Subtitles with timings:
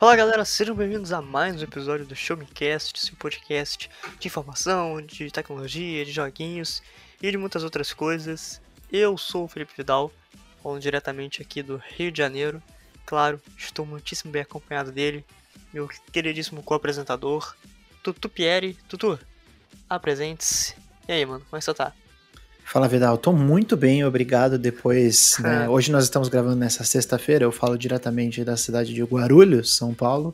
[0.00, 4.28] Fala galera, sejam bem-vindos a mais um episódio do Show Me Cast, seu podcast de
[4.28, 6.82] informação, de tecnologia, de joguinhos
[7.20, 8.62] e de muitas outras coisas.
[8.90, 10.10] Eu sou o Felipe Vidal,
[10.62, 12.62] falando diretamente aqui do Rio de Janeiro.
[13.04, 15.22] Claro, estou muitíssimo bem acompanhado dele,
[15.70, 17.54] meu queridíssimo co-apresentador,
[18.02, 18.78] Tutu Pieri.
[18.88, 19.20] Tutu,
[19.86, 20.74] apresente-se.
[21.06, 21.92] E aí, mano, como é que você tá?
[22.70, 24.56] Fala Vidal, tô muito bem, obrigado.
[24.56, 29.74] Depois, né, hoje nós estamos gravando nessa sexta-feira, eu falo diretamente da cidade de Guarulhos,
[29.74, 30.32] São Paulo.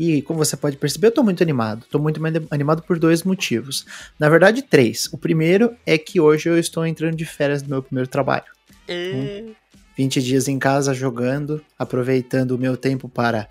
[0.00, 1.84] E como você pode perceber, eu tô muito animado.
[1.90, 2.18] Tô muito
[2.50, 3.84] animado por dois motivos.
[4.18, 5.12] Na verdade, três.
[5.12, 8.46] O primeiro é que hoje eu estou entrando de férias do meu primeiro trabalho.
[8.88, 9.52] E...
[9.94, 13.46] 20 dias em casa jogando, aproveitando o meu tempo para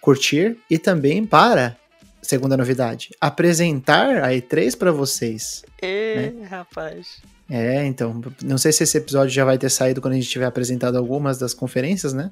[0.00, 1.76] curtir e também para,
[2.20, 5.64] segunda novidade, apresentar a E3 para vocês.
[5.80, 6.46] E, né?
[6.48, 7.22] rapaz.
[7.48, 10.46] É, então, não sei se esse episódio já vai ter saído quando a gente tiver
[10.46, 12.30] apresentado algumas das conferências, né?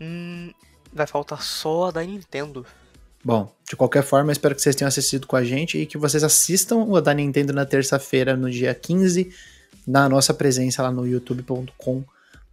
[0.00, 0.52] Hum,
[0.92, 2.64] vai faltar só a da Nintendo.
[3.24, 6.24] Bom, de qualquer forma, espero que vocês tenham assistido com a gente e que vocês
[6.24, 9.30] assistam o da Nintendo na terça-feira, no dia 15,
[9.86, 12.02] na nossa presença lá no youtube.com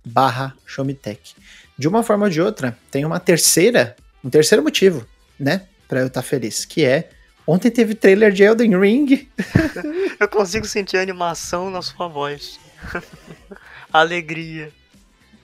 [0.03, 1.35] barra Showmetech.
[1.77, 5.05] De uma forma ou de outra, tem uma terceira, um terceiro motivo,
[5.39, 7.09] né, para eu estar tá feliz, que é
[7.49, 9.29] Ontem teve trailer de Elden Ring.
[10.19, 12.59] eu consigo sentir a animação na sua voz.
[13.91, 14.69] Alegria.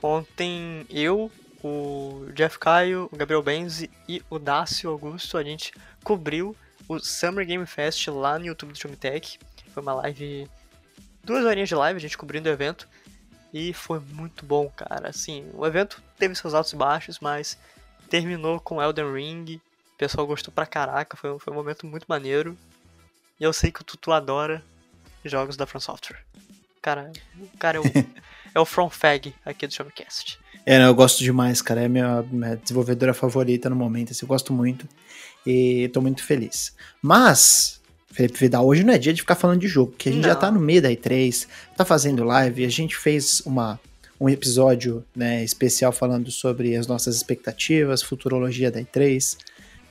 [0.01, 1.31] Ontem eu,
[1.63, 5.71] o Jeff Caio, o Gabriel Benzi e o Dácio Augusto, a gente
[6.03, 6.53] cobriu
[6.89, 9.39] o Summer Game Fest lá no YouTube do Chumitech.
[9.73, 10.45] Foi uma live.
[11.23, 12.85] Duas horinhas de live, a gente cobrindo o evento.
[13.53, 15.07] E foi muito bom, cara.
[15.07, 17.57] Assim, o evento teve seus altos e baixos, mas
[18.09, 19.61] terminou com Elden Ring
[20.03, 22.57] pessoal gostou pra caraca, foi, foi um momento muito maneiro.
[23.39, 24.61] E eu sei que o Tutu adora
[25.23, 26.19] jogos da From Software.
[26.81, 27.09] Cara,
[27.39, 27.83] o cara é o,
[28.53, 30.37] é o From Fag aqui do Showcast.
[30.65, 31.81] É, não, eu gosto demais, cara.
[31.81, 34.11] É a minha, minha desenvolvedora favorita no momento.
[34.11, 34.87] Assim, eu gosto muito.
[35.47, 36.75] E tô muito feliz.
[37.01, 37.81] Mas,
[38.11, 40.29] Felipe Vidal, hoje não é dia de ficar falando de jogo, porque a gente não.
[40.29, 41.47] já tá no meio da E3,
[41.77, 43.79] tá fazendo live, a gente fez uma,
[44.19, 49.37] um episódio né, especial falando sobre as nossas expectativas, futurologia da E3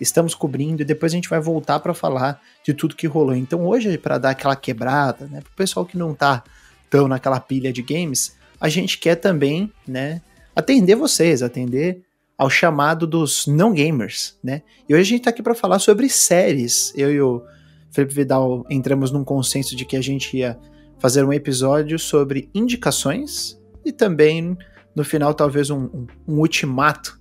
[0.00, 3.34] estamos cobrindo e depois a gente vai voltar para falar de tudo que rolou.
[3.34, 6.42] Então hoje, para dar aquela quebrada, né, pro pessoal que não tá
[6.90, 10.20] tão naquela pilha de games, a gente quer também, né,
[10.54, 12.02] atender vocês, atender
[12.36, 14.62] ao chamado dos não gamers, né?
[14.88, 16.92] E hoje a gente tá aqui para falar sobre séries.
[16.96, 17.42] Eu e o
[17.90, 20.58] Felipe Vidal entramos num consenso de que a gente ia
[20.98, 24.56] fazer um episódio sobre indicações e também
[24.94, 27.20] no final talvez um, um ultimato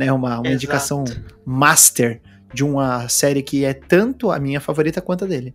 [0.00, 0.10] né?
[0.10, 1.04] Uma, uma indicação
[1.44, 2.22] master
[2.54, 5.54] de uma série que é tanto a minha favorita quanto a dele.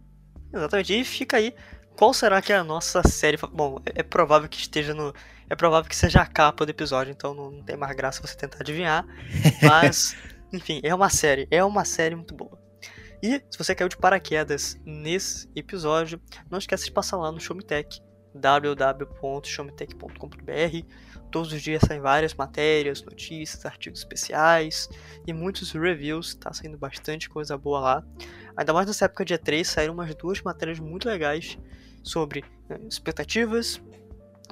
[0.53, 1.00] Exatamente.
[1.00, 1.56] E fica aí,
[1.95, 3.38] qual será que é a nossa série?
[3.51, 5.11] Bom, é, provável que esteja no.
[5.50, 8.38] É provável que seja a capa do episódio, então não, não tem mais graça você
[8.38, 9.03] tentar adivinhar.
[9.61, 10.16] Mas,
[10.53, 11.47] enfim, é uma série.
[11.50, 12.63] É uma série muito boa.
[13.22, 18.00] E se você caiu de paraquedas nesse episódio, não esqueça de passar lá no Showmetech,
[18.35, 24.90] www.showmetech.com.br Todos os dias saem várias matérias, notícias, artigos especiais
[25.28, 26.36] e muitos reviews.
[26.36, 28.03] Tá saindo bastante coisa boa lá.
[28.56, 31.58] Ainda mais nessa época de E3 saíram umas duas matérias muito legais
[32.03, 33.81] sobre né, expectativas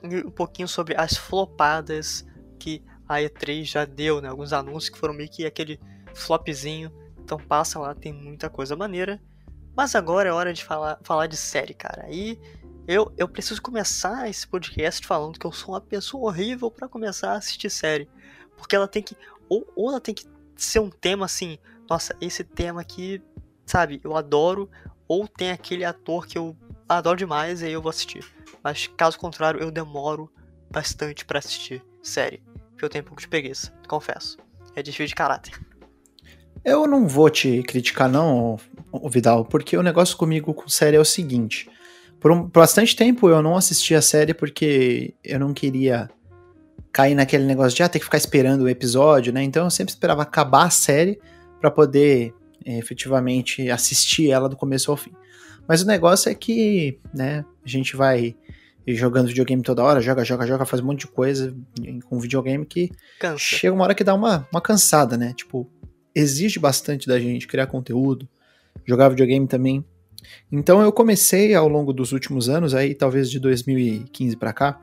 [0.03, 2.25] e um pouquinho sobre as flopadas
[2.59, 4.29] que a E3 já deu, né?
[4.29, 5.79] Alguns anúncios que foram meio que aquele
[6.13, 6.91] flopzinho.
[7.23, 9.21] Então passa lá, tem muita coisa maneira.
[9.75, 12.07] Mas agora é hora de falar, falar de série, cara.
[12.09, 12.39] E
[12.87, 17.31] eu, eu preciso começar esse podcast falando que eu sou uma pessoa horrível para começar
[17.31, 18.09] a assistir série.
[18.57, 19.15] Porque ela tem que.
[19.47, 21.57] Ou, ou ela tem que ser um tema assim.
[21.89, 23.21] Nossa, esse tema aqui,
[23.65, 24.69] sabe, eu adoro.
[25.07, 26.55] Ou tem aquele ator que eu
[26.87, 28.25] adoro demais e aí eu vou assistir.
[28.63, 30.29] Mas caso contrário, eu demoro
[30.69, 32.41] bastante para assistir série.
[32.71, 34.37] Porque eu tenho um pouco de preguiça, confesso.
[34.75, 35.59] É difícil de caráter.
[36.65, 38.57] Eu não vou te criticar, não,
[39.09, 41.69] Vidal, porque o negócio comigo com série é o seguinte.
[42.23, 46.09] Por, um, bastante tempo eu não assisti a série porque eu não queria
[46.89, 49.43] cair naquele negócio de ah, ter que ficar esperando o episódio, né?
[49.43, 51.19] Então eu sempre esperava acabar a série
[51.59, 52.33] para poder
[52.65, 55.11] é, efetivamente assistir ela do começo ao fim.
[55.67, 58.37] Mas o negócio é que, né, a gente vai
[58.87, 61.53] jogando videogame toda hora, joga, joga, joga, faz um monte de coisa
[62.05, 63.37] com videogame que Cansa.
[63.37, 65.33] chega uma hora que dá uma, uma cansada, né?
[65.35, 65.69] Tipo,
[66.15, 68.29] exige bastante da gente criar conteúdo,
[68.85, 69.83] jogar videogame também
[70.51, 74.79] então eu comecei ao longo dos últimos anos, aí talvez de 2015 para cá,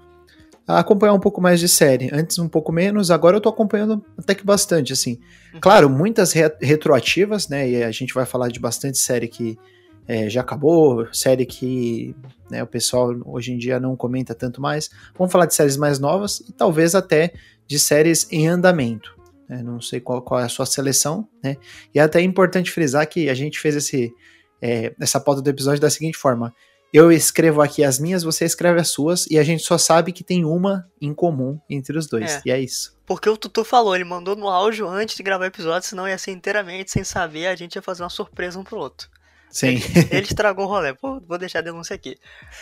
[0.67, 2.11] a acompanhar um pouco mais de série.
[2.13, 5.19] Antes um pouco menos, agora eu tô acompanhando até que bastante, assim.
[5.55, 5.61] Uhum.
[5.61, 7.69] Claro, muitas re retroativas, né?
[7.69, 9.59] E a gente vai falar de bastante série que
[10.07, 12.15] é, já acabou, série que
[12.51, 14.91] né, o pessoal hoje em dia não comenta tanto mais.
[15.17, 17.33] Vamos falar de séries mais novas e talvez até
[17.67, 19.15] de séries em andamento.
[19.49, 19.63] né?
[19.63, 21.57] não sei qual, qual é a sua seleção, né?
[21.95, 24.13] E é até importante frisar que a gente fez esse,
[24.61, 26.55] é, essa pauta do episódio da seguinte forma:
[26.93, 30.25] eu escrevo aqui as minhas, você escreve as suas, e a gente só sabe que
[30.25, 32.33] tem uma em comum entre os dois.
[32.33, 32.43] É.
[32.47, 32.97] E é isso.
[33.07, 36.19] Porque o Tutu falou, ele mandou no áudio antes de gravar o episódio, senão ia
[36.19, 39.09] ser inteiramente sem saber, a gente ia fazer uma surpresa um pro outro.
[39.51, 39.69] Sim.
[39.69, 40.95] Ele, ele estragou o rolê.
[40.95, 42.17] Pô, vou deixar a denúncia aqui.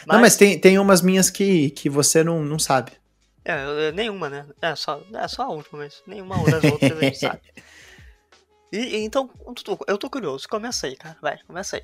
[0.06, 0.14] Mas...
[0.14, 2.92] Não, mas tem, tem umas minhas que, que você não, não sabe.
[3.44, 4.46] É, nenhuma, né?
[4.60, 7.40] É só, é só a última, mas nenhuma das outras a gente sabe.
[8.72, 9.30] E, então,
[9.86, 10.48] eu tô curioso.
[10.48, 11.16] Começa aí, cara.
[11.20, 11.82] Vai, começa aí.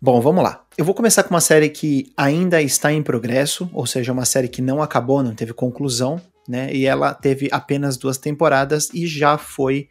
[0.00, 0.64] Bom, vamos lá.
[0.76, 4.48] Eu vou começar com uma série que ainda está em progresso, ou seja, uma série
[4.48, 6.74] que não acabou, não teve conclusão, né?
[6.74, 9.88] E ela teve apenas duas temporadas e já foi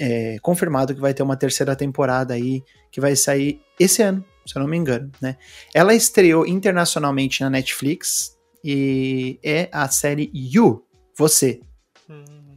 [0.00, 4.56] é, confirmado que vai ter uma terceira temporada aí que vai sair esse ano, se
[4.56, 5.36] eu não me engano, né?
[5.74, 10.86] Ela estreou internacionalmente na Netflix e é a série You,
[11.18, 11.60] Você.
[12.08, 12.56] Hum.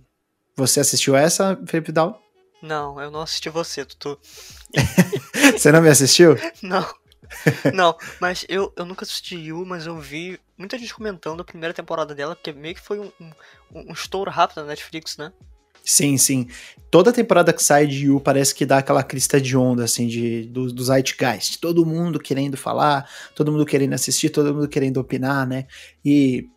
[0.55, 2.26] Você assistiu essa, Felipe Dal?
[2.61, 4.19] Não, eu não assisti você, Tutu.
[5.53, 6.35] Você não me assistiu?
[6.61, 6.85] Não.
[7.73, 11.73] Não, mas eu, eu nunca assisti Yu, mas eu vi muita gente comentando a primeira
[11.73, 13.31] temporada dela, porque meio que foi um, um,
[13.89, 15.31] um estouro rápido na Netflix, né?
[15.83, 16.47] Sim, sim.
[16.91, 20.43] Toda temporada que sai de Yu parece que dá aquela crista de onda, assim, de,
[20.43, 21.59] do, do Zeitgeist.
[21.59, 25.65] Todo mundo querendo falar, todo mundo querendo assistir, todo mundo querendo opinar, né?
[26.03, 26.49] E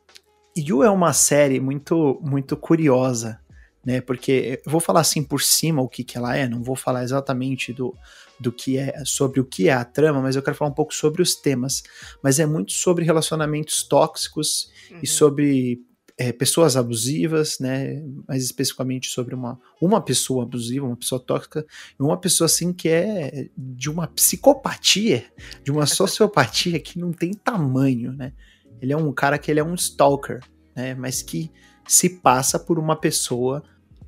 [0.57, 3.41] Yu é uma série muito, muito curiosa,
[3.85, 4.01] né?
[4.01, 7.03] Porque eu vou falar assim por cima o que, que ela é, não vou falar
[7.03, 7.95] exatamente do,
[8.39, 10.95] do que é sobre o que é a trama, mas eu quero falar um pouco
[10.95, 11.83] sobre os temas.
[12.23, 15.01] Mas é muito sobre relacionamentos tóxicos uhum.
[15.03, 15.81] e sobre
[16.21, 18.03] é, pessoas abusivas, né?
[18.29, 21.65] Mais especificamente sobre uma, uma pessoa abusiva, uma pessoa tóxica,
[21.99, 25.25] e uma pessoa assim que é de uma psicopatia,
[25.65, 28.35] de uma sociopatia que não tem tamanho, né?
[28.83, 30.41] Ele é um cara que ele é um stalker,
[30.77, 30.95] né?
[30.95, 31.51] Mas que
[31.91, 33.65] se passa por uma pessoa.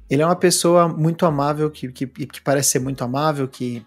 [0.09, 3.85] Ele é uma pessoa muito amável, que, que, que parece ser muito amável, que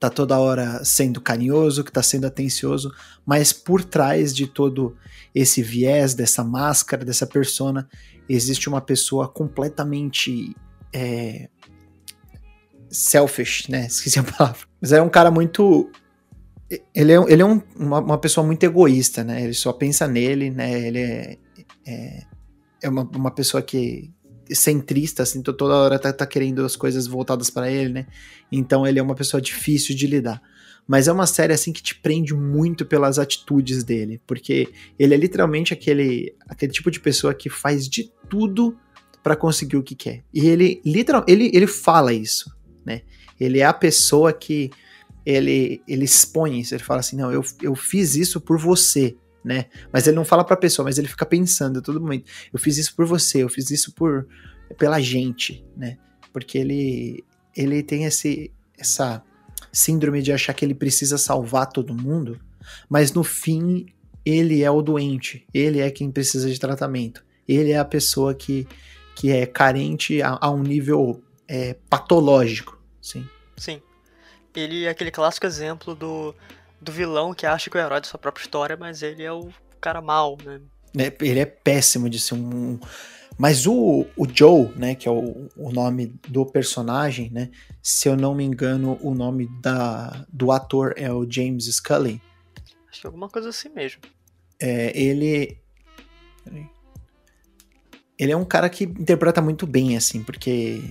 [0.00, 2.94] tá toda hora sendo carinhoso, que tá sendo atencioso,
[3.24, 4.96] mas por trás de todo
[5.34, 7.86] esse viés, dessa máscara, dessa persona,
[8.26, 10.56] existe uma pessoa completamente
[10.90, 11.50] é,
[12.88, 13.86] selfish, né?
[13.88, 14.60] Esqueci a palavra.
[14.80, 15.90] Mas é um cara muito.
[16.94, 19.42] Ele é, ele é um, uma, uma, pessoa muito egoísta, né?
[19.42, 20.80] Ele só pensa nele, né?
[20.80, 21.38] Ele é,
[21.86, 22.35] é
[22.82, 24.12] é uma, uma pessoa que
[24.54, 28.06] centrista, assim, toda hora tá, tá querendo as coisas voltadas para ele, né?
[28.50, 30.40] Então ele é uma pessoa difícil de lidar.
[30.86, 35.16] Mas é uma série assim que te prende muito pelas atitudes dele, porque ele é
[35.16, 38.76] literalmente aquele, aquele tipo de pessoa que faz de tudo
[39.22, 40.22] para conseguir o que quer.
[40.32, 43.02] E ele literal, ele, ele fala isso, né?
[43.38, 44.70] Ele é a pessoa que
[45.24, 49.66] ele, ele expõe isso, ele fala assim: "Não, eu, eu fiz isso por você" né?
[49.92, 52.28] Mas ele não fala pra pessoa, mas ele fica pensando todo momento.
[52.52, 54.26] Eu fiz isso por você, eu fiz isso por
[54.76, 55.96] pela gente, né?
[56.32, 57.24] Porque ele
[57.56, 59.22] ele tem esse essa
[59.72, 62.40] síndrome de achar que ele precisa salvar todo mundo,
[62.88, 63.86] mas no fim
[64.24, 68.66] ele é o doente, ele é quem precisa de tratamento, ele é a pessoa que,
[69.14, 73.24] que é carente a, a um nível é, patológico, sim.
[73.56, 73.80] Sim.
[74.54, 76.34] Ele é aquele clássico exemplo do
[76.86, 79.32] do vilão que acha que é o herói da sua própria história, mas ele é
[79.32, 79.50] o
[79.80, 80.60] cara mal, né?
[80.96, 82.78] É, ele é péssimo de ser um.
[83.36, 87.50] Mas o, o Joe, né, que é o, o nome do personagem, né?
[87.82, 92.22] Se eu não me engano, o nome da, do ator é o James Scully.
[92.88, 94.00] Acho que é alguma coisa assim mesmo.
[94.58, 95.58] É, ele.
[96.42, 96.75] Peraí
[98.18, 100.82] ele é um cara que interpreta muito bem, assim, porque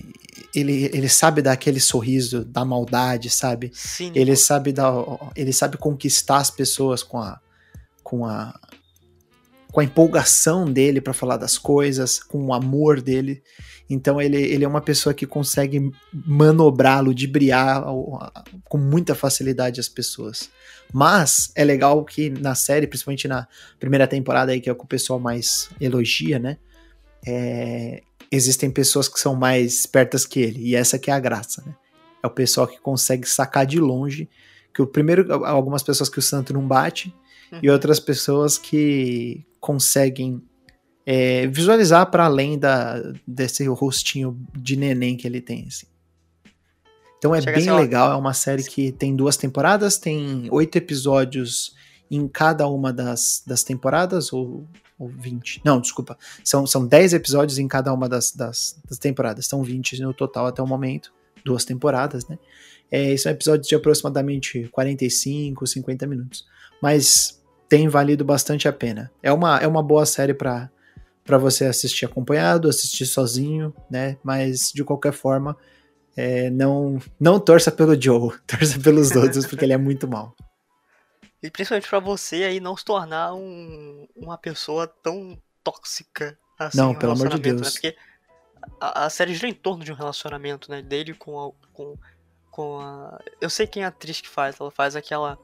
[0.54, 3.70] ele, ele sabe dar aquele sorriso da maldade, sabe?
[3.74, 4.12] Sim.
[4.14, 4.92] Ele sabe dar,
[5.34, 7.40] ele sabe conquistar as pessoas com a
[8.02, 8.58] com a
[9.72, 13.42] com a empolgação dele para falar das coisas, com o amor dele.
[13.90, 17.84] Então ele, ele é uma pessoa que consegue manobrar, ludibriar
[18.68, 20.48] com muita facilidade as pessoas.
[20.92, 23.46] Mas é legal que na série, principalmente na
[23.78, 26.56] primeira temporada aí que é o que o pessoal mais elogia, né?
[27.26, 31.62] É, existem pessoas que são mais espertas que ele, e essa que é a graça,
[31.66, 31.74] né?
[32.22, 34.28] É o pessoal que consegue sacar de longe,
[34.74, 37.14] que o primeiro, algumas pessoas que o santo não bate,
[37.52, 37.60] uhum.
[37.62, 40.42] e outras pessoas que conseguem
[41.04, 45.86] é, visualizar para além da, desse rostinho de neném que ele tem, assim.
[47.18, 51.74] Então é Chega bem legal, é uma série que tem duas temporadas, tem oito episódios
[52.10, 54.66] em cada uma das, das temporadas, ou
[54.98, 55.62] ou 20.
[55.64, 56.16] Não, desculpa.
[56.44, 59.46] São, são 10 episódios em cada uma das, das, das temporadas.
[59.46, 61.12] São 20 no total até o momento.
[61.44, 62.38] Duas temporadas, né?
[62.90, 66.44] É, são episódios de aproximadamente 45, 50 minutos.
[66.82, 69.10] Mas tem valido bastante a pena.
[69.22, 70.70] É uma, é uma boa série para
[71.24, 74.16] para você assistir acompanhado, assistir sozinho, né?
[74.22, 75.56] Mas de qualquer forma,
[76.16, 80.36] é, não não torça pelo Joe, torça pelos outros porque ele é muito mal.
[81.46, 86.78] E principalmente para você aí não se tornar um, uma pessoa tão tóxica assim.
[86.78, 87.42] Não, pelo amor de né?
[87.42, 87.60] Deus.
[87.60, 87.70] Né?
[87.70, 87.96] Porque
[88.80, 90.82] a, a, série gira em torno de um relacionamento, né?
[90.82, 91.96] Dele com a, com,
[92.50, 93.18] com a.
[93.40, 95.38] Eu sei quem é a atriz que faz, ela faz aquela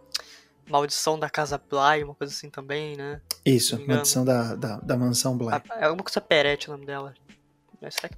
[0.69, 3.21] Maldição da Casa Bly, uma coisa assim também, né?
[3.45, 5.63] Isso, Maldição da, da, da Mansão Bly.
[5.77, 7.15] É alguma coisa Peretti o nome dela.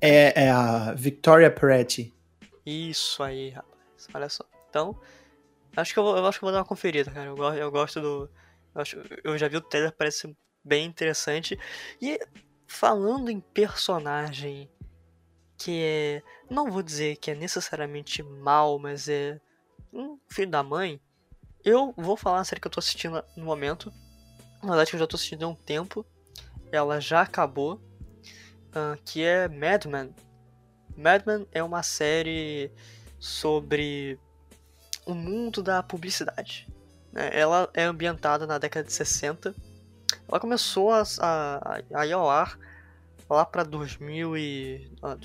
[0.00, 2.12] É, é a Victoria Peretti.
[2.66, 4.08] Isso aí, rapaz.
[4.12, 4.44] Olha só.
[4.68, 4.98] Então,
[5.76, 7.28] acho que eu, eu acho que vou dar uma conferida, cara.
[7.28, 8.30] Eu, eu gosto do.
[8.74, 11.58] Eu, acho, eu já vi o trailer, parece bem interessante.
[12.00, 12.18] E
[12.66, 14.70] falando em personagem
[15.56, 16.22] que é.
[16.50, 19.40] Não vou dizer que é necessariamente mal, mas é
[19.92, 21.00] um filho da mãe.
[21.64, 23.92] Eu vou falar a série que eu tô assistindo no momento.
[24.62, 26.04] Na verdade, que eu já tô assistindo há um tempo.
[26.70, 27.80] Ela já acabou.
[28.70, 30.14] Uh, que é Mad Men.
[30.96, 32.72] Mad Men é uma série
[33.20, 34.18] sobre
[35.06, 36.66] o mundo da publicidade.
[37.12, 37.30] Né?
[37.32, 39.54] Ela é ambientada na década de 60.
[40.28, 42.58] Ela começou a, a, a ir ao ar
[43.28, 45.16] lá para 2000 e, ah,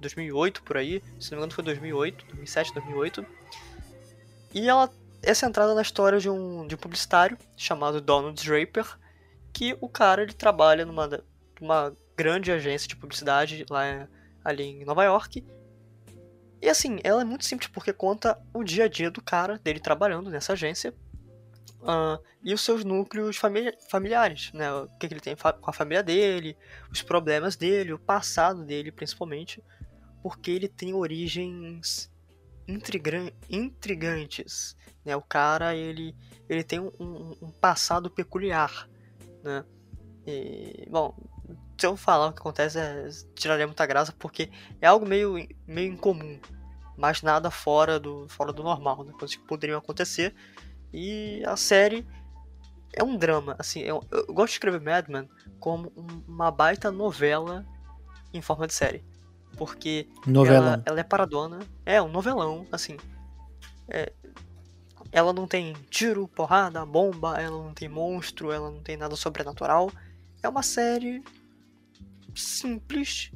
[0.00, 3.26] 2008 por aí, se não me engano foi 2008, 2007, 2008.
[4.54, 4.90] E ela
[5.22, 8.86] é centrada na história de um, de um publicitário chamado Donald Draper,
[9.52, 11.22] que o cara ele trabalha numa,
[11.60, 14.08] numa grande agência de publicidade lá
[14.44, 15.44] ali em Nova York.
[16.60, 19.78] E assim, ela é muito simples porque conta o dia a dia do cara, dele
[19.78, 20.94] trabalhando nessa agência,
[21.82, 24.72] uh, e os seus núcleos famili familiares, né?
[24.72, 26.56] O que, que ele tem com a família dele,
[26.90, 29.62] os problemas dele, o passado dele principalmente,
[30.22, 32.10] porque ele tem origens
[33.48, 35.14] intrigantes, né?
[35.14, 36.16] O cara, ele,
[36.48, 38.88] ele tem um, um passado peculiar,
[39.42, 39.64] né?
[40.26, 41.14] E, bom,
[41.78, 45.34] se eu falar o que acontece, é, tiraria muita graça, porque é algo meio,
[45.66, 46.38] meio incomum,
[46.96, 49.12] mas nada fora do, fora do normal, né?
[49.12, 50.34] Coisas que poderiam acontecer.
[50.92, 52.06] E a série
[52.92, 55.28] é um drama, assim, eu, eu gosto de escrever Mad Men
[55.60, 55.92] como
[56.26, 57.66] uma baita novela
[58.32, 59.04] em forma de série.
[59.56, 60.08] Porque
[60.56, 62.96] ela, ela, é paradona, é um novelão, assim.
[63.88, 64.12] É,
[65.12, 69.90] ela não tem tiro, porrada, bomba, ela não tem monstro, ela não tem nada sobrenatural.
[70.42, 71.22] É uma série
[72.36, 73.30] simples.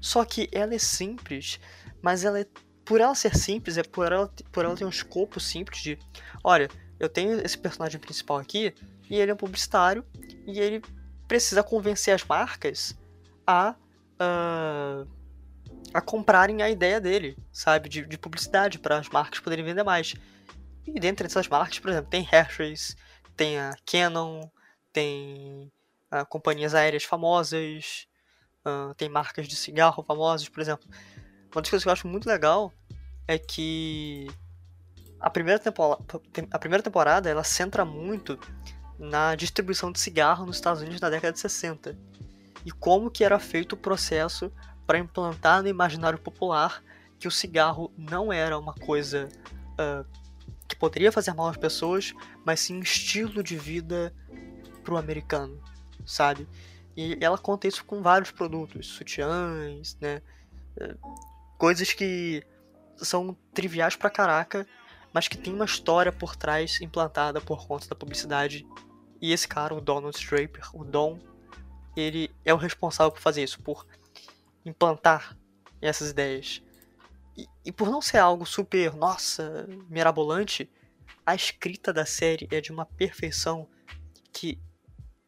[0.00, 1.58] Só que ela é simples,
[2.02, 2.46] mas ela é.
[2.84, 5.98] Por ela ser simples, é por ela, por ela ter um escopo simples de.
[6.42, 6.68] Olha,
[7.00, 8.74] eu tenho esse personagem principal aqui,
[9.08, 10.04] e ele é um publicitário,
[10.46, 10.82] e ele
[11.26, 12.94] precisa convencer as marcas
[13.46, 13.74] a.
[14.20, 15.08] Uh,
[15.92, 17.88] a comprarem a ideia dele, sabe?
[17.88, 20.14] De, de publicidade, para as marcas poderem vender mais.
[20.86, 22.96] E dentre essas marcas, por exemplo, tem Hershey's,
[23.36, 24.48] tem a Canon,
[24.92, 25.72] tem
[26.22, 28.06] companhias aéreas famosas,
[28.64, 30.88] uh, tem marcas de cigarro famosas, por exemplo.
[31.52, 32.72] Uma das coisas que eu acho muito legal
[33.26, 34.26] é que
[35.20, 36.04] a primeira, temporada,
[36.50, 38.38] a primeira temporada ela centra muito
[38.98, 41.96] na distribuição de cigarro nos Estados Unidos na década de 60
[42.64, 44.52] e como que era feito o processo
[44.86, 46.82] para implantar no imaginário popular
[47.18, 49.28] que o cigarro não era uma coisa
[49.72, 50.06] uh,
[50.68, 52.12] que poderia fazer mal às pessoas,
[52.44, 54.14] mas sim um estilo de vida
[54.82, 55.62] pro americano
[56.06, 56.46] sabe?
[56.96, 60.22] E ela conta isso com vários produtos, sutiãs, né?
[60.76, 60.94] É,
[61.58, 62.44] coisas que
[62.96, 64.66] são triviais pra caraca,
[65.12, 68.66] mas que tem uma história por trás implantada por conta da publicidade.
[69.20, 71.18] E esse cara, o Donald Draper, o Don,
[71.96, 73.86] ele é o responsável por fazer isso, por
[74.64, 75.36] implantar
[75.80, 76.62] essas ideias.
[77.36, 80.70] E, e por não ser algo super, nossa, mirabolante,
[81.26, 83.68] a escrita da série é de uma perfeição
[84.32, 84.58] que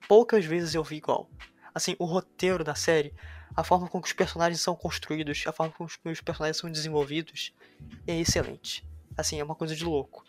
[0.09, 1.29] poucas vezes eu vi igual.
[1.75, 3.15] Assim, o roteiro da série,
[3.55, 6.71] a forma com que os personagens são construídos, a forma com que os personagens são
[6.71, 7.55] desenvolvidos,
[8.07, 8.87] é excelente.
[9.17, 10.25] Assim, é uma coisa de louco.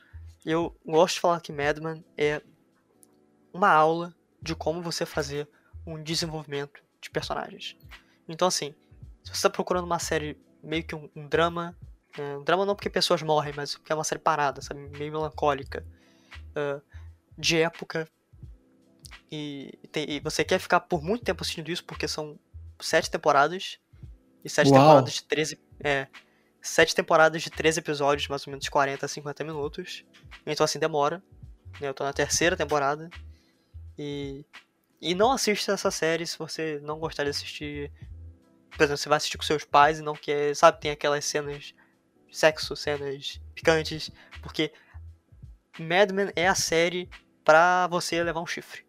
[0.46, 2.42] Eu gosto de falar que Madman é
[3.54, 5.48] uma aula de como você fazer
[5.86, 7.76] um desenvolvimento de personagens.
[8.28, 8.74] Então, assim,
[9.24, 11.76] se você está procurando uma série meio que um, um drama,
[12.18, 15.12] é, um drama não porque pessoas morrem, mas porque é uma série parada, sabe, meio
[15.12, 15.86] melancólica,
[16.52, 16.82] uh,
[17.38, 18.10] de época,
[19.32, 22.40] e, tem, e, você quer ficar por muito tempo assistindo isso, porque são
[22.80, 23.80] sete temporadas.
[24.44, 24.80] E sete Uau.
[24.80, 25.60] temporadas de 13.
[25.84, 26.08] É.
[26.62, 30.06] Sete temporadas de 13 episódios, mais ou menos 40 a 50 minutos.
[30.46, 31.22] Então assim demora.
[31.80, 31.90] Né?
[31.90, 33.10] Eu tô na terceira temporada.
[33.98, 34.46] E.
[35.00, 37.92] E não assista essa série se você não gostar de assistir.
[38.72, 40.56] Por exemplo, você vai assistir com seus pais e não quer.
[40.56, 41.76] Sabe, tem aquelas cenas
[42.32, 44.10] sexo, cenas picantes.
[44.42, 44.72] Porque
[45.80, 47.10] Mad Men é a série
[47.44, 48.87] pra você levar um chifre.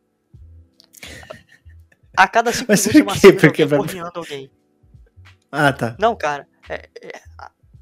[2.17, 3.33] A cada cinco Mas minutos por uma quê?
[3.33, 4.51] Porque alguém porreando alguém.
[5.51, 5.97] Ah, tá.
[5.99, 6.47] Não, cara.
[6.69, 7.23] é- é-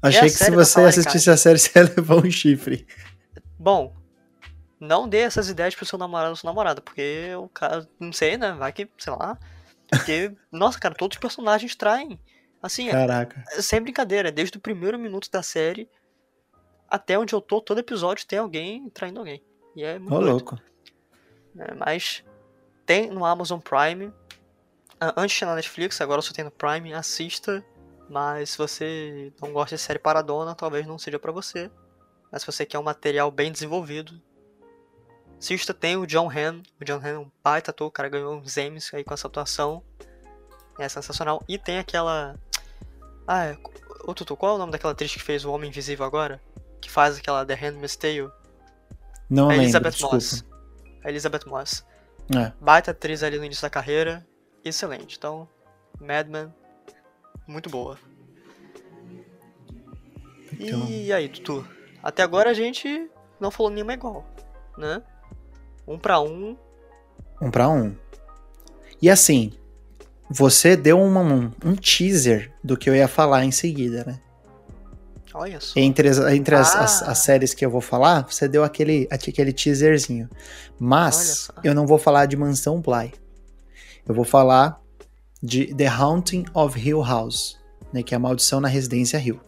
[0.01, 2.87] Achei a que se pra você falar, assistisse a série, você ia levar um chifre.
[3.59, 3.95] Bom,
[4.79, 8.37] não dê essas ideias pro seu namorado ou sua namorada, porque o cara, não sei,
[8.37, 8.51] né?
[8.53, 9.37] Vai que, sei lá.
[9.89, 12.19] Porque, nossa, cara, todos os personagens traem.
[12.61, 13.43] Assim, é, Caraca.
[13.51, 15.89] é sem brincadeira, desde o primeiro minuto da série
[16.89, 19.43] até onde eu tô, todo episódio tem alguém traindo alguém.
[19.75, 20.57] E é muito Ô, louco.
[21.53, 21.67] né?
[21.77, 22.23] Mas
[22.87, 24.11] tem no Amazon Prime.
[24.99, 26.93] Ah, Antes tinha na Netflix, agora só tem no Prime.
[26.93, 27.63] Assista.
[28.09, 31.69] Mas se você não gosta de série paradona, talvez não seja pra você.
[32.31, 34.19] Mas se você quer um material bem desenvolvido,
[35.37, 35.73] assista.
[35.73, 36.63] Tem o John Han.
[36.81, 39.27] O John Han é um baita ator, o cara ganhou uns Emmys aí com essa
[39.27, 39.83] atuação.
[40.79, 41.43] É sensacional.
[41.47, 42.39] E tem aquela.
[43.27, 43.57] Ah, é...
[44.05, 46.41] Ô Tutu, qual é o nome daquela atriz que fez o Homem Invisível agora?
[46.79, 48.31] Que faz aquela The Handmaid's Tale?
[49.29, 50.15] Não a lembro, Elizabeth desculpa.
[50.15, 50.45] Moss.
[51.03, 51.85] A Elizabeth Moss.
[52.35, 52.51] É.
[52.59, 54.25] Baita atriz ali no início da carreira.
[54.63, 55.15] Excelente.
[55.17, 55.47] Então,
[55.99, 56.53] Mad Men,
[57.47, 57.97] muito boa.
[60.59, 61.67] Então- E aí, Tutu?
[62.01, 64.25] Até agora a gente não falou nenhuma igual,
[64.77, 65.01] né?
[65.87, 66.57] Um pra um.
[67.41, 67.95] Um pra um.
[69.01, 69.53] E assim,
[70.29, 74.19] você deu uma- um, um teaser do que eu ia falar em seguida, né?
[75.37, 75.73] Olha só.
[75.79, 77.11] Entre, as, entre as, as- Ah.
[77.11, 80.29] as séries que eu vou falar, você deu aquele, aquele teaserzinho.
[80.79, 83.13] Mas eu não vou falar de Mansão Bly.
[84.07, 84.79] Eu vou falar
[85.41, 87.57] de The Haunting of Hill House,
[87.93, 89.39] né, que é a Maldição na Residência Hill.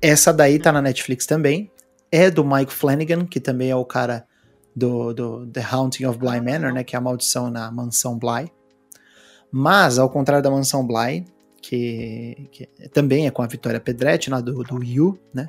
[0.00, 1.70] Essa daí tá na Netflix também.
[2.12, 4.24] É do Mike Flanagan, que também é o cara
[4.76, 8.52] do, do The Haunting of Bly Manor, né, que é a Maldição na Mansão Bly.
[9.50, 11.24] Mas, ao contrário da Mansão Bly,
[11.66, 15.46] que, que também é com a Vitória Pedretti, lá do, do You, né?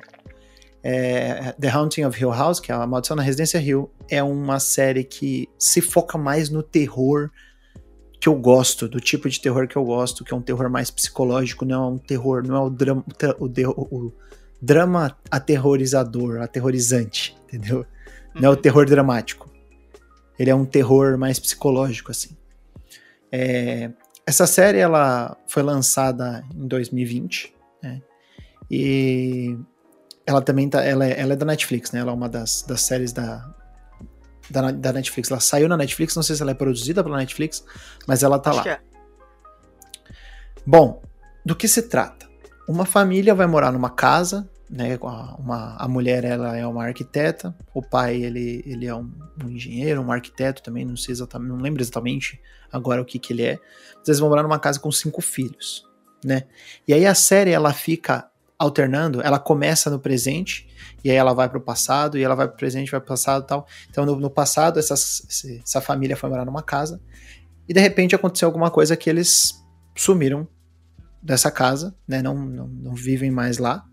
[0.82, 4.58] É, The Haunting of Hill House, que é a Maldição na Residência Hill, é uma
[4.58, 7.30] série que se foca mais no terror
[8.18, 10.90] que eu gosto, do tipo de terror que eu gosto, que é um terror mais
[10.90, 13.04] psicológico, não é um terror, não é o drama,
[13.38, 14.12] o, o- o
[14.62, 17.84] drama aterrorizador, aterrorizante, entendeu?
[18.34, 19.50] Não é o terror dramático.
[20.38, 22.36] Ele é um terror mais psicológico, assim.
[23.30, 23.90] É,
[24.26, 28.02] essa série, ela foi lançada em 2020, né?
[28.68, 29.56] E
[30.26, 32.00] ela também tá, ela é, ela é da Netflix, né?
[32.00, 33.48] Ela é uma das, das séries da,
[34.50, 35.30] da, da Netflix.
[35.30, 37.64] Ela saiu na Netflix, não sei se ela é produzida pela Netflix,
[38.06, 38.72] mas ela tá Acho lá.
[38.72, 38.80] é.
[40.66, 41.00] Bom,
[41.44, 42.26] do que se trata?
[42.68, 44.98] Uma família vai morar numa casa, né?
[45.38, 49.10] Uma, a mulher ela é uma arquiteta, o pai ele, ele é um,
[49.44, 52.40] um engenheiro, um arquiteto também, não sei exatamente, não lembro exatamente
[52.72, 53.58] agora o que que ele é.
[54.06, 55.84] Eles vão morar numa casa com cinco filhos,
[56.24, 56.44] né?
[56.86, 60.66] E aí a série ela fica alternando, ela começa no presente
[61.04, 63.46] e aí ela vai pro passado e ela vai pro presente, vai pro passado e
[63.46, 63.66] tal.
[63.90, 67.00] Então no, no passado esse- essa família foi morar numa casa
[67.68, 69.54] e de repente aconteceu alguma coisa que eles
[69.94, 70.48] sumiram
[71.22, 72.22] dessa casa, né?
[72.22, 73.84] Não, não, não vivem mais lá.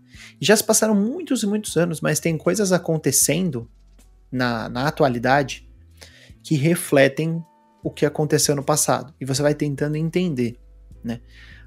[0.44, 3.68] Já se passaram muitos e muitos anos, mas tem coisas acontecendo
[4.30, 5.66] na, na atualidade
[6.42, 7.42] que refletem
[7.82, 9.14] o que aconteceu no passado.
[9.20, 10.58] E você vai tentando entender,
[11.02, 11.20] né?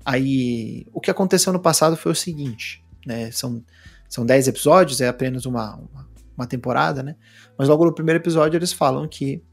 [0.05, 3.31] Aí, o que aconteceu no passado foi o seguinte, né?
[3.31, 3.63] São,
[4.07, 7.15] são 10 episódios, é apenas uma, uma, uma temporada, né?
[7.57, 9.43] Mas logo no primeiro episódio eles falam que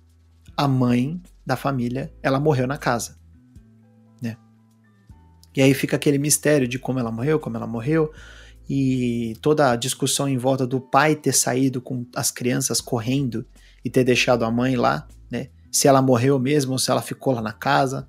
[0.56, 3.18] a mãe da família, ela morreu na casa.
[4.20, 4.36] Né?
[5.54, 8.12] E aí fica aquele mistério de como ela morreu, como ela morreu,
[8.68, 13.44] e toda a discussão em volta do pai ter saído com as crianças correndo
[13.84, 15.48] e ter deixado a mãe lá, né?
[15.70, 18.08] Se ela morreu mesmo ou se ela ficou lá na casa.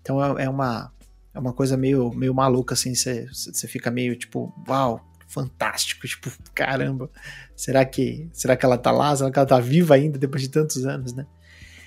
[0.00, 0.92] Então é, é uma,
[1.32, 7.10] é uma coisa meio, meio maluca, assim, você fica meio tipo, uau, fantástico, tipo, caramba,
[7.56, 9.14] será que, será que ela tá lá?
[9.14, 11.26] Será que ela tá viva ainda depois de tantos anos, né?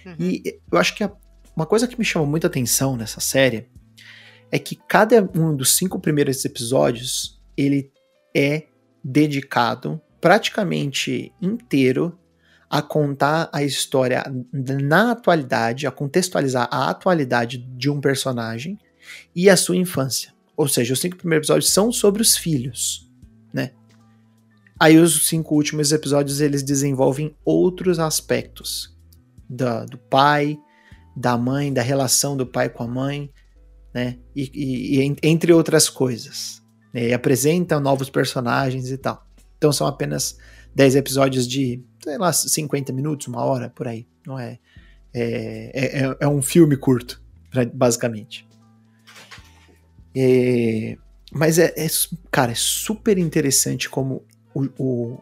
[0.06, 0.16] Uhum.
[0.20, 1.12] E eu acho que a-
[1.56, 3.68] uma coisa que me chama muita atenção nessa série
[4.52, 7.92] é que cada um dos cinco primeiros episódios ele
[8.38, 8.68] é
[9.04, 12.18] dedicado praticamente inteiro
[12.70, 18.78] a contar a história na atualidade, a contextualizar a atualidade de um personagem
[19.36, 20.34] e a sua infância.
[20.56, 23.10] Ou seja, os cinco primeiros episódios são sobre os filhos,
[23.54, 23.72] né?
[24.80, 28.96] Aí os cinco últimos episódios eles desenvolvem outros aspectos
[29.50, 30.58] da, do pai,
[31.16, 33.32] da mãe, da relação do pai com a mãe,
[33.94, 34.18] né?
[34.36, 36.62] E, e- e en- entre outras coisas.
[36.94, 37.10] Né?
[37.10, 39.26] E apresentam novos personagens e tal.
[39.58, 40.38] Então são apenas
[40.76, 44.08] 10 episódios de, sei lá, 50 minutos, uma hora, por aí.
[44.26, 44.60] Não é.
[45.14, 47.22] É, é, é- é um filme curto,
[47.74, 48.48] basicamente.
[50.16, 50.98] É,
[51.32, 51.88] mas é, é
[52.32, 54.24] cara, é super interessante como
[54.54, 55.18] o, o-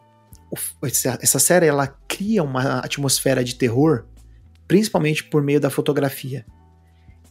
[0.50, 4.04] o- essa, série ela cria uma atmosfera de terror,
[4.66, 6.44] principalmente por meio da fotografia.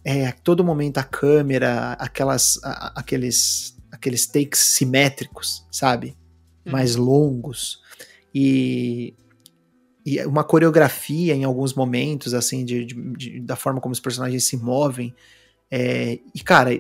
[0.04, 6.16] é, todo momento a câmera, aquelas, a, aqueles, aqueles takes simétricos, sabe?
[6.66, 6.72] Uhum.
[6.72, 7.82] Mais longos.
[8.34, 9.16] E,
[10.06, 14.44] e uma coreografia em alguns momentos, assim, de, de, de da forma como os personagens
[14.44, 15.16] se movem.
[15.72, 16.80] É, e, cara,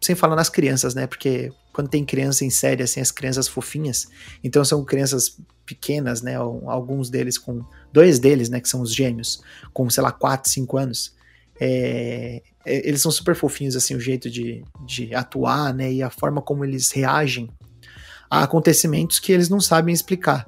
[0.00, 1.06] sem falar nas crianças, né?
[1.06, 4.08] Porque quando tem criança em série, assim, as crianças fofinhas,
[4.42, 6.34] então são crianças pequenas, né?
[6.36, 7.64] Alguns deles com.
[7.92, 8.60] Dois deles, né?
[8.60, 9.40] Que são os gêmeos,
[9.72, 11.16] com, sei lá, 4, 5 anos.
[11.60, 15.92] É, é, eles são super fofinhos, assim, o jeito de, de atuar, né?
[15.92, 17.48] E a forma como eles reagem
[18.30, 20.46] a acontecimentos que eles não sabem explicar,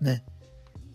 [0.00, 0.20] né?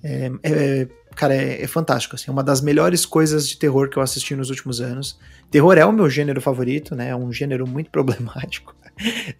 [0.04, 3.98] É, é, cara, é, é, fantástico, assim, é uma das melhores coisas de terror que
[3.98, 5.20] eu assisti nos últimos anos.
[5.52, 7.10] Terror é o meu gênero favorito, né?
[7.10, 8.76] É um gênero muito problemático.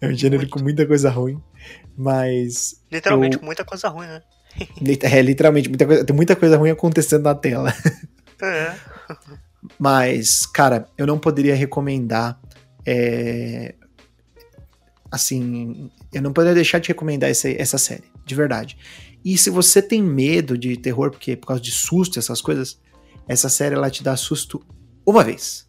[0.00, 0.52] É um gênero muito.
[0.52, 1.40] com muita coisa ruim,
[1.96, 2.82] mas...
[2.90, 3.42] Literalmente, eu...
[3.42, 4.22] muita coisa ruim, né?
[5.02, 7.72] é, literalmente, muita coisa, tem muita coisa ruim acontecendo na tela.
[8.42, 8.74] É.
[9.78, 12.40] Mas, cara, eu não poderia recomendar.
[12.86, 13.74] É,
[15.10, 18.76] assim, eu não poderia deixar de recomendar essa, essa série, de verdade.
[19.24, 22.80] E se você tem medo de terror, porque por causa de susto, essas coisas,
[23.28, 24.64] essa série ela te dá susto
[25.06, 25.68] uma vez.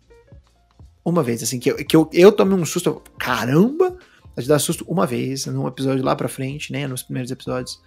[1.03, 3.97] Uma vez, assim, que eu, que eu, eu tomei um susto, caramba!
[4.35, 6.87] Ela te dá susto uma vez, num episódio lá pra frente, né?
[6.87, 7.81] Nos primeiros episódios.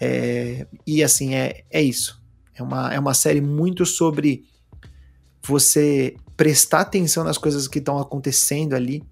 [0.00, 2.20] É, e assim, é, é isso.
[2.54, 4.44] É uma, é uma série muito sobre
[5.46, 9.02] você prestar atenção nas coisas que estão acontecendo ali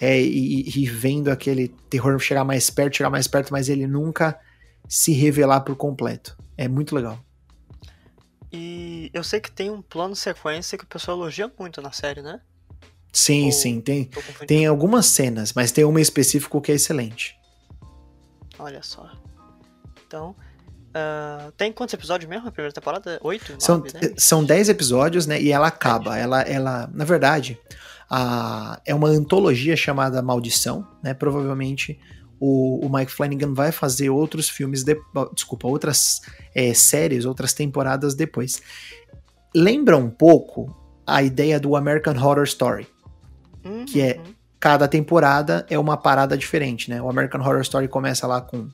[0.00, 4.38] é, e, e, vendo aquele terror chegar mais perto, chegar mais perto, mas ele nunca
[4.88, 6.36] se revelar por completo.
[6.56, 7.18] É muito legal.
[8.52, 12.22] E eu sei que tem um plano sequência que o pessoal elogia muito na série,
[12.22, 12.40] né?
[13.12, 14.08] Sim, Ou sim, tem,
[14.46, 17.36] tem algumas cenas, mas tem uma específica que é excelente.
[18.58, 19.10] Olha só.
[20.06, 20.34] Então,
[20.88, 22.48] Uh, tem quantos episódios mesmo?
[22.48, 23.18] A primeira temporada?
[23.22, 23.54] Oito?
[23.58, 23.82] São,
[24.16, 25.40] são dez episódios, né?
[25.40, 26.16] E ela acaba.
[26.16, 27.58] Ela, ela, na verdade,
[28.10, 31.12] a, é uma antologia chamada Maldição, né?
[31.12, 32.00] Provavelmente
[32.40, 34.96] o, o Mike Flanagan vai fazer outros filmes, de,
[35.34, 36.20] desculpa, outras
[36.54, 38.62] é, séries, outras temporadas depois.
[39.54, 40.74] Lembra um pouco
[41.06, 42.86] a ideia do American Horror Story,
[43.64, 43.84] uhum.
[43.84, 44.34] que é uhum.
[44.60, 47.00] cada temporada é uma parada diferente, né?
[47.02, 48.68] O American Horror Story começa lá com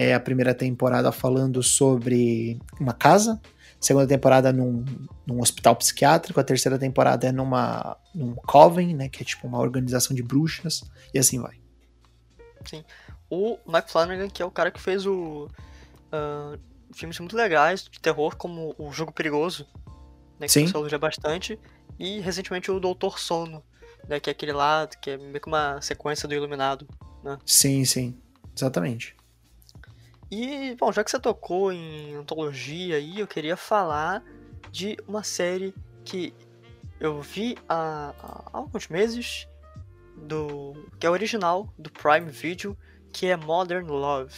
[0.00, 3.38] é a primeira temporada falando sobre uma casa,
[3.78, 4.82] segunda temporada num,
[5.26, 9.58] num hospital psiquiátrico, a terceira temporada é numa num coven, né, que é tipo uma
[9.58, 10.82] organização de bruxas,
[11.12, 11.60] e assim vai.
[12.64, 12.82] Sim.
[13.28, 15.48] O Mike Flanagan, que é o cara que fez o
[16.06, 16.58] uh,
[16.94, 19.66] filmes muito legais de terror, como O Jogo Perigoso,
[20.38, 20.66] né, que Sim.
[20.66, 21.60] você elogia bastante,
[21.98, 23.62] e recentemente o Doutor Sono,
[24.08, 26.88] né, que é aquele lá, que é meio que uma sequência do Iluminado,
[27.22, 27.38] né?
[27.44, 28.18] Sim, sim,
[28.56, 29.19] exatamente.
[30.30, 34.22] E, bom, já que você tocou em antologia aí, eu queria falar
[34.70, 36.32] de uma série que
[37.00, 39.48] eu vi há, há alguns meses,
[40.16, 42.76] do que é original do Prime Video,
[43.12, 44.34] que é Modern Love.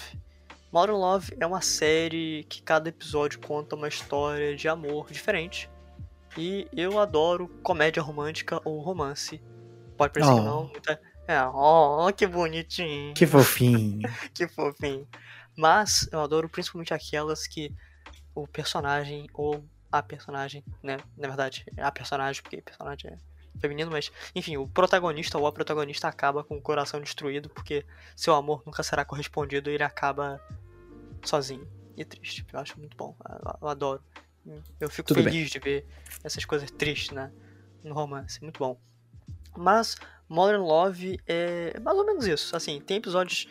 [0.72, 5.68] Modern Love é uma série que cada episódio conta uma história de amor diferente.
[6.38, 9.42] E eu adoro comédia romântica ou romance.
[9.98, 10.68] Pode parecer oh.
[10.68, 10.98] que não.
[11.28, 13.12] É, oh, que bonitinho.
[13.14, 14.08] Que fofinho.
[14.34, 15.06] que fofinho.
[15.56, 17.74] Mas eu adoro principalmente aquelas que
[18.34, 20.96] o personagem ou a personagem, né?
[21.16, 23.18] Na verdade, é a personagem, porque personagem é
[23.60, 27.84] feminino, mas enfim, o protagonista ou a protagonista acaba com o coração destruído porque
[28.16, 30.40] seu amor nunca será correspondido e ele acaba
[31.22, 32.44] sozinho e triste.
[32.50, 33.14] Eu acho muito bom,
[33.60, 34.02] eu, adoro.
[34.80, 35.44] Eu fico Tudo feliz bem.
[35.44, 35.86] de ver
[36.24, 37.30] essas coisas tristes, né?
[37.84, 38.80] No romance, muito bom.
[39.56, 39.96] Mas
[40.28, 42.56] Modern Love é mais ou menos isso.
[42.56, 43.46] Assim, tem episódios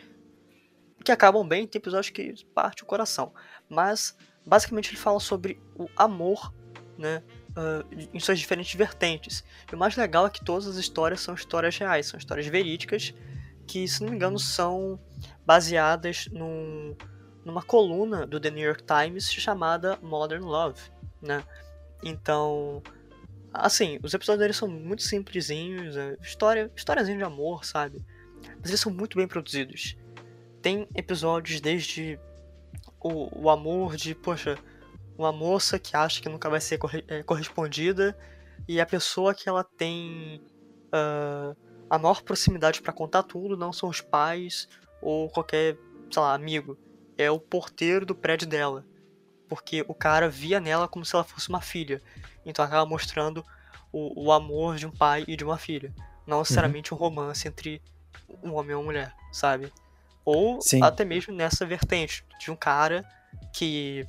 [1.02, 3.32] que acabam bem, tem episódios que parte o coração.
[3.68, 6.52] Mas, basicamente, ele fala sobre o amor,
[6.98, 7.22] né?
[7.50, 9.44] Uh, em suas diferentes vertentes.
[9.70, 13.12] E o mais legal é que todas as histórias são histórias reais, são histórias verídicas,
[13.66, 14.98] que, se não me engano, são
[15.44, 16.96] baseadas num,
[17.44, 20.80] numa coluna do The New York Times chamada Modern Love,
[21.20, 21.44] né?
[22.02, 22.82] Então,
[23.52, 28.02] assim, os episódios deles são muito simplesinhos, é história, históriazinha de amor, sabe?
[28.60, 29.96] Mas eles são muito bem produzidos
[30.62, 32.18] tem episódios desde
[33.00, 34.56] o, o amor de, poxa,
[35.18, 38.16] uma moça que acha que nunca vai ser é, correspondida
[38.68, 40.40] e a pessoa que ela tem
[40.88, 41.56] uh,
[41.90, 44.68] a maior proximidade para contar tudo não são os pais
[45.00, 45.76] ou qualquer,
[46.10, 46.78] sei lá, amigo.
[47.18, 48.84] É o porteiro do prédio dela.
[49.48, 52.00] Porque o cara via nela como se ela fosse uma filha.
[52.46, 53.44] Então acaba mostrando
[53.92, 55.92] o, o amor de um pai e de uma filha.
[56.26, 57.00] Não necessariamente uhum.
[57.00, 57.82] um romance entre
[58.42, 59.70] um homem e uma mulher, sabe?
[60.24, 60.82] Ou Sim.
[60.82, 63.04] até mesmo nessa vertente de um cara
[63.52, 64.06] que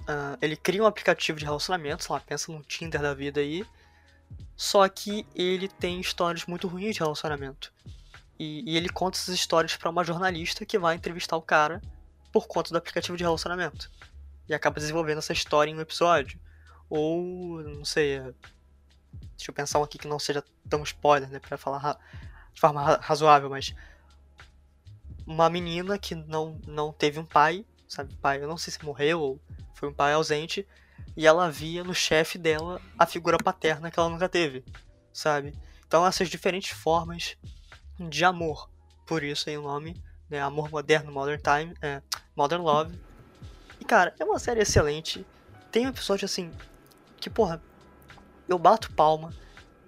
[0.00, 3.64] uh, ele cria um aplicativo de relacionamento, sei lá, pensa num Tinder da vida aí,
[4.56, 7.72] Só que ele tem histórias muito ruins de relacionamento.
[8.38, 11.80] E, e ele conta essas histórias para uma jornalista que vai entrevistar o cara
[12.32, 13.90] por conta do aplicativo de relacionamento.
[14.48, 16.38] E acaba desenvolvendo essa história em um episódio.
[16.90, 18.20] Ou, não sei.
[19.36, 21.38] Deixa eu pensar um aqui que não seja tão spoiler, né?
[21.38, 21.98] Pra falar
[22.52, 23.74] de forma razoável, mas.
[25.26, 28.14] Uma menina que não, não teve um pai, sabe?
[28.16, 29.40] Pai, eu não sei se morreu ou
[29.74, 30.66] foi um pai ausente.
[31.16, 34.64] E ela via no chefe dela a figura paterna que ela nunca teve,
[35.12, 35.54] sabe?
[35.86, 37.36] Então essas diferentes formas
[37.98, 38.70] de amor.
[39.06, 40.40] Por isso aí o nome, né?
[40.40, 42.00] Amor Moderno, Modern Time, é,
[42.34, 42.98] Modern Love.
[43.78, 45.26] E cara, é uma série excelente.
[45.70, 46.50] Tem um episódio assim
[47.20, 47.62] que, porra,
[48.48, 49.34] eu bato palma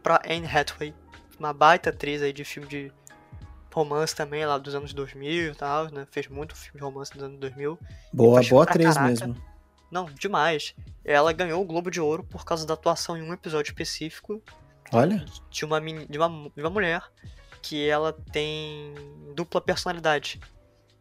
[0.03, 0.95] pra Anne Hathaway,
[1.39, 2.93] uma baita atriz aí de filme de
[3.75, 6.07] romance também, lá dos anos 2000 e tal, né?
[6.11, 7.79] Fez muito filme de romance dos anos 2000.
[8.13, 9.37] Boa, boa atriz mesmo.
[9.91, 10.75] Não, demais.
[11.05, 14.43] Ela ganhou o Globo de Ouro por causa da atuação em um episódio específico.
[14.93, 15.25] Olha.
[15.51, 17.03] De uma, de uma, de uma mulher
[17.61, 18.95] que ela tem
[19.35, 20.41] dupla personalidade.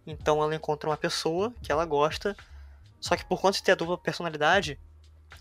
[0.06, 2.36] Então ela encontra uma pessoa que ela gosta,
[3.00, 4.80] só que por conta de ter a dupla personalidade,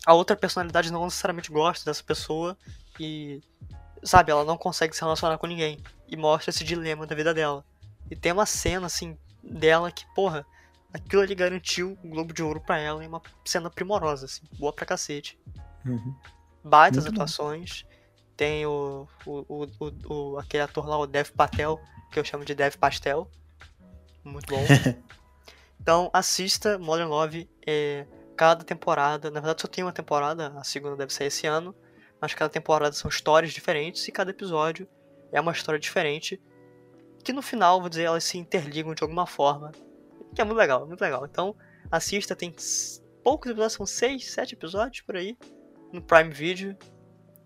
[0.07, 2.57] a outra personalidade não necessariamente gosta dessa pessoa
[2.99, 3.40] e,
[4.03, 5.79] sabe, ela não consegue se relacionar com ninguém.
[6.09, 7.65] E mostra esse dilema da vida dela.
[8.11, 10.45] E tem uma cena, assim, dela que, porra,
[10.93, 14.73] aquilo ali garantiu o Globo de Ouro pra ela em uma cena primorosa, assim, boa
[14.73, 15.38] pra cacete.
[15.85, 16.15] Uhum.
[16.62, 17.83] Baitas Muito atuações.
[17.83, 17.93] Bom.
[18.37, 22.55] Tem o, o, o, o, aquele ator lá, o Dev Patel, que eu chamo de
[22.55, 23.31] Dev Pastel.
[24.25, 24.62] Muito bom.
[25.81, 27.49] então, assista Modern Love.
[27.67, 31.75] É, cada temporada, na verdade só tem uma temporada, a segunda deve sair esse ano.
[32.23, 34.89] Mas cada temporada são histórias diferentes e cada episódio
[35.33, 36.41] é uma história diferente.
[37.25, 39.73] Que no final, vou dizer, elas se interligam de alguma forma.
[40.35, 41.27] Que é muito legal, muito legal.
[41.27, 41.57] Então,
[41.91, 42.55] assista, tem
[43.25, 45.37] poucos episódios, são seis, sete episódios por aí.
[45.93, 46.77] No Prime Video.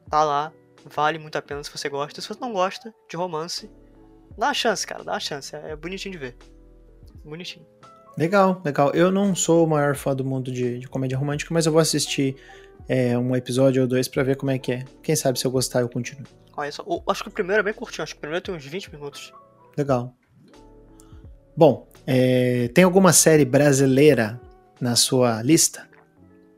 [0.08, 0.52] Tá lá,
[0.88, 2.20] Vale muito a pena se você gosta.
[2.20, 3.70] Se você não gosta de romance,
[4.38, 5.02] dá uma chance, cara.
[5.02, 5.54] Dá uma chance.
[5.54, 6.36] É, é bonitinho de ver.
[7.24, 7.66] Bonitinho.
[8.16, 8.92] Legal, legal.
[8.92, 11.80] Eu não sou o maior fã do mundo de, de comédia romântica, mas eu vou
[11.80, 12.36] assistir
[12.88, 14.84] é, um episódio ou dois para ver como é que é.
[15.02, 16.24] Quem sabe se eu gostar eu continuo.
[16.56, 18.54] Olha só, o, acho que o primeiro é bem curtinho, acho que o primeiro tem
[18.54, 19.32] uns 20 minutos.
[19.76, 20.14] Legal.
[21.56, 24.40] Bom, é, tem alguma série brasileira
[24.80, 25.88] na sua lista?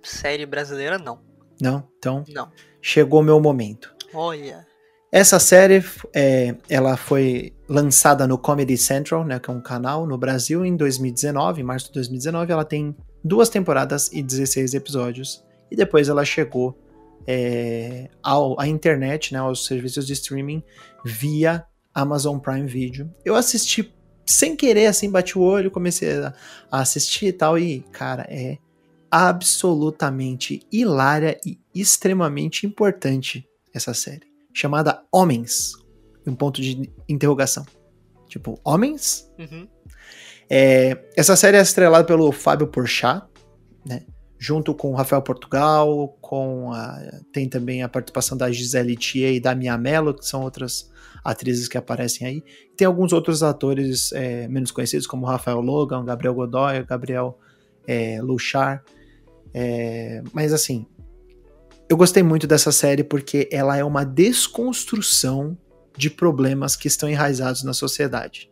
[0.02, 1.20] Série brasileira, não.
[1.60, 1.88] Não?
[1.98, 2.50] Então, não.
[2.80, 3.94] chegou meu momento.
[4.14, 4.66] Olha.
[5.10, 5.82] Essa série,
[6.14, 10.76] é, ela foi lançada no Comedy Central, né, que é um canal no Brasil, em
[10.76, 12.52] 2019, em março de 2019.
[12.52, 15.42] Ela tem duas temporadas e 16 episódios.
[15.70, 16.78] E depois ela chegou
[17.26, 20.62] é, ao, à internet, né, aos serviços de streaming,
[21.04, 23.12] via Amazon Prime Video.
[23.24, 23.92] Eu assisti
[24.24, 26.34] sem querer, assim, bati o olho, comecei a,
[26.70, 28.58] a assistir e tal, e, cara, é
[29.10, 35.72] absolutamente hilária e extremamente importante essa série, chamada Homens,
[36.26, 37.64] um ponto de interrogação.
[38.28, 39.30] Tipo, Homens?
[39.38, 39.66] Uhum.
[40.50, 43.26] É, essa série é estrelada pelo Fábio Porchat,
[43.84, 44.02] né?
[44.38, 47.00] Junto com o Rafael Portugal, com a,
[47.32, 50.90] tem também a participação da Gisele Thier e da Mia Mello, que são outras
[51.24, 52.44] atrizes que aparecem aí.
[52.76, 57.38] Tem alguns outros atores é, menos conhecidos, como Rafael Logan, Gabriel Godoy, Gabriel
[57.86, 58.84] é, Luchar.
[59.52, 60.86] É, mas assim,
[61.88, 65.56] eu gostei muito dessa série porque ela é uma desconstrução
[65.96, 68.50] de problemas que estão enraizados na sociedade.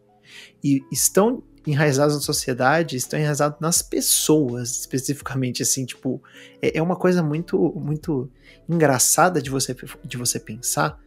[0.64, 6.22] E estão enraizados na sociedade, estão enraizados nas pessoas, especificamente, assim, tipo,
[6.62, 8.30] é, é uma coisa muito, muito
[8.68, 10.98] engraçada de você, de você pensar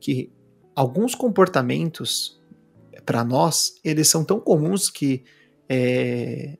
[0.00, 0.32] que
[0.74, 2.40] alguns comportamentos,
[3.04, 5.24] para nós, eles são tão comuns que
[5.68, 6.56] é,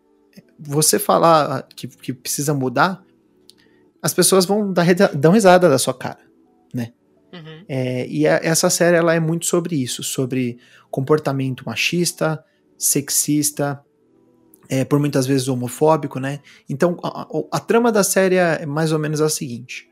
[0.58, 3.04] você falar que, que precisa mudar
[4.02, 6.18] as pessoas vão dar, dar risada da sua cara,
[6.74, 6.92] né?
[7.32, 7.64] Uhum.
[7.68, 10.58] É, e a, essa série ela é muito sobre isso, sobre
[10.90, 12.44] comportamento machista,
[12.82, 13.80] sexista,
[14.68, 16.40] é, por muitas vezes homofóbico, né?
[16.68, 19.88] Então a, a, trama da série é mais ou menos a seguinte: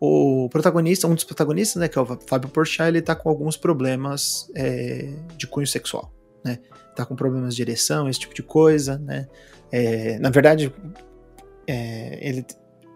[0.00, 3.56] o protagonista, um dos protagonistas, né, que é o Fábio Porchat, ele tá com alguns
[3.56, 6.12] problemas é, de cunho sexual,
[6.44, 6.58] né?
[6.96, 9.28] Tá com problemas de ereção, esse tipo de coisa, né?
[9.70, 10.72] É, na verdade,
[11.66, 12.46] é, ele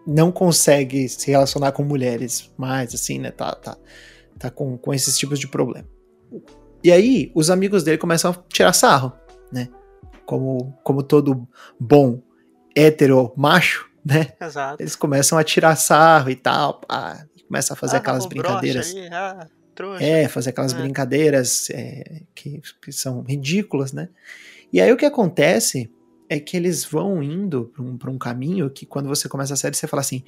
[0.07, 3.31] não consegue se relacionar com mulheres mais, assim, né?
[3.31, 3.77] Tá, tá,
[4.39, 5.87] tá com, com esses tipos de problema.
[6.83, 9.13] E aí, os amigos dele começam a tirar sarro,
[9.53, 9.69] né?
[10.27, 12.21] Como, como todo bom
[12.75, 14.33] hétero macho, né?
[14.41, 14.83] Exato.
[14.83, 18.95] Eles começam a tirar sarro e tal, pá, começa a fazer ah, aquelas brincadeiras.
[18.95, 19.49] Aí, ah,
[20.01, 20.77] é, fazer aquelas é.
[20.77, 24.09] brincadeiras é, que, que são ridículas, né?
[24.73, 25.91] E aí o que acontece
[26.29, 29.57] é que eles vão indo pra um, pra um caminho que quando você começa a
[29.57, 30.23] série você fala assim,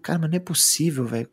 [0.00, 1.28] cara, mas não é possível, velho.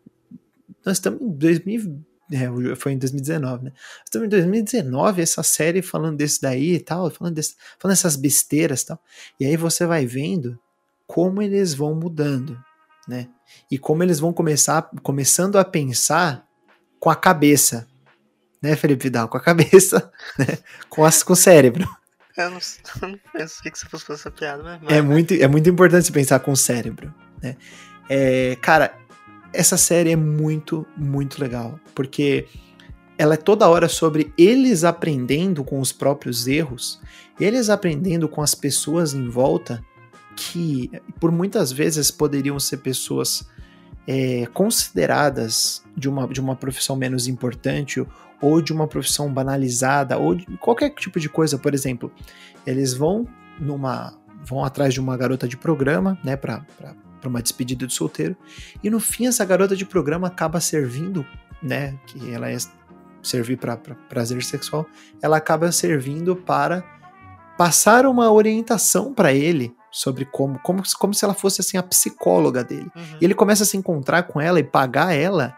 [0.86, 3.71] nós estamos em 2000, é, foi em 2019, né?
[4.05, 8.81] Estamos em 2019, essa série falando desse daí e tal, falando, desse, falando dessas besteiras
[8.81, 8.99] e tal.
[9.39, 10.59] E aí você vai vendo
[11.07, 12.57] como eles vão mudando,
[13.07, 13.27] né?
[13.71, 16.45] E como eles vão começar, começando a pensar
[16.99, 17.87] com a cabeça,
[18.61, 19.27] né, Felipe Vidal?
[19.27, 20.59] Com a cabeça, né?
[20.87, 21.87] Com, as, com o cérebro.
[22.37, 22.59] Eu não,
[23.01, 24.81] eu não pensei que você fosse fazer essa piada, mas.
[24.91, 27.57] É muito, é muito importante pensar com o cérebro, né?
[28.07, 28.95] É, cara,
[29.53, 32.47] essa série é muito, muito legal, porque
[33.17, 37.01] ela é toda hora sobre eles aprendendo com os próprios erros,
[37.39, 39.83] eles aprendendo com as pessoas em volta
[40.35, 43.45] que, por muitas vezes, poderiam ser pessoas
[44.07, 48.05] é, consideradas de uma, de uma profissão menos importante
[48.41, 52.12] ou de uma profissão banalizada ou de qualquer tipo de coisa, por exemplo,
[52.65, 53.27] eles vão
[53.59, 56.65] numa vão atrás de uma garota de programa, né, para
[57.19, 58.36] para uma despedida de solteiro.
[58.84, 61.25] E no fim, essa garota de programa acaba servindo,
[61.62, 61.97] né?
[62.08, 62.58] Que ela é
[63.21, 64.86] servir para pra prazer sexual,
[65.21, 66.84] ela acaba servindo para
[67.58, 72.63] passar uma orientação para ele sobre como, como, como se ela fosse assim a psicóloga
[72.63, 72.89] dele.
[72.95, 73.17] Uhum.
[73.19, 75.58] E ele começa a se encontrar com ela e pagar ela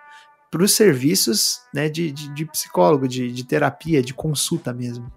[0.50, 5.12] para os serviços né, de, de, de psicólogo, de, de terapia, de consulta mesmo.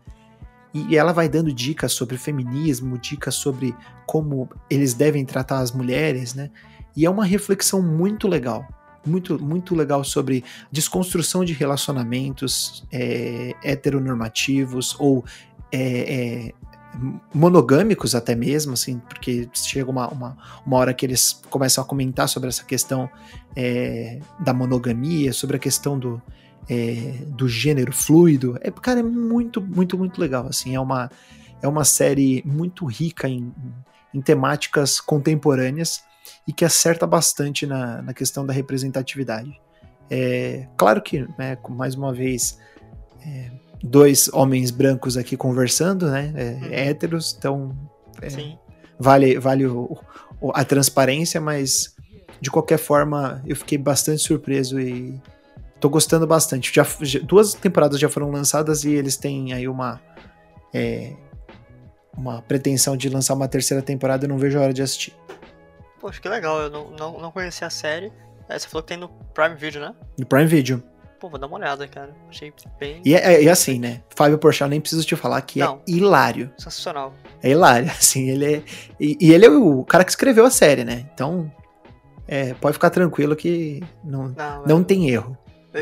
[0.75, 6.35] E ela vai dando dicas sobre feminismo, dicas sobre como eles devem tratar as mulheres,
[6.35, 6.51] né?
[6.97, 8.67] E é uma reflexão muito legal.
[9.07, 15.25] Muito, muito legal sobre desconstrução de relacionamentos é, heteronormativos ou
[15.71, 16.53] é, é,
[17.35, 22.29] monogâmicos até mesmo, assim, porque chega uma, uma, uma hora que eles começam a comentar
[22.29, 23.09] sobre essa questão
[23.55, 26.21] é, da monogamia, sobre a questão do,
[26.69, 28.57] é, do gênero fluido.
[28.61, 30.47] É, cara, é muito, muito, muito legal.
[30.47, 31.11] Assim, é uma,
[31.63, 33.53] é uma série muito rica em,
[34.13, 36.03] em temáticas contemporâneas
[36.47, 39.61] e que acerta bastante na, na questão da representatividade.
[40.11, 42.59] É, claro que, né, mais uma vez,
[43.25, 43.51] é,
[43.83, 46.73] dois homens brancos aqui conversando, né, é, uhum.
[46.73, 47.77] héteros, então
[48.21, 48.57] é,
[48.99, 49.99] vale, vale o,
[50.41, 51.95] o, a transparência, mas
[52.41, 55.21] de qualquer forma eu fiquei bastante surpreso e
[55.85, 56.75] tô gostando bastante.
[56.75, 60.01] Já, já, duas temporadas já foram lançadas e eles têm aí uma
[60.73, 61.13] é,
[62.17, 64.25] uma pretensão de lançar uma terceira temporada.
[64.25, 65.15] Eu não vejo a hora de assistir.
[66.01, 66.59] Poxa, que legal.
[66.59, 68.11] Eu não, não, não conhecia a série.
[68.49, 69.95] É, você falou que tem no Prime Video, né?
[70.19, 70.83] No Prime Video.
[71.21, 72.17] Pô, vou dar uma olhada, cara.
[72.31, 73.03] Achei bem.
[73.05, 74.03] E, é, é, assim, né?
[74.17, 75.83] Fábio Porchat, nem preciso te falar que é não.
[75.87, 76.51] é hilário.
[76.57, 77.13] Sensacional.
[77.43, 78.31] É hilário, assim.
[78.31, 78.63] Ele é.
[78.99, 81.07] E, e, ele é o cara que escreveu a série, né?
[81.13, 81.53] Então.
[82.27, 85.37] É, pode ficar tranquilo que não, não, não tem erro.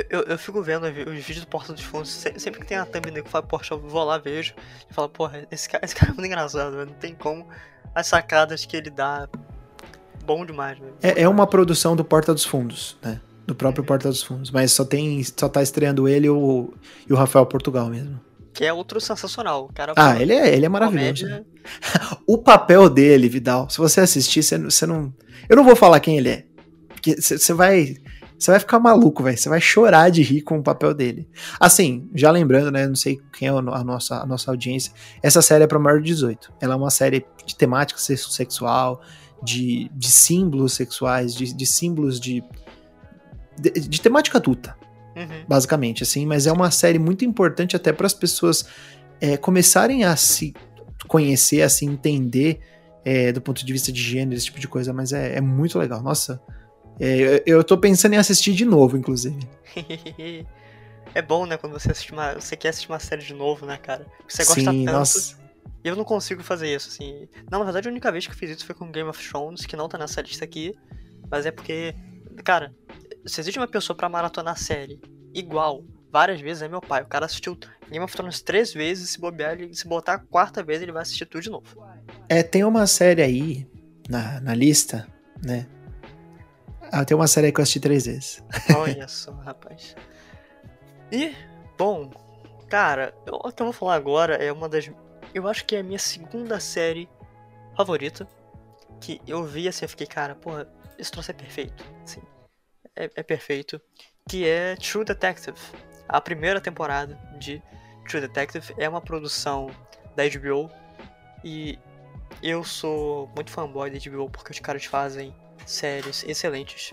[0.09, 3.22] Eu, eu fico vendo os vídeos do Porta dos Fundos, sempre que tem a thumbnail
[3.22, 4.55] que fala Porsche, eu vou lá, vejo,
[4.90, 7.46] e falo, porra, esse cara, esse cara é muito engraçado, não tem como.
[7.94, 9.28] As sacadas que ele dá,
[10.24, 10.94] bom demais, velho.
[11.02, 13.20] É, é uma produção do Porta dos Fundos, né?
[13.46, 16.72] Do próprio Porta dos Fundos, mas só tem, só tá estreando ele e o,
[17.07, 18.18] e o Rafael Portugal mesmo.
[18.55, 19.66] Que é outro sensacional.
[19.66, 21.26] O cara ah, ele é, ele é maravilhoso.
[21.26, 21.44] Né?
[22.26, 25.12] o papel dele, Vidal, se você assistir, você, você não.
[25.50, 26.46] Eu não vou falar quem ele é.
[26.88, 27.96] Porque você vai
[28.42, 29.38] você vai ficar maluco, velho.
[29.38, 31.28] Você vai chorar de rir com o papel dele.
[31.61, 32.88] Assim, já lembrando, né?
[32.88, 34.92] Não sei quem é a nossa, a nossa audiência.
[35.22, 36.52] Essa série é para maior de 18.
[36.61, 39.00] Ela é uma série de temática sexual,
[39.40, 42.42] de, de símbolos sexuais, de, de símbolos de,
[43.61, 44.76] de, de temática adulta.
[45.14, 45.44] Uhum.
[45.46, 46.26] Basicamente, assim.
[46.26, 48.66] Mas é uma série muito importante até para as pessoas
[49.20, 50.52] é, começarem a se
[51.07, 52.59] conhecer, a se entender
[53.05, 54.92] é, do ponto de vista de gênero, esse tipo de coisa.
[54.92, 56.02] Mas é, é muito legal.
[56.02, 56.42] Nossa
[57.00, 59.38] é, eu tô pensando em assistir de novo, inclusive.
[61.14, 63.76] é bom, né, quando você assiste uma, você quer assistir uma série de novo, né,
[63.76, 64.07] cara?
[64.28, 64.98] Você gosta Sim, tanto.
[64.98, 65.42] Nossa.
[65.85, 67.28] E eu não consigo fazer isso, assim.
[67.50, 69.66] Não, na verdade, a única vez que eu fiz isso foi com Game of Thrones,
[69.66, 70.74] que não tá nessa lista aqui.
[71.28, 71.94] Mas é porque,
[72.44, 72.73] cara,
[73.27, 75.00] se existe uma pessoa para maratonar a série
[75.35, 77.02] igual, várias vezes, é meu pai.
[77.02, 77.58] O cara assistiu
[77.90, 81.02] Game of Thrones três vezes, se bobear, ele, se botar a quarta vez, ele vai
[81.02, 81.67] assistir tudo de novo.
[82.29, 83.67] É, tem uma série aí
[84.08, 85.08] na, na lista,
[85.42, 85.67] né?
[86.95, 88.45] Ah, tem uma série que eu assisti três vezes.
[88.77, 89.97] Olha só, rapaz.
[91.11, 91.35] E,
[91.79, 92.11] bom,
[92.69, 94.90] cara, eu, o que eu vou falar agora é uma das.
[95.33, 97.09] Eu acho que é a minha segunda série
[97.75, 98.29] favorita.
[99.01, 100.69] Que eu vi assim, eu fiquei, cara, porra,
[100.99, 101.83] esse troço é perfeito.
[102.05, 102.21] Assim,
[102.95, 103.81] é, é perfeito.
[104.29, 105.57] Que é True Detective.
[106.07, 107.63] A primeira temporada de
[108.07, 109.71] True Detective é uma produção
[110.15, 110.71] da HBO.
[111.43, 111.79] E
[112.43, 115.35] eu sou muito fanboy da HBO porque os caras fazem
[115.67, 116.92] séries excelentes.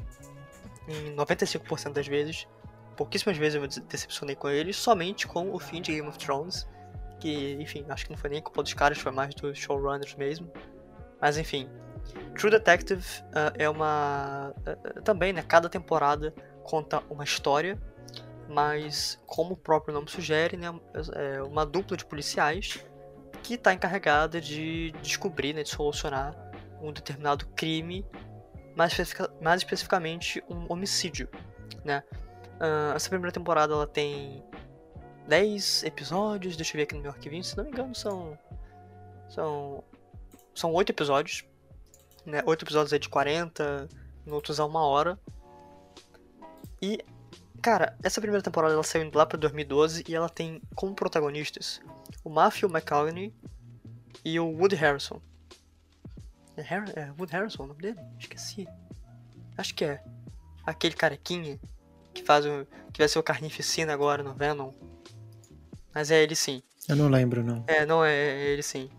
[0.88, 2.48] Em 95% das vezes.
[2.96, 6.68] Pouquíssimas vezes eu me decepcionei com eles, somente com o fim de Game of Thrones.
[7.20, 10.52] Que, enfim, acho que não foi nem culpa dos caras, foi mais dos showrunners mesmo.
[11.22, 11.70] Mas enfim.
[12.36, 14.54] True Detective uh, é uma.
[14.68, 15.44] Uh, também, né?
[15.48, 17.78] Cada temporada conta uma história,
[18.48, 20.68] mas como o próprio nome sugere, né,
[21.16, 22.84] é uma dupla de policiais
[23.44, 26.36] que está encarregada de descobrir, né, de solucionar
[26.82, 28.06] um determinado crime,
[28.80, 28.94] mais,
[29.42, 31.28] mais especificamente um homicídio,
[31.84, 32.02] né?
[32.56, 34.42] Uh, essa primeira temporada ela tem
[35.28, 38.40] 10 episódios, deixa eu ver aqui no meu arquivinho, se não me engano são
[39.28, 39.84] são
[40.56, 41.44] são 8 episódios,
[42.26, 42.42] né?
[42.46, 43.90] 8 episódios aí de 40
[44.26, 45.20] minutos a uma hora.
[46.82, 47.04] E
[47.62, 51.82] cara, essa primeira temporada ela saiu lá para 2012 e ela tem como protagonistas
[52.24, 53.34] o Matthew McConaughey
[54.24, 55.22] e o Wood Harrison.
[56.60, 58.00] É, Har é Wood Harrison o nome dele?
[58.20, 58.68] Esqueci.
[59.58, 60.04] Acho que é.
[60.66, 61.58] Aquele carequinha
[62.14, 62.68] que faz o.
[62.92, 64.74] que vai ser o Carnificina agora no Venom.
[65.94, 66.62] Mas é ele sim.
[66.88, 67.64] Eu não lembro, não.
[67.66, 68.90] É, não, é, é ele sim.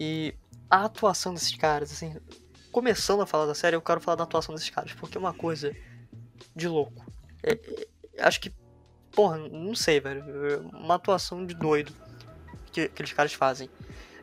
[0.00, 0.34] E
[0.70, 2.16] a atuação desses caras, assim.
[2.72, 5.34] Começando a falar da série, eu quero falar da atuação desses caras, porque é uma
[5.34, 5.76] coisa
[6.56, 7.04] de louco.
[7.42, 8.50] É, é, acho que.
[9.12, 10.24] Porra, não sei, velho.
[10.46, 11.92] É uma atuação de doido
[12.72, 13.68] que aqueles caras fazem.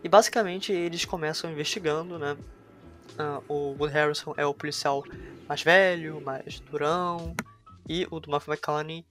[0.04, 2.36] E basicamente eles começam investigando, né?
[3.20, 5.04] Uh, o Wood Harrison é o policial
[5.48, 7.36] mais velho, mais durão,
[7.88, 9.06] e o do Matthew McConaughey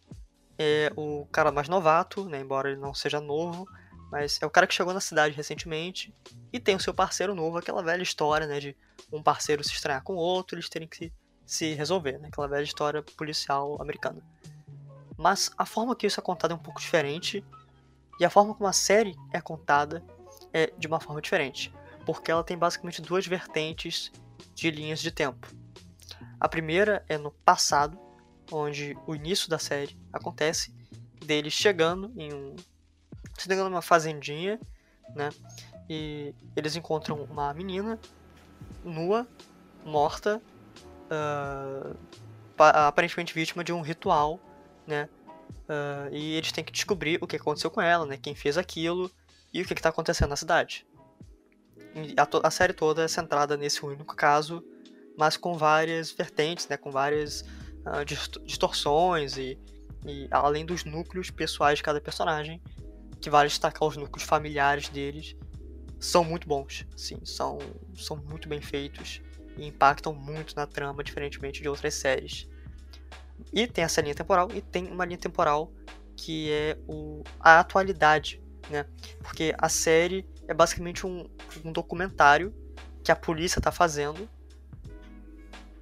[0.58, 2.40] é o cara mais novato, né?
[2.40, 3.68] Embora ele não seja novo,
[4.10, 6.14] mas é o cara que chegou na cidade recentemente
[6.52, 8.58] e tem o seu parceiro novo, aquela velha história, né?
[8.58, 8.76] De
[9.12, 11.12] um parceiro se estranhar com o outro, eles terem que
[11.46, 12.28] se resolver, né?
[12.28, 14.22] Aquela velha história policial americana.
[15.16, 17.44] Mas a forma que isso é contado é um pouco diferente
[18.18, 20.02] e a forma como a série é contada
[20.52, 21.72] é de uma forma diferente,
[22.04, 24.10] porque ela tem basicamente duas vertentes
[24.54, 25.48] de linhas de tempo.
[26.38, 27.98] A primeira é no passado,
[28.50, 30.74] onde o início da série acontece,
[31.24, 32.56] deles chegando em um.
[33.38, 34.58] chegando numa fazendinha,
[35.14, 35.30] né?
[35.88, 37.98] E eles encontram uma menina
[38.84, 39.26] nua,
[39.84, 40.40] morta,
[41.10, 41.96] uh,
[42.56, 44.40] aparentemente vítima de um ritual,
[44.86, 45.08] né?
[45.68, 48.16] Uh, e eles têm que descobrir o que aconteceu com ela, né?
[48.16, 49.10] Quem fez aquilo
[49.52, 50.86] e o que está acontecendo na cidade.
[52.16, 54.64] A, a, série toda é centrada nesse único caso,
[55.18, 56.76] mas com várias vertentes, né?
[56.76, 57.42] Com várias
[57.80, 58.04] uh,
[58.44, 59.58] distorções e,
[60.06, 62.62] e além dos núcleos pessoais de cada personagem,
[63.20, 65.36] que vale destacar os núcleos familiares deles,
[65.98, 67.58] são muito bons, sim, são,
[67.94, 69.20] são muito bem feitos
[69.58, 72.48] e impactam muito na trama, diferentemente de outras séries.
[73.52, 75.70] E tem essa linha temporal e tem uma linha temporal
[76.16, 78.86] que é o, a atualidade, né?
[79.22, 81.30] Porque a série é basicamente um,
[81.64, 82.52] um documentário
[83.04, 84.28] que a polícia está fazendo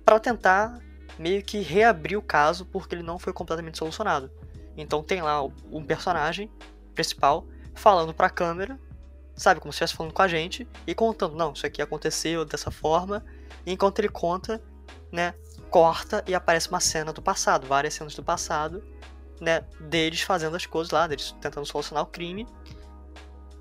[0.04, 0.78] para tentar
[1.18, 4.30] meio que reabrir o caso porque ele não foi completamente solucionado.
[4.76, 6.52] Então tem lá um personagem
[6.94, 8.78] principal falando para a câmera,
[9.34, 12.70] sabe, como se estivesse falando com a gente e contando, não, isso aqui aconteceu dessa
[12.70, 13.24] forma.
[13.64, 14.62] E enquanto ele conta,
[15.10, 15.32] né,
[15.70, 18.84] corta e aparece uma cena do passado, várias cenas do passado,
[19.40, 22.46] né, deles fazendo as coisas lá, deles tentando solucionar o crime.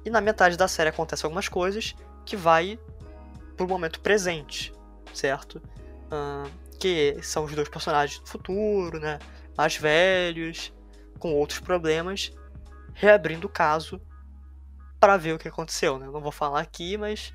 [0.08, 1.94] E na metade da série acontecem algumas coisas
[2.26, 2.80] que vai
[3.58, 4.72] pro momento presente,
[5.14, 5.62] certo?
[6.06, 6.50] Uh,
[6.80, 9.20] que são os dois personagens do futuro, né,
[9.58, 10.72] mais velhos,
[11.20, 12.32] com outros problemas,
[12.94, 14.02] reabrindo o caso
[14.98, 16.06] para ver o que aconteceu, né?
[16.06, 17.34] Não vou falar aqui, mas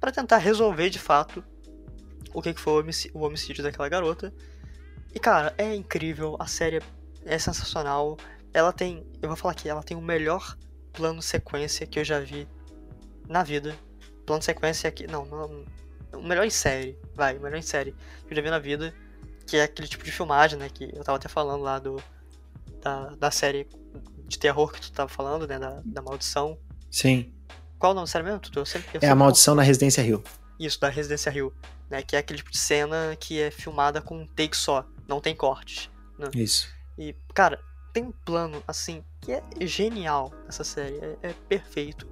[0.00, 1.44] para tentar resolver de fato
[2.32, 4.32] o que foi o homicídio, o homicídio daquela garota.
[5.14, 6.80] E cara, é incrível, a série
[7.26, 8.16] é sensacional.
[8.54, 10.56] Ela tem, eu vou falar aqui, ela tem o melhor
[10.92, 12.46] plano sequência que eu já vi
[13.28, 13.76] na vida.
[14.26, 15.64] Plano sequência aqui, não, não,
[16.14, 17.92] o melhor em série, vai, o melhor em série
[18.26, 18.94] que eu já vi na vida,
[19.46, 22.02] que é aquele tipo de filmagem, né, que eu tava até falando lá do
[22.80, 23.68] da, da série
[24.26, 26.58] de terror que tu tava falando, né, da, da maldição.
[26.90, 27.32] Sim.
[27.78, 28.40] Qual o nome da série mesmo?
[28.54, 30.22] Eu sempre, eu é a maldição na Residência Rio.
[30.58, 31.52] Isso, da Residência Rio
[31.92, 32.02] né?
[32.02, 35.36] Que é aquele tipo de cena que é filmada com um take só, não tem
[35.36, 35.90] cortes.
[36.18, 36.30] Né?
[36.34, 36.66] Isso.
[36.96, 37.60] E, cara,
[37.92, 42.08] tem um plano, assim, que é genial essa série, é, é perfeito.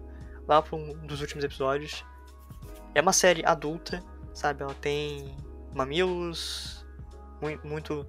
[0.46, 2.04] Lá para um dos últimos episódios.
[2.94, 4.02] É uma série adulta,
[4.34, 4.62] sabe?
[4.62, 5.36] Ela tem
[5.72, 6.84] mamilos,
[7.40, 8.06] muito, muito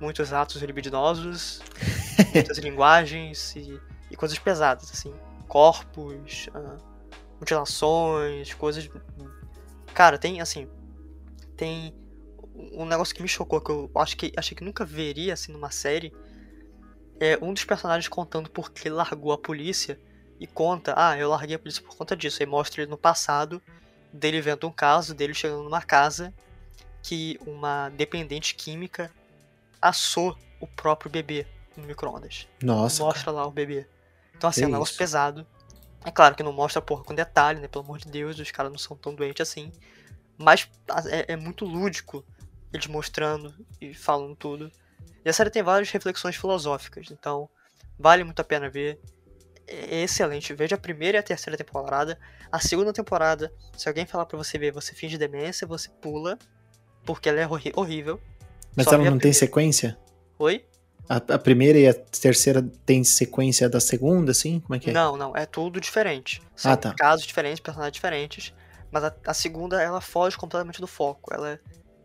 [0.00, 1.60] muitos atos libidinosos,
[2.34, 3.78] muitas linguagens e,
[4.10, 5.12] e, coisas pesadas, assim.
[5.46, 6.78] Corpos, uh,
[7.38, 8.88] mutilações, coisas.
[9.92, 10.68] Cara, tem, assim,
[11.56, 11.94] tem
[12.72, 15.70] um negócio que me chocou, que eu acho que achei que nunca veria assim numa
[15.70, 16.12] série.
[17.20, 20.00] É um dos personagens contando porque ele largou a polícia
[20.40, 22.42] e conta, ah, eu larguei a polícia por conta disso.
[22.42, 23.62] Aí mostra ele no passado,
[24.12, 26.32] dele vendo um caso, dele chegando numa casa
[27.02, 29.10] que uma dependente química
[29.80, 31.46] assou o próprio bebê
[31.76, 32.48] no micro-ondas.
[32.62, 33.02] Nossa.
[33.02, 33.36] Mostra cara.
[33.36, 33.86] lá o bebê.
[34.36, 35.46] Então assim, é um negócio pesado.
[36.04, 37.68] É claro que não mostra porra com detalhe, né?
[37.68, 39.70] Pelo amor de Deus, os caras não são tão doentes assim.
[40.38, 40.68] Mas
[41.10, 42.24] é, é muito lúdico
[42.72, 44.72] eles mostrando e falando tudo.
[45.24, 47.48] E a série tem várias reflexões filosóficas, então
[47.98, 48.98] vale muito a pena ver.
[49.66, 50.52] É excelente.
[50.52, 52.18] Veja a primeira e a terceira temporada.
[52.50, 56.36] A segunda temporada, se alguém falar para você ver, você finge demência, você pula,
[57.04, 58.20] porque ela é horrível.
[58.74, 59.96] Mas Só ela não tem sequência?
[60.38, 60.64] Oi?
[61.08, 64.60] A, a, primeira e a terceira tem sequência da segunda, assim?
[64.60, 64.92] Como é que é?
[64.92, 66.40] Não, não, é tudo diferente.
[66.54, 66.94] São ah, tá.
[66.94, 68.54] casos diferentes, personagens diferentes.
[68.90, 71.32] Mas a, a, segunda, ela foge completamente do foco.
[71.34, 71.60] Ela,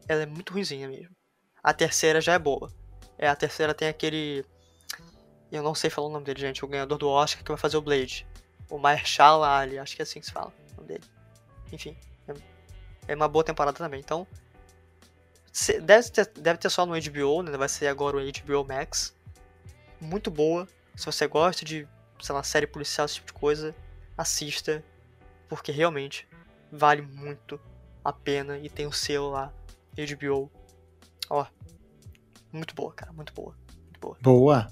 [0.08, 1.16] ela é muito ruizinha mesmo.
[1.64, 2.72] A terceira já é boa.
[3.18, 4.46] É, a terceira tem aquele.
[5.52, 6.66] Eu não sei falar o nome dele, gente.
[6.66, 8.28] O ganhador do Oscar que vai fazer o Blade.
[8.70, 11.04] O Marshall Ali, acho que é assim que se fala o nome dele.
[11.72, 11.96] Enfim.
[12.28, 12.34] É,
[13.10, 14.00] é uma boa temporada também.
[14.00, 14.28] Então.
[15.82, 17.58] Deve ter, deve ter só no HBO, né?
[17.58, 19.16] Vai ser agora o HBO Max.
[20.02, 20.68] Muito boa.
[20.96, 21.88] Se você gosta de,
[22.22, 23.74] sei lá, série policial, esse tipo de coisa,
[24.18, 24.84] assista.
[25.48, 26.28] Porque realmente
[26.72, 27.60] vale muito
[28.04, 29.54] a pena e tem o selo lá,
[29.96, 30.52] HBO.
[31.30, 31.46] Ó,
[32.56, 33.56] muito boa, cara, muito boa.
[33.84, 34.18] Muito boa.
[34.22, 34.68] Boa.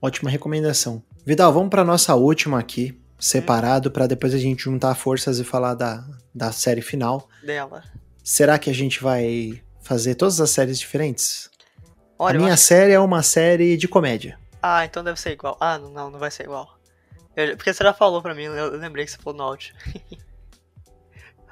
[0.00, 1.02] Ótima recomendação.
[1.24, 3.92] Vidal, vamos para nossa última aqui, separado, hum.
[3.92, 6.04] para depois a gente juntar forças e falar da,
[6.34, 7.28] da série final.
[7.44, 7.84] Dela.
[8.24, 11.50] Será que a gente vai fazer todas as séries diferentes?
[12.18, 12.64] Olha, a minha acho...
[12.64, 14.38] série é uma série de comédia.
[14.62, 15.56] Ah, então deve ser igual.
[15.60, 16.78] Ah, não, não vai ser igual.
[17.36, 19.74] Eu, porque você já falou pra mim, eu lembrei que você falou no áudio.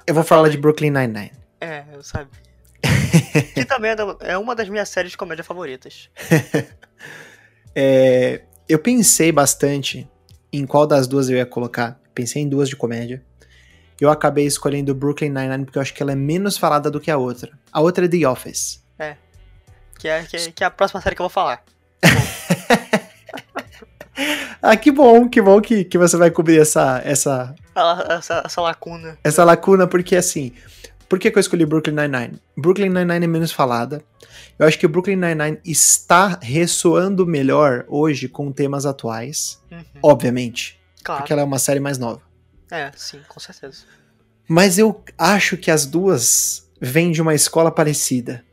[0.07, 1.33] Eu vou falar de Brooklyn Nine-Nine.
[1.61, 2.50] É, eu sabia.
[3.55, 6.11] que também é, é uma das minhas séries de comédia favoritas.
[7.75, 10.09] é, eu pensei bastante
[10.53, 12.01] em qual das duas eu ia colocar.
[12.15, 13.23] Pensei em duas de comédia.
[14.01, 17.11] Eu acabei escolhendo Brooklyn Nine-Nine porque eu acho que ela é menos falada do que
[17.11, 17.53] a outra.
[17.71, 18.83] A outra é The Office.
[18.99, 19.17] É.
[19.99, 21.63] Que é, que é, que é a próxima série que eu vou falar.
[24.63, 27.55] ah, que bom, que bom que, que você vai cobrir essa, essa...
[28.09, 29.19] essa, essa lacuna.
[29.23, 30.55] Essa lacuna, porque assim,
[31.11, 32.41] por que, que eu escolhi Brooklyn Nine-Nine?
[32.57, 34.01] Brooklyn Nine-Nine é menos falada.
[34.57, 39.83] Eu acho que Brooklyn Nine-Nine está ressoando melhor hoje com temas atuais, uhum.
[40.05, 40.81] obviamente.
[41.03, 41.21] Claro.
[41.21, 42.23] Porque ela é uma série mais nova.
[42.71, 43.83] É, sim, com certeza.
[44.49, 48.45] Mas eu acho que as duas vêm de uma escola parecida.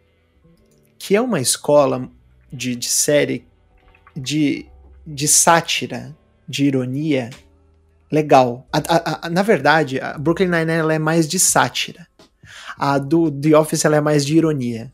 [0.98, 2.10] Que é uma escola
[2.52, 3.46] de, de série
[4.16, 4.68] de
[5.06, 6.14] de sátira,
[6.50, 7.30] de ironia,
[8.12, 8.68] legal.
[8.74, 12.08] A, a, a, na verdade, a Brooklyn Nine-Nine é mais de sátira.
[12.78, 14.92] A do The Office ela é mais de ironia.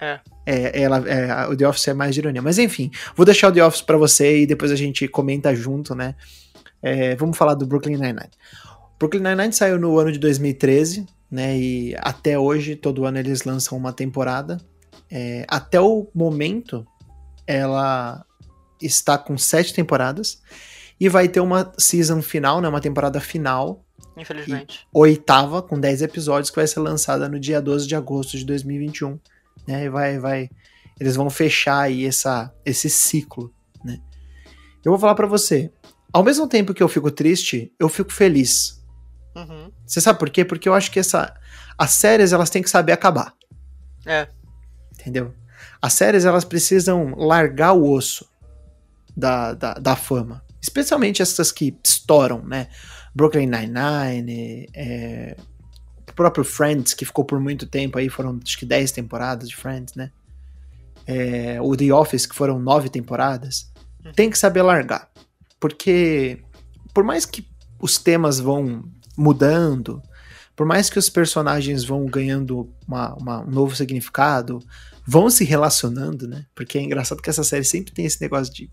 [0.00, 0.20] É.
[0.44, 2.42] É, ela, é, o The Office é mais de ironia.
[2.42, 5.94] Mas enfim, vou deixar o The Office pra você e depois a gente comenta junto,
[5.94, 6.14] né?
[6.82, 8.30] É, vamos falar do Brooklyn Nine-Nine.
[8.98, 11.58] Brooklyn Nine-Nine saiu no ano de 2013, né?
[11.58, 14.58] E até hoje, todo ano eles lançam uma temporada.
[15.10, 16.86] É, até o momento,
[17.46, 18.24] ela
[18.80, 20.42] está com sete temporadas
[20.98, 23.84] e vai ter uma season final, né, uma temporada final.
[24.16, 24.86] Infelizmente.
[24.92, 29.18] Oitava, com 10 episódios, que vai ser lançada no dia 12 de agosto de 2021.
[29.66, 30.50] Né, e vai, vai,
[30.98, 33.52] eles vão fechar aí essa, esse ciclo,
[33.84, 34.00] né.
[34.84, 35.72] Eu vou falar para você,
[36.12, 38.82] ao mesmo tempo que eu fico triste, eu fico feliz.
[39.34, 39.70] Uhum.
[39.84, 40.44] Você sabe por quê?
[40.44, 41.34] Porque eu acho que essa,
[41.76, 43.34] as séries, elas têm que saber acabar.
[44.06, 44.28] É.
[44.92, 45.34] Entendeu?
[45.82, 48.30] As séries, elas precisam largar o osso
[49.16, 50.42] da, da, da fama.
[50.62, 52.68] Especialmente essas que estouram, né?
[53.16, 55.34] Brooklyn Nine-Nine, é,
[56.06, 59.56] o próprio Friends, que ficou por muito tempo aí, foram acho que 10 temporadas de
[59.56, 60.12] Friends, né?
[61.06, 63.72] É, o The Office, que foram 9 temporadas.
[64.04, 64.12] Uhum.
[64.12, 65.08] Tem que saber largar.
[65.58, 66.42] Porque,
[66.92, 67.48] por mais que
[67.80, 68.84] os temas vão
[69.16, 70.02] mudando,
[70.54, 74.58] por mais que os personagens vão ganhando uma, uma, um novo significado,
[75.06, 76.44] vão se relacionando, né?
[76.54, 78.70] Porque é engraçado que essa série sempre tem esse negócio de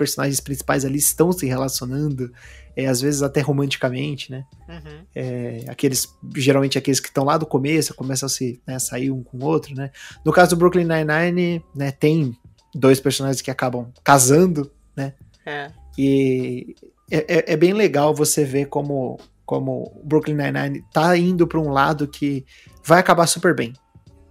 [0.00, 2.32] personagens principais ali estão se relacionando,
[2.74, 4.46] é, às vezes até romanticamente, né?
[4.66, 5.04] Uhum.
[5.14, 9.22] É, aqueles, geralmente aqueles que estão lá do começo, começam a se né, sair um
[9.22, 9.90] com o outro, né?
[10.24, 12.34] No caso do Brooklyn Nine-Nine, né, tem
[12.74, 15.12] dois personagens que acabam casando, né?
[15.44, 15.70] É.
[15.98, 16.74] E
[17.10, 21.70] é, é, é bem legal você ver como como Brooklyn Nine-Nine tá indo para um
[21.70, 22.46] lado que
[22.84, 23.74] vai acabar super bem,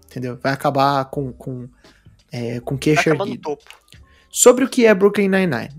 [0.06, 0.40] entendeu?
[0.42, 1.68] Vai acabar com com,
[2.32, 3.42] é, com queixo erguido.
[3.42, 3.80] topo.
[4.30, 5.72] Sobre o que é Brooklyn Nine-Nine.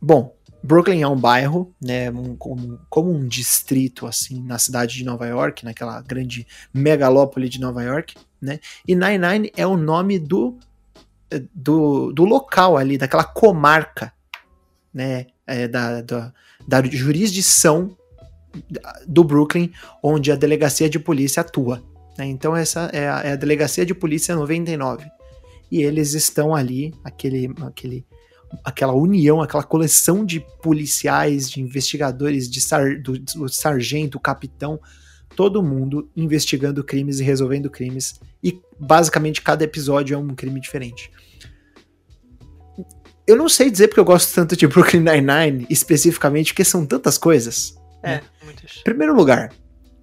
[0.00, 5.04] Bom, Brooklyn é um bairro, né, um, como, como, um distrito assim na cidade de
[5.04, 8.60] Nova York, naquela grande megalópole de Nova York, né?
[8.86, 10.58] E Nine-Nine é o nome do,
[11.54, 14.12] do, do local ali, daquela comarca,
[14.92, 16.32] né, é, da, da,
[16.66, 17.96] da jurisdição
[19.06, 21.82] do Brooklyn, onde a delegacia de polícia atua.
[22.16, 22.26] Né?
[22.26, 25.04] Então essa é a, é a delegacia de polícia 99
[25.74, 28.06] e eles estão ali, aquele, aquele,
[28.62, 34.78] aquela união, aquela coleção de policiais, de investigadores, de sar, do, do sargento, capitão,
[35.34, 38.20] todo mundo investigando crimes e resolvendo crimes.
[38.40, 41.10] E basicamente cada episódio é um crime diferente.
[43.26, 47.18] Eu não sei dizer porque eu gosto tanto de Brooklyn Nine-Nine especificamente, porque são tantas
[47.18, 47.74] coisas.
[48.00, 48.22] É, né?
[48.44, 48.76] muitas.
[48.78, 49.52] Em primeiro lugar,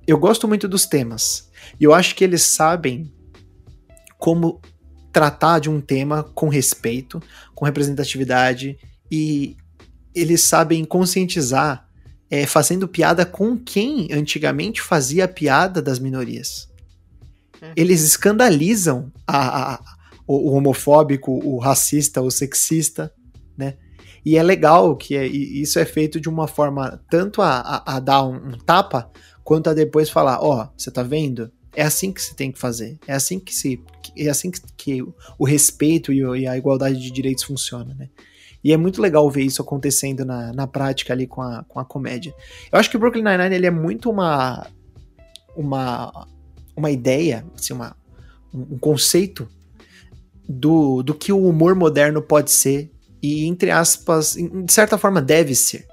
[0.05, 1.49] eu gosto muito dos temas.
[1.79, 3.09] E eu acho que eles sabem
[4.19, 4.59] como
[5.11, 7.21] tratar de um tema com respeito,
[7.53, 8.77] com representatividade
[9.11, 9.57] e
[10.15, 11.87] eles sabem conscientizar,
[12.29, 16.69] é, fazendo piada com quem antigamente fazia piada das minorias.
[17.61, 17.73] Uhum.
[17.75, 19.79] Eles escandalizam a, a,
[20.25, 23.13] o, o homofóbico, o racista, o sexista,
[23.57, 23.75] né?
[24.23, 27.99] E é legal que é, isso é feito de uma forma tanto a, a, a
[27.99, 29.09] dar um, um, tapa,
[29.43, 31.51] quanto a depois falar, ó, oh, você tá vendo?
[31.75, 32.97] É assim que se tem que fazer.
[33.07, 33.81] É assim que se
[34.17, 35.03] é assim que, que
[35.37, 38.09] o respeito e, a igualdade de direitos funciona, né?
[38.63, 41.85] E é muito legal ver isso acontecendo na, na prática ali com a, com a
[41.85, 42.33] comédia.
[42.71, 44.67] Eu acho que o Brooklyn Nine-Nine ele é muito uma
[45.55, 46.27] uma
[46.75, 47.95] uma ideia, assim, uma,
[48.53, 49.47] um conceito
[50.47, 52.91] do, do que o humor moderno pode ser
[53.21, 55.87] e, entre aspas, de certa forma deve ser.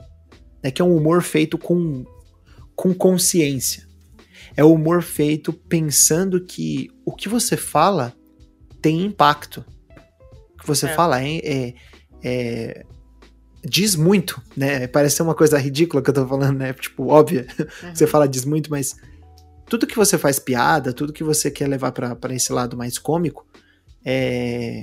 [0.63, 0.71] Né?
[0.71, 2.05] Que é um humor feito com,
[2.75, 3.87] com consciência.
[4.59, 8.13] É o humor feito pensando que o que você fala
[8.83, 9.65] tem impacto.
[10.55, 10.95] O que você é.
[10.95, 11.75] fala é, é,
[12.25, 12.87] é,
[13.65, 14.89] diz muito, né?
[14.89, 16.73] Parece ser uma coisa ridícula que eu tô falando, né?
[16.73, 17.47] Tipo, óbvia.
[17.57, 17.95] Uhum.
[17.95, 18.97] Você fala diz muito, mas
[19.67, 23.47] tudo que você faz piada, tudo que você quer levar para esse lado mais cômico,
[24.05, 24.83] é,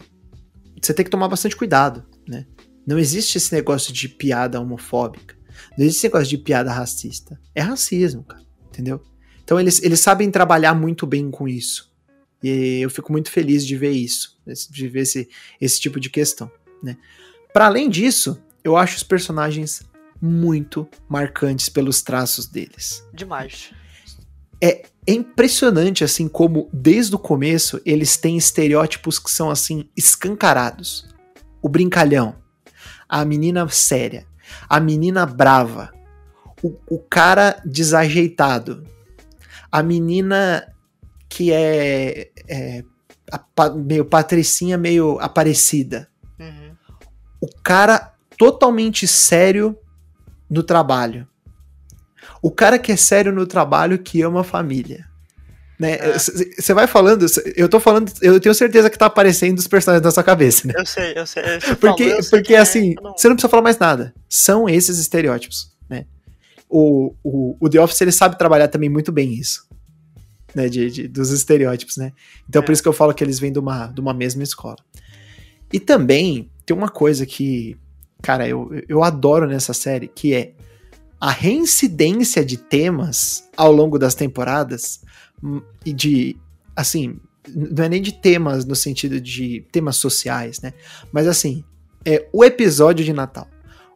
[0.82, 2.46] você tem que tomar bastante cuidado, né?
[2.88, 5.36] Não existe esse negócio de piada homofóbica.
[5.78, 7.38] Não existe esse negócio de piada racista.
[7.54, 8.46] É racismo, cara.
[8.70, 9.02] Entendeu?
[9.46, 11.94] Então eles, eles sabem trabalhar muito bem com isso.
[12.44, 14.38] E eu fico muito feliz de ver isso,
[14.70, 15.30] de ver esse,
[15.62, 16.52] esse tipo de questão,
[16.84, 16.98] né?
[17.54, 19.82] Para além disso, eu acho os personagens
[20.22, 23.04] muito marcantes pelos traços deles.
[23.14, 23.72] Demais.
[24.62, 31.08] É, é impressionante, assim, como desde o começo eles têm estereótipos que são, assim, escancarados.
[31.62, 32.36] O brincalhão,
[33.08, 34.26] a menina séria,
[34.68, 35.92] a menina brava,
[36.62, 38.84] o, o cara desajeitado,
[39.76, 40.66] a menina
[41.28, 42.84] que é, é
[43.30, 46.08] a, meio patricinha, meio aparecida.
[46.40, 46.72] Uhum.
[47.42, 49.78] O cara totalmente sério
[50.50, 51.28] no trabalho.
[52.42, 55.06] O cara que é sério no trabalho que ama a família.
[55.78, 55.98] Né?
[56.18, 56.76] Você é.
[56.76, 57.26] vai falando,
[57.58, 60.74] eu tô falando, eu tenho certeza que tá aparecendo os personagens na sua cabeça, né?
[60.78, 61.44] Eu sei, eu sei.
[61.44, 64.14] Eu porque eu sei porque assim, é, você não precisa falar mais nada.
[64.30, 65.75] São esses estereótipos?
[66.78, 69.66] O, o, o The Office ele sabe trabalhar também muito bem isso.
[70.54, 72.14] Né, de, de dos estereótipos, né?
[72.48, 72.66] Então é.
[72.66, 74.78] por isso que eu falo que eles vêm de uma, de uma mesma escola.
[75.72, 77.78] E também tem uma coisa que,
[78.22, 80.54] cara, eu, eu adoro nessa série, que é
[81.20, 85.02] a reincidência de temas ao longo das temporadas
[85.86, 86.38] e de,
[86.76, 87.20] assim,
[87.54, 90.74] não é nem de temas no sentido de temas sociais, né?
[91.12, 91.64] Mas assim,
[92.06, 93.48] é o episódio de Natal,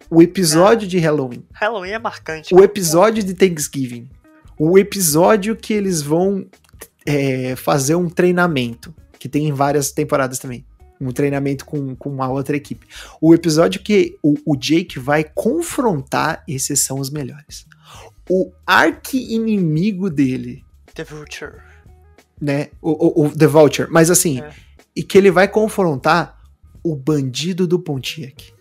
[0.10, 1.44] o episódio de Halloween.
[1.54, 2.54] Halloween é marcante.
[2.54, 4.10] O episódio de Thanksgiving.
[4.58, 6.46] O episódio que eles vão
[7.06, 10.66] é, fazer um treinamento, que tem em várias temporadas também.
[11.00, 12.86] Um treinamento com, com uma outra equipe.
[13.22, 17.66] O episódio que o, o Jake vai confrontar, esses são os melhores.
[18.30, 21.62] O arqui-inimigo dele, The Vulture.
[22.42, 22.70] Né?
[22.82, 23.90] O, o, o The Vulture.
[23.90, 24.52] Mas assim, é.
[24.96, 26.38] e que ele vai confrontar
[26.84, 28.54] o bandido do Pontiac.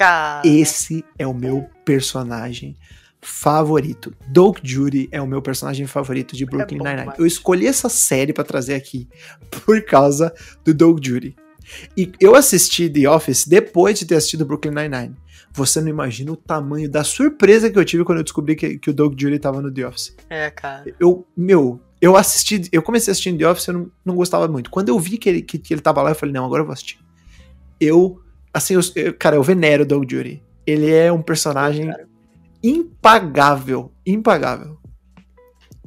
[0.00, 0.40] Cara.
[0.48, 2.74] Esse é o meu personagem
[3.20, 4.14] favorito.
[4.28, 7.12] Doug Judy é o meu personagem favorito de Brooklyn é Nine-Nine.
[7.18, 9.06] Eu escolhi essa série para trazer aqui
[9.50, 10.32] por causa
[10.64, 11.36] do Doug Judy.
[11.94, 15.16] E eu assisti The Office depois de ter assistido Brooklyn Nine-Nine.
[15.52, 18.88] Você não imagina o tamanho da surpresa que eu tive quando eu descobri que, que
[18.88, 20.16] o Doug Jury tava no The Office.
[20.30, 20.84] É, cara.
[20.98, 24.70] Eu, meu, eu assisti, eu comecei assistindo The Office, eu não, não gostava muito.
[24.70, 26.66] Quando eu vi que ele, que, que ele tava lá, eu falei, não, agora eu
[26.66, 26.98] vou assistir.
[27.78, 28.18] Eu,
[28.52, 30.42] assim, eu, eu, cara, eu venero o Doug Jury.
[30.66, 31.92] Ele é um personagem
[32.62, 34.78] impagável, impagável.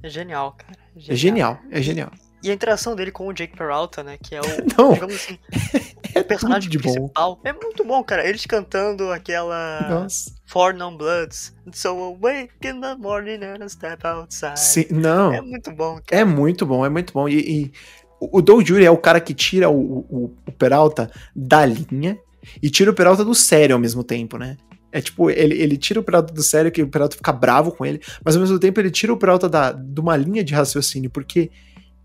[0.01, 0.79] É genial, cara.
[0.95, 1.13] Genial.
[1.13, 2.11] É genial, é genial.
[2.43, 4.17] E a interação dele com o Jake Peralta, né?
[4.21, 4.43] Que é o,
[4.77, 5.39] Não, digamos assim,
[6.13, 7.35] é o personagem principal.
[7.37, 7.41] Bom.
[7.45, 8.27] É muito bom, cara.
[8.27, 10.29] Eles cantando aquela Nossa.
[10.45, 11.55] For Non Bloods.
[11.71, 14.59] So wake in the morning and step outside.
[14.59, 15.31] Sim, não.
[15.31, 16.21] É muito bom, cara.
[16.21, 17.29] É muito bom, é muito bom.
[17.29, 17.71] E, e
[18.19, 22.19] o Doug Jury é o cara que tira o, o, o Peralta da linha
[22.61, 24.57] e tira o Peralta do sério ao mesmo tempo, né?
[24.91, 27.85] É tipo, ele, ele tira o Peralta do sério, que o Peralta fica bravo com
[27.85, 31.09] ele, mas ao mesmo tempo ele tira o Peralta da, de uma linha de raciocínio,
[31.09, 31.49] porque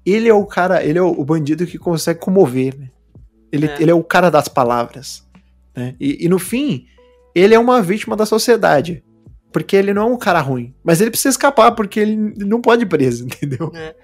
[0.06, 2.88] ele é o cara, ele é o, bandido que consegue comover, né?
[3.52, 3.76] Ele é.
[3.80, 5.26] ele é o cara das palavras.
[5.76, 5.94] Né?
[6.00, 6.86] E, e, no fim,
[7.34, 9.02] ele é uma vítima da sociedade.
[9.50, 10.74] Porque ele não é um cara ruim.
[10.84, 13.72] Mas ele precisa escapar, porque ele não pode ir preso, entendeu?
[13.74, 13.94] É,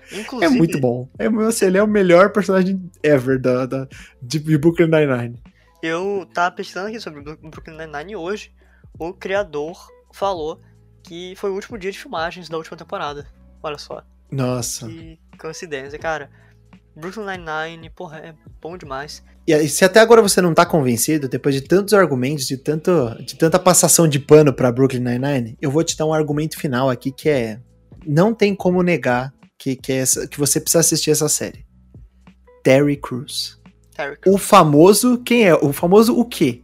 [0.43, 1.09] É muito bom.
[1.19, 3.89] É, assim, ele é o melhor personagem ever da, da,
[4.23, 5.39] de, de Brooklyn Nine-Nine.
[5.85, 8.53] Eu tava pesquisando aqui sobre o Brooklyn Nine-Nine hoje
[8.99, 9.77] o criador
[10.13, 10.61] falou
[11.03, 13.27] que foi o último dia de filmagens da última temporada.
[13.63, 14.87] Olha só, Nossa.
[14.87, 16.31] que coincidência, cara.
[16.97, 19.23] Brooklyn Nine-Nine, porra, é bom demais.
[19.47, 23.37] E se até agora você não tá convencido, depois de tantos argumentos, de, tanto, de
[23.37, 27.11] tanta passação de pano pra Brooklyn Nine-Nine, eu vou te dar um argumento final aqui
[27.11, 27.61] que é.
[28.07, 31.67] Não tem como negar que, que, essa, que você precisa assistir essa série.
[32.63, 33.61] Terry Crews.
[33.95, 35.19] Terry O famoso.
[35.19, 35.55] Quem é?
[35.55, 36.63] O famoso o quê?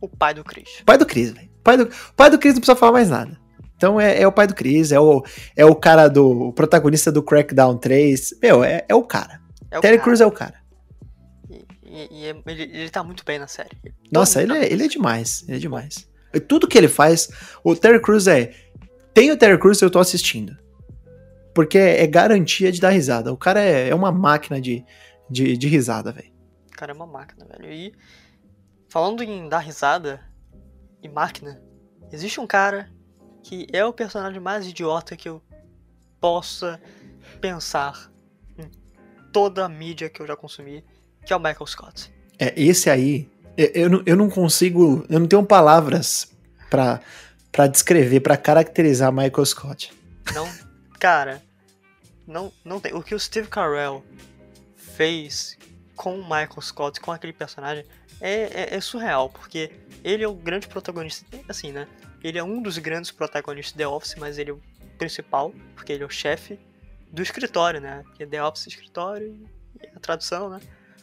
[0.00, 0.82] o pai do Chris.
[0.86, 1.48] Pai do Chris, velho.
[1.64, 3.36] Pai do, pai do Chris não precisa falar mais nada.
[3.76, 5.24] Então é, é o pai do Chris, é o,
[5.56, 6.48] é o cara do.
[6.48, 8.34] O protagonista do Crackdown 3.
[8.42, 9.40] Meu, é, é o cara.
[9.70, 10.04] É o Terry cara.
[10.04, 10.54] Crews é o cara.
[11.50, 13.76] E, e- e é- ele, ele tá muito bem na série.
[14.10, 14.72] Nossa, ele tá é, bem.
[14.72, 15.44] ele é demais.
[15.48, 16.08] Ele é demais.
[16.32, 17.28] E Tudo que ele faz,
[17.64, 18.52] o Terry Crews é.
[19.12, 20.56] Tem o Terry Crews, eu tô assistindo.
[21.54, 23.32] Porque é garantia de dar risada.
[23.32, 24.84] O cara é, é uma máquina de,
[25.28, 26.30] de, de risada, velho.
[26.78, 27.72] Cara é uma máquina, velho.
[27.72, 27.92] E
[28.88, 30.22] falando em dar risada
[31.02, 31.60] e máquina,
[32.12, 32.88] existe um cara
[33.42, 35.42] que é o personagem mais idiota que eu
[36.20, 36.80] possa
[37.40, 38.12] pensar
[38.56, 38.70] em
[39.32, 40.84] toda a mídia que eu já consumi,
[41.26, 42.14] que é o Michael Scott.
[42.38, 45.04] É, esse aí, eu, eu, não, eu não consigo.
[45.10, 46.30] Eu não tenho palavras
[46.70, 47.00] pra,
[47.50, 49.92] pra descrever, pra caracterizar Michael Scott.
[50.32, 50.48] Não,
[51.00, 51.42] cara,
[52.24, 52.94] não, não tem.
[52.94, 54.04] O que o Steve Carell
[54.76, 55.57] fez
[55.98, 57.84] com o Michael Scott, com aquele personagem,
[58.20, 59.72] é, é, é surreal, porque
[60.04, 61.88] ele é o grande protagonista, assim, né?
[62.22, 64.60] Ele é um dos grandes protagonistas de The Office, mas ele é o
[64.96, 66.58] principal, porque ele é o chefe
[67.12, 68.02] do escritório, né?
[68.04, 69.36] Porque The Office é escritório
[69.82, 70.60] e a tradução, né?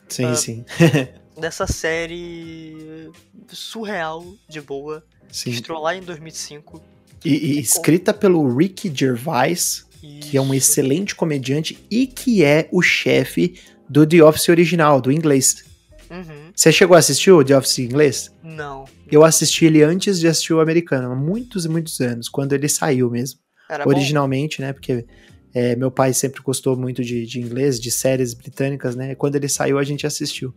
[0.07, 0.65] Sim, Ah, sim.
[1.37, 3.11] Dessa série
[3.49, 5.49] surreal de boa, que sim.
[5.49, 6.81] estreou lá em 2005.
[7.25, 9.85] E, e escrita pelo Ricky Gervais,
[10.21, 10.71] que é um Isso.
[10.71, 13.59] excelente comediante e que é o chefe
[13.89, 15.63] do The Office original, do inglês.
[16.09, 16.51] Uhum.
[16.55, 18.31] Você chegou a assistir o The Office em inglês?
[18.43, 18.85] Não.
[19.11, 22.69] Eu assisti ele antes de assistir o americano, há muitos e muitos anos, quando ele
[22.69, 23.39] saiu mesmo.
[23.69, 23.89] Era bom?
[23.89, 24.73] Originalmente, né?
[24.73, 25.05] Porque
[25.53, 29.11] é, meu pai sempre gostou muito de, de inglês, de séries britânicas, né?
[29.11, 30.53] E quando ele saiu, a gente assistiu.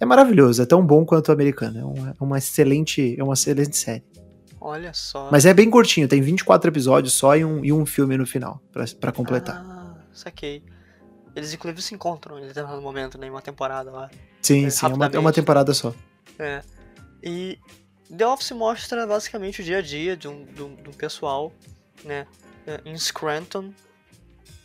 [0.00, 1.78] É maravilhoso, é tão bom quanto o americano.
[1.78, 4.04] É uma, uma excelente, é uma excelente série.
[4.60, 5.28] Olha só.
[5.30, 8.62] Mas é bem curtinho, tem 24 episódios só e um, e um filme no final,
[9.00, 9.56] pra completar.
[9.56, 10.62] Ah, saquei.
[11.38, 13.28] Eles inclusive se encontram em determinado momento, né?
[13.28, 14.10] Em uma temporada lá.
[14.42, 15.94] sim, é, sim, é uma, é uma temporada só.
[16.38, 16.62] É.
[17.22, 17.58] E
[18.14, 21.52] The Office mostra basicamente o dia a dia de um, de um, de um pessoal,
[22.04, 22.26] né?
[22.66, 23.72] é, Em Scranton,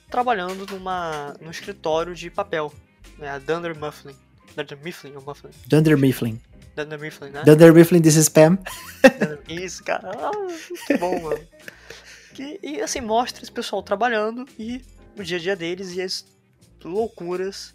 [0.09, 2.73] trabalhando numa, num escritório de papel.
[3.17, 4.15] Né, a Dunder Mifflin.
[4.55, 5.51] Dunder Mifflin ou Mifflin?
[5.67, 6.41] Dunder Mifflin.
[6.75, 7.43] Dunder Mifflin, né?
[7.43, 8.57] Dunder Mifflin, this is Spam.
[9.47, 10.11] Isso, cara.
[10.11, 11.47] Ah, muito bom, mano.
[12.33, 14.83] Que, e assim, mostra esse pessoal trabalhando e
[15.17, 16.25] o dia a dia deles e as
[16.83, 17.73] loucuras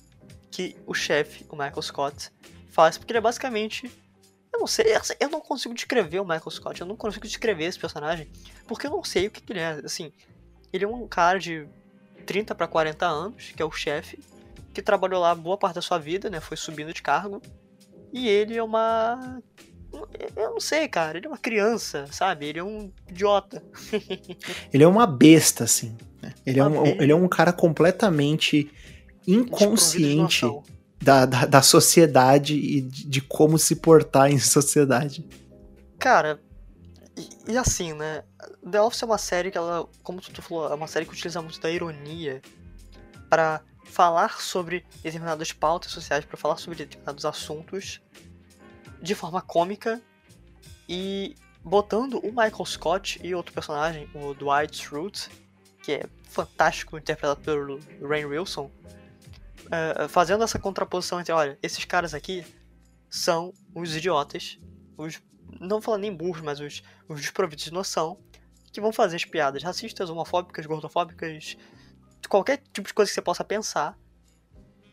[0.51, 2.31] que o chefe, o Michael Scott,
[2.69, 2.99] faz.
[2.99, 3.91] Porque ele é basicamente.
[4.53, 4.87] Eu não sei,
[5.21, 8.29] eu não consigo descrever o Michael Scott, eu não consigo descrever esse personagem,
[8.67, 9.81] porque eu não sei o que, que ele é.
[9.85, 10.11] Assim,
[10.73, 11.69] ele é um cara de
[12.25, 14.19] 30 para 40 anos, que é o chefe,
[14.73, 16.41] que trabalhou lá boa parte da sua vida, né?
[16.41, 17.43] Foi subindo de cargo.
[18.11, 19.39] E ele é uma
[20.37, 21.19] eu não sei, cara.
[21.19, 22.47] Ele é uma criança, sabe?
[22.47, 23.63] Ele é um idiota.
[24.73, 25.97] Ele é uma besta, assim.
[26.23, 26.33] né?
[26.45, 28.71] Ele, é um, ele é um cara completamente
[29.29, 30.47] inconsciente
[31.01, 35.24] da, da, da sociedade e de, como se portar em sociedade.
[35.99, 36.41] Cara,
[37.16, 38.24] e, e assim, né?
[38.68, 41.43] The Office é uma série que ela, como tu falou, é uma série que utiliza
[41.43, 42.41] muito da ironia
[43.29, 48.01] pra falar sobre determinadas pautas sociais, pra falar sobre determinados assuntos
[49.01, 50.01] de forma cômica
[50.89, 55.29] e botando o Michael Scott e outro personagem, o Dwight Schrute,
[55.83, 58.70] que é fantástico, interpretado pelo Rain Wilson,
[59.71, 62.45] eh, fazendo essa contraposição entre, olha, esses caras aqui
[63.11, 64.59] são os idiotas,
[64.97, 65.21] os
[65.61, 68.19] não falando nem burros, mas os, os desprovidos de noção,
[68.73, 71.57] que vão fazer as piadas racistas, homofóbicas, gordofóbicas,
[72.29, 73.99] qualquer tipo de coisa que você possa pensar.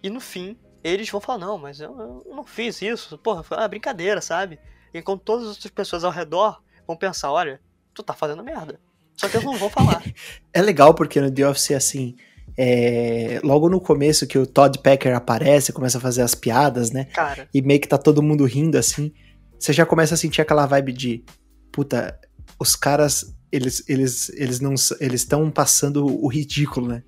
[0.01, 3.57] E no fim, eles vão falar, não, mas eu, eu não fiz isso, porra, foi
[3.57, 4.59] uma brincadeira, sabe?
[4.93, 7.61] Enquanto todas as outras pessoas ao redor vão pensar, olha,
[7.93, 8.79] tu tá fazendo merda.
[9.17, 10.01] Só que eles não vão falar.
[10.53, 12.15] É legal porque no The Office, assim,
[12.57, 17.05] é, logo no começo que o Todd Packer aparece, começa a fazer as piadas, né?
[17.05, 19.11] Cara, E meio que tá todo mundo rindo, assim,
[19.59, 21.23] você já começa a sentir aquela vibe de,
[21.71, 22.17] puta,
[22.59, 27.03] os caras, eles eles eles não eles estão passando o ridículo, né?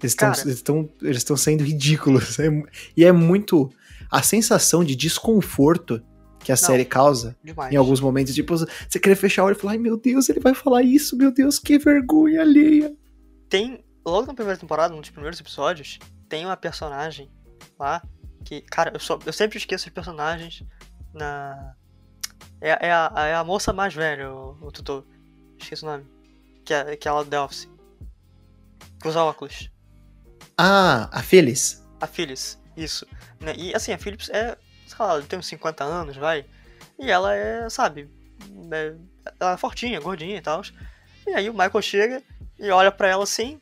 [0.00, 2.38] Eles estão eles estão eles estão sendo ridículos.
[2.40, 2.48] É
[2.96, 3.70] e é muito
[4.10, 6.00] a sensação de desconforto
[6.40, 7.36] que a Não, série causa.
[7.44, 7.72] Demais.
[7.72, 10.40] Em alguns momentos, tipo, você querer fechar o olho e falar, ai meu Deus, ele
[10.40, 12.94] vai falar isso, meu Deus, que vergonha alheia.
[13.50, 17.30] Tem, logo na primeira temporada, um dos primeiros episódios, tem uma personagem
[17.78, 18.02] lá
[18.44, 20.62] que, cara, eu, só, eu sempre esqueço os personagens
[21.12, 21.74] na.
[22.60, 25.06] É, é, a, é a moça mais velha, o, o tutor.
[25.58, 26.06] Esqueci o nome.
[26.64, 27.68] Que é, que é ela do The Office.
[29.00, 29.70] Que usa óculos.
[30.56, 31.84] Ah, a Phyllis.
[32.00, 33.06] A Phyllis, isso.
[33.40, 36.44] Né, E assim, a Phyllis é, sei lá, tem uns 50 anos, vai.
[36.98, 38.10] E ela é, sabe,
[38.72, 38.96] é,
[39.38, 40.62] ela é fortinha, gordinha e tal.
[41.26, 42.22] E aí o Michael chega
[42.58, 43.60] e olha pra ela assim,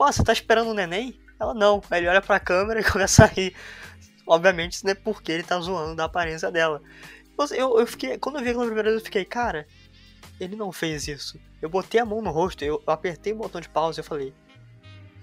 [0.00, 1.20] pô, você tá esperando um neném?
[1.38, 1.82] Ela não.
[1.90, 3.54] Aí ele olha pra câmera e começa a rir.
[4.26, 6.80] Obviamente isso não é porque ele tá zoando da aparência dela.
[7.32, 9.66] Então, assim, Eu, eu fiquei, quando eu vi aquela primeira vez, eu fiquei, cara,
[10.40, 11.38] ele não fez isso.
[11.60, 14.04] Eu botei a mão no rosto, eu, eu apertei o botão de pausa e eu
[14.04, 14.32] falei,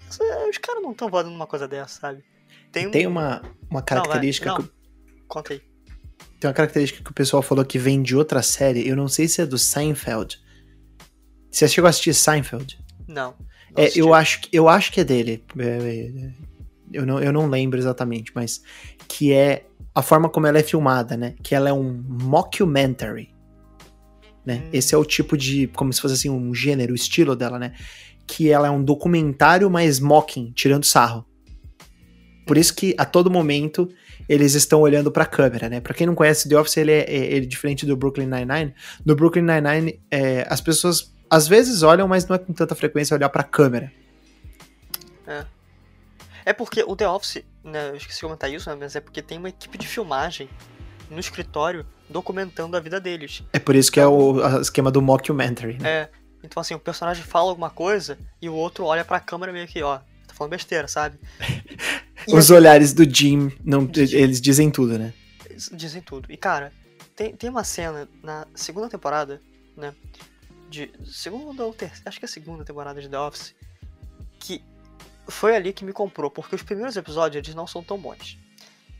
[0.08, 2.24] "Isso- os caras não estão fazendo uma coisa dessa, sabe?
[2.86, 4.70] um- Tem uma, uma característica não, que,
[5.28, 5.62] Conta aí.
[6.40, 9.28] tem uma característica que o pessoal falou que vem de outra série, eu não sei
[9.28, 10.40] se é do Seinfeld.
[11.50, 12.80] Você chegou a assistir Seinfeld?
[13.08, 13.36] Não.
[13.78, 15.44] É, eu, acho, que- eu acho que é dele.
[15.58, 16.32] É, é,
[16.92, 18.62] eu, não, eu não lembro exatamente, mas
[19.08, 21.36] que é a forma como ela é filmada, né?
[21.44, 23.30] Que ela é um mockumentary.
[24.46, 24.64] Né?
[24.66, 24.70] Hum.
[24.74, 25.68] Esse é o tipo de.
[25.68, 27.74] Como se fosse assim, um gênero, o estilo dela, né?
[28.26, 31.26] Que ela é um documentário, mas mocking, tirando sarro.
[32.46, 33.90] Por isso que a todo momento
[34.30, 35.80] eles estão olhando pra câmera, né?
[35.82, 38.74] Pra quem não conhece The Office, ele é, é- ele é diferente do Brooklyn Nine-Nine.
[39.06, 43.16] No Brooklyn Nine-Nine, é, as pessoas às vezes olham, mas não é com tanta frequência
[43.16, 43.92] olhar pra câmera.
[46.46, 49.22] É porque o The Office, né, eu esqueci de comentar isso, né, mas é porque
[49.22, 50.50] tem uma equipe de filmagem
[51.10, 53.44] no escritório documentando a vida deles.
[53.52, 55.90] É por isso que é o a- esquema do mockumentary, né?
[55.90, 56.10] É,
[56.42, 59.84] então assim, o personagem fala alguma coisa e o outro olha pra câmera meio que,
[59.84, 61.20] ó, tá falando besteira, sabe?
[62.26, 65.14] E Os olhares do Jim, não, eles dizem tudo, né?
[65.50, 66.32] Eles dizem tudo.
[66.32, 66.72] E cara,
[67.14, 69.42] tem, tem uma cena na segunda temporada,
[69.76, 69.94] né?
[70.70, 70.92] De.
[71.06, 72.10] Segunda ou terceira.
[72.10, 73.56] Acho que é a segunda temporada de The Office.
[74.40, 74.64] Que
[75.28, 76.30] foi ali que me comprou.
[76.30, 78.38] Porque os primeiros episódios eles não são tão bons.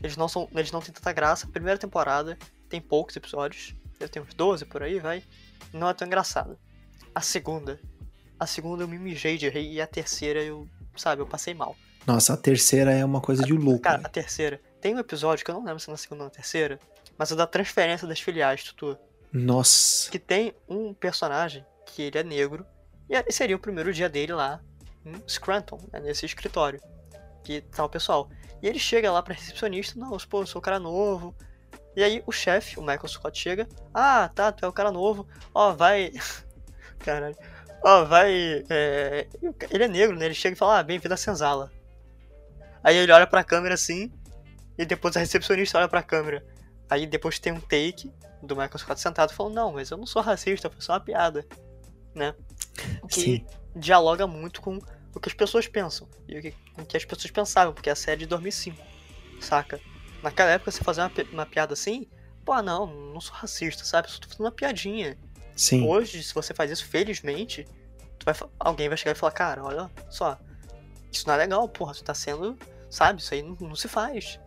[0.00, 1.46] Eles não, são, eles não têm tanta graça.
[1.46, 2.38] A primeira temporada
[2.68, 3.74] tem poucos episódios.
[3.98, 5.22] Deve ter uns 12 por aí, vai.
[5.72, 6.58] Não é tão engraçado.
[7.14, 7.80] A segunda.
[8.38, 9.72] A segunda eu me mijei de rir.
[9.72, 10.68] E a terceira eu.
[10.96, 11.76] Sabe, eu passei mal.
[12.06, 13.82] Nossa, a terceira é uma coisa de louco.
[13.82, 14.04] Cara, né?
[14.06, 14.60] a terceira.
[14.80, 16.78] Tem um episódio que eu não lembro se é na segunda ou na terceira,
[17.18, 18.96] mas é da transferência das filiais, Tutu.
[19.32, 20.10] Nossa.
[20.10, 22.66] Que tem um personagem que ele é negro,
[23.08, 24.60] e seria o primeiro dia dele lá
[25.04, 26.80] em Scranton, né, nesse escritório.
[27.42, 28.28] Que tá o pessoal.
[28.62, 31.34] E ele chega lá pra recepcionista, não, pô, eu sou o cara novo.
[31.96, 35.26] E aí o chefe, o Michael Scott, chega, ah, tá, tu é o cara novo,
[35.54, 36.12] ó, vai.
[36.98, 37.36] Caralho.
[37.82, 38.64] Ó, vai.
[38.68, 39.26] é,
[39.70, 40.26] Ele é negro, né?
[40.26, 41.70] Ele chega e fala, ah, bem-vindo à senzala.
[42.82, 44.12] Aí ele olha pra câmera assim,
[44.76, 46.44] e depois a recepcionista olha pra câmera.
[46.90, 48.12] Aí depois tem um take
[48.42, 51.44] do Michael Scott sentado falando, não, mas eu não sou racista, foi só uma piada.
[52.14, 52.34] Né?
[53.08, 53.46] Que Sim.
[53.76, 54.78] dialoga muito com
[55.14, 56.08] o que as pessoas pensam.
[56.26, 58.80] E o que, com o que as pessoas pensavam, porque a série é de 2005.
[59.40, 59.80] Saca?
[60.22, 62.08] Naquela época, você fazer uma, uma piada assim,
[62.44, 64.10] pô, não, não sou racista, sabe?
[64.10, 65.18] Só tô fazendo uma piadinha.
[65.54, 65.86] Sim.
[65.86, 67.66] Hoje, se você faz isso, felizmente,
[68.24, 70.38] vai, alguém vai chegar e falar, cara, olha só,
[71.10, 72.56] isso não é legal, porra, tu tá sendo,
[72.90, 74.38] sabe, isso aí não, não se faz.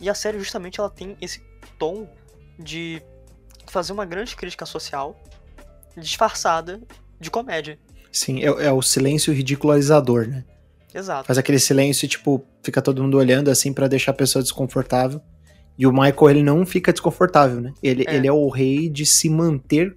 [0.00, 1.40] E a série justamente ela tem esse
[1.78, 2.06] tom
[2.58, 3.02] de
[3.66, 5.16] fazer uma grande crítica social
[5.96, 6.80] disfarçada
[7.20, 7.78] de comédia.
[8.12, 10.44] Sim, é, é o silêncio ridicularizador, né?
[10.94, 11.26] Exato.
[11.26, 15.20] Faz aquele silêncio, tipo, fica todo mundo olhando assim pra deixar a pessoa desconfortável.
[15.76, 17.72] E o Michael, ele não fica desconfortável, né?
[17.82, 18.14] Ele É.
[18.14, 19.96] ele é o rei de se manter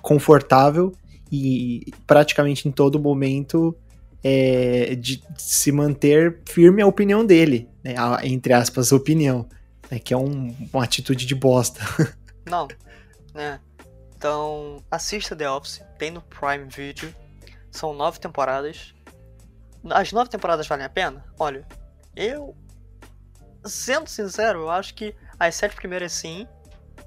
[0.00, 0.92] confortável
[1.32, 3.74] e praticamente em todo momento
[4.22, 7.94] é, de se manter firme à opinião dele, né?
[7.98, 9.46] A- entre aspas, opinião.
[9.94, 9.98] Né?
[10.00, 11.80] Que é um- uma atitude de bosta.
[12.46, 12.68] Não,
[13.32, 13.60] né?
[14.16, 17.14] Então, assista The Office, tem no Prime Video.
[17.70, 18.94] São nove temporadas.
[19.90, 21.24] As nove temporadas valem a pena?
[21.38, 21.66] Olha,
[22.16, 22.56] eu.
[23.64, 26.46] Sendo sincero, eu acho que as sete primeiras sim,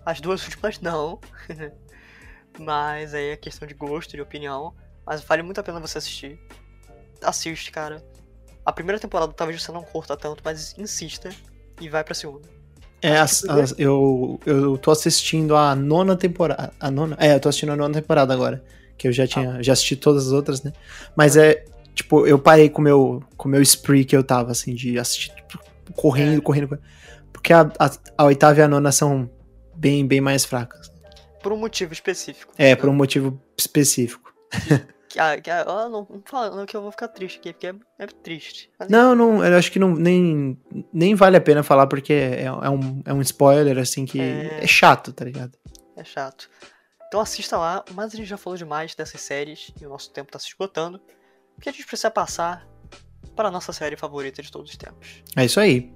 [0.06, 1.20] as duas últimas não.
[2.60, 4.76] Mas aí é questão de gosto, de opinião.
[5.06, 6.40] Mas vale muito a pena você assistir.
[7.24, 8.04] Assiste, cara.
[8.66, 11.30] A primeira temporada talvez você não curta tanto, mas insista
[11.80, 12.50] e vai pra segunda.
[13.02, 16.72] É, as- as- eu, eu tô assistindo a nona temporada.
[16.80, 17.16] A nona?
[17.20, 18.64] É, eu tô assistindo a nona temporada agora.
[18.98, 19.62] Que eu já tinha.
[19.62, 20.74] Já assisti todas as outras, né?
[21.16, 21.64] Mas é.
[21.94, 25.00] Tipo, eu parei com o meu, com o meu spree que eu tava, assim, de
[25.00, 25.60] assistir tipo,
[25.96, 26.42] correndo, É.
[26.42, 26.84] correndo, correndo.
[27.34, 29.28] Porque a, a, a oitava e a nona são
[29.76, 30.92] bem, bem mais fracas.
[31.42, 32.54] Por um motivo específico.
[32.58, 34.32] É, por um motivo específico.
[35.10, 37.76] Que, ah, que, ah, não, não fala que eu vou ficar triste aqui, porque é,
[38.00, 38.70] é triste.
[38.78, 40.60] Mas, não, não, eu acho que não, nem,
[40.92, 44.64] nem vale a pena falar, porque é, é, um, é um spoiler, assim, que é...
[44.64, 45.58] é chato, tá ligado?
[45.96, 46.50] É chato.
[47.08, 50.32] Então assista lá, mas a gente já falou demais dessas séries e o nosso tempo
[50.32, 51.02] tá se esgotando.
[51.58, 52.68] O que a gente precisa passar
[53.36, 55.24] para a nossa série favorita de todos os tempos.
[55.36, 55.94] É isso aí.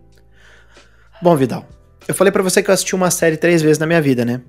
[1.21, 1.67] Bom, Vidal,
[2.07, 4.41] eu falei para você que eu assisti uma série três vezes na minha vida, né?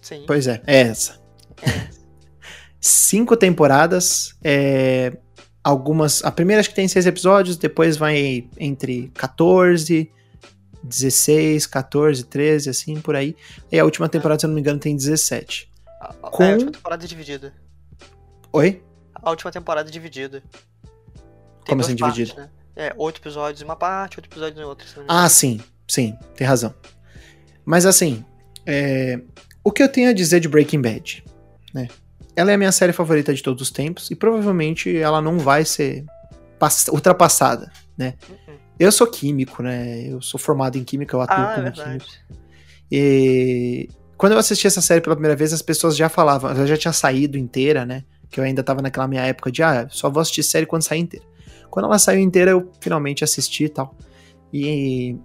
[0.00, 0.24] Sim.
[0.26, 1.22] Pois é, é essa.
[1.62, 2.01] É.
[2.84, 5.16] Cinco temporadas, é,
[5.62, 6.24] algumas.
[6.24, 10.10] A primeira acho que tem seis episódios, depois vai entre 14,
[10.82, 13.36] 16, 14, 13, assim, por aí.
[13.70, 15.70] E a última temporada, se eu não me engano, tem 17.
[16.00, 16.42] A, Com...
[16.42, 17.54] É, a última temporada é dividida.
[18.52, 18.82] Oi?
[19.14, 20.42] A última temporada é dividida.
[20.82, 22.40] Tem Como assim partes, dividido?
[22.40, 22.50] Né?
[22.74, 24.86] É, oito episódios em uma parte, oito episódios em outra.
[25.06, 26.74] Ah, sim, sim, tem razão.
[27.64, 28.24] Mas assim,
[28.66, 29.20] é...
[29.62, 31.22] o que eu tenho a dizer de Breaking Bad,
[31.72, 31.88] né?
[32.34, 35.64] Ela é a minha série favorita de todos os tempos e provavelmente ela não vai
[35.64, 36.04] ser
[36.90, 38.14] ultrapassada, né?
[38.28, 38.54] Uhum.
[38.78, 40.08] Eu sou químico, né?
[40.08, 42.06] Eu sou formado em química, eu atuo ah, como é químico.
[42.90, 46.76] E quando eu assisti essa série pela primeira vez, as pessoas já falavam, ela já
[46.76, 48.04] tinha saído inteira, né?
[48.30, 51.00] Que eu ainda tava naquela minha época de, ah, só vou assistir série quando sair
[51.00, 51.26] inteira.
[51.70, 53.96] Quando ela saiu inteira, eu finalmente assisti e tal.
[54.52, 55.16] E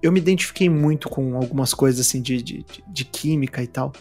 [0.00, 3.92] eu me identifiquei muito com algumas coisas assim de, de, de química e tal.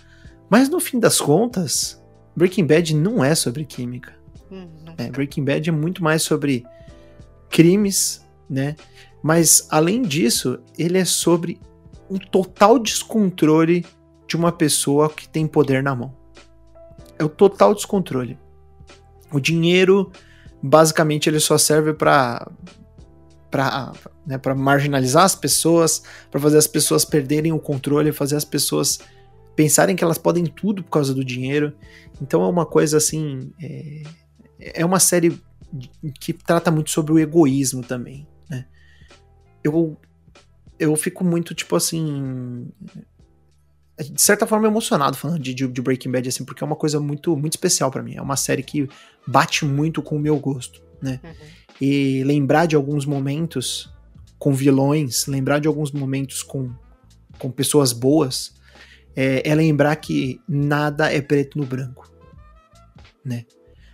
[0.50, 1.97] Mas no fim das contas,
[2.38, 4.14] Breaking Bad não é sobre química.
[4.52, 6.64] Hum, é, Breaking Bad é muito mais sobre
[7.50, 8.76] crimes, né?
[9.24, 11.60] Mas além disso, ele é sobre
[12.08, 13.84] um total descontrole
[14.28, 16.14] de uma pessoa que tem poder na mão.
[17.18, 18.38] É o total descontrole.
[19.34, 20.12] O dinheiro
[20.62, 22.48] basicamente ele só serve para
[23.50, 23.94] para
[24.26, 29.00] né, marginalizar as pessoas, para fazer as pessoas perderem o controle, fazer as pessoas
[29.58, 31.74] pensarem que elas podem tudo por causa do dinheiro.
[32.22, 33.52] Então é uma coisa assim.
[33.60, 34.04] É,
[34.60, 35.38] é uma série
[36.20, 38.28] que trata muito sobre o egoísmo também.
[38.48, 38.66] Né?
[39.64, 39.98] Eu,
[40.80, 42.72] eu fico muito, tipo assim
[44.00, 47.36] de certa forma emocionado falando de, de, Breaking Bad, assim, porque é uma coisa muito,
[47.36, 48.14] muito especial para mim.
[48.16, 48.88] É uma série que
[49.26, 51.20] bate muito com o meu gosto, né?
[51.24, 51.32] Uhum.
[51.82, 53.92] E lembrar de alguns momentos
[54.38, 56.70] com vilões, lembrar de alguns momentos com,
[57.40, 58.54] com pessoas boas,
[59.18, 62.08] é, é lembrar que nada é preto no branco,
[63.26, 63.46] né?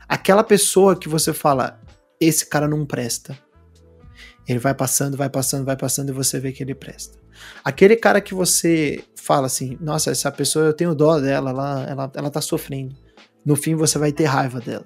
[0.06, 1.82] Aquela pessoa que você fala,
[2.20, 3.40] esse cara não presta.
[4.46, 7.18] Ele vai passando, vai passando, vai passando e você vê que ele presta.
[7.64, 12.12] Aquele cara que você fala assim, nossa, essa pessoa eu tenho dó dela, ela, ela,
[12.16, 12.94] ela tá sofrendo.
[13.46, 14.86] No fim você vai ter raiva dela.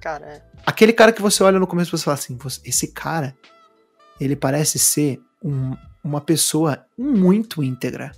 [0.00, 0.42] Cara, é.
[0.64, 3.36] Aquele cara que você olha no começo e você fala assim, esse cara,
[4.20, 8.12] ele parece ser um, uma pessoa muito íntegra.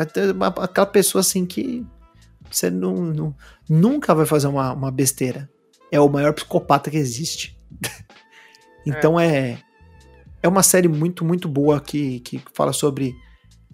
[0.00, 1.86] Vai ter uma, aquela pessoa assim que
[2.50, 3.36] você não, não,
[3.68, 5.50] nunca vai fazer uma, uma besteira.
[5.92, 7.58] É o maior psicopata que existe.
[8.86, 9.50] então é.
[9.52, 9.62] é
[10.42, 13.14] é uma série muito, muito boa que, que fala sobre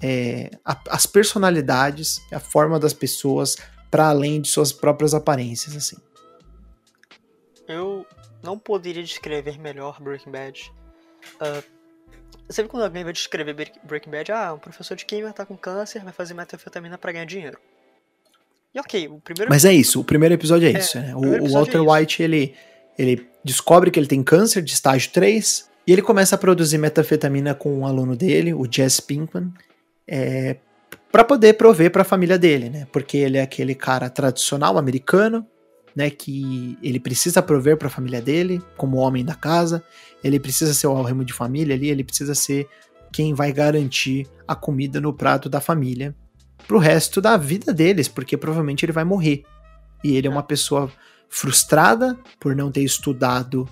[0.02, 3.56] é, a, as personalidades, a forma das pessoas,
[3.90, 5.96] para além de suas próprias aparências, assim.
[7.68, 8.04] Eu
[8.42, 10.72] não poderia descrever melhor Breaking Bad.
[11.40, 11.75] Uh,
[12.48, 16.02] sempre quando alguém vai descrever Breaking Bad, ah, um professor de química tá com câncer,
[16.02, 17.58] vai fazer metanfetamina para ganhar dinheiro.
[18.74, 19.50] E ok, o primeiro.
[19.50, 20.98] Mas é isso, o primeiro episódio é, é isso.
[20.98, 21.14] Né?
[21.14, 22.54] O, o, Walter é White, ele,
[22.98, 27.54] ele descobre que ele tem câncer de estágio 3, e ele começa a produzir metafetamina
[27.54, 29.52] com um aluno dele, o Jess Pinkman,
[30.06, 30.56] é,
[31.12, 32.86] para poder prover para a família dele, né?
[32.92, 35.46] Porque ele é aquele cara tradicional americano,
[35.96, 36.10] né?
[36.10, 39.82] Que ele precisa prover para a família dele, como homem da casa.
[40.22, 42.68] Ele precisa ser o alremo de família ali, ele precisa ser
[43.12, 46.14] quem vai garantir a comida no prato da família
[46.68, 49.42] pro resto da vida deles, porque provavelmente ele vai morrer.
[50.04, 50.92] E ele é uma pessoa
[51.28, 53.66] frustrada por não ter estudado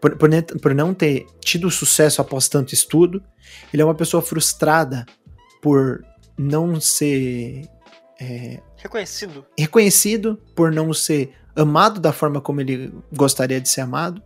[0.00, 3.22] por, por, por não ter tido sucesso após tanto estudo.
[3.72, 5.04] Ele é uma pessoa frustrada
[5.60, 6.02] por
[6.38, 7.68] não ser.
[8.18, 9.46] É, reconhecido.
[9.58, 14.22] Reconhecido, por não ser amado da forma como ele gostaria de ser amado.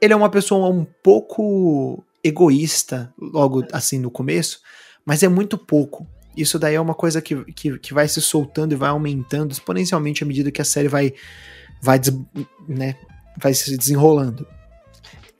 [0.00, 4.60] Ele é uma pessoa um pouco egoísta, logo assim no começo,
[5.04, 6.06] mas é muito pouco.
[6.36, 10.24] Isso daí é uma coisa que, que, que vai se soltando e vai aumentando exponencialmente
[10.24, 11.12] à medida que a série vai,
[11.80, 12.00] vai,
[12.66, 12.96] né,
[13.36, 14.46] vai se desenrolando.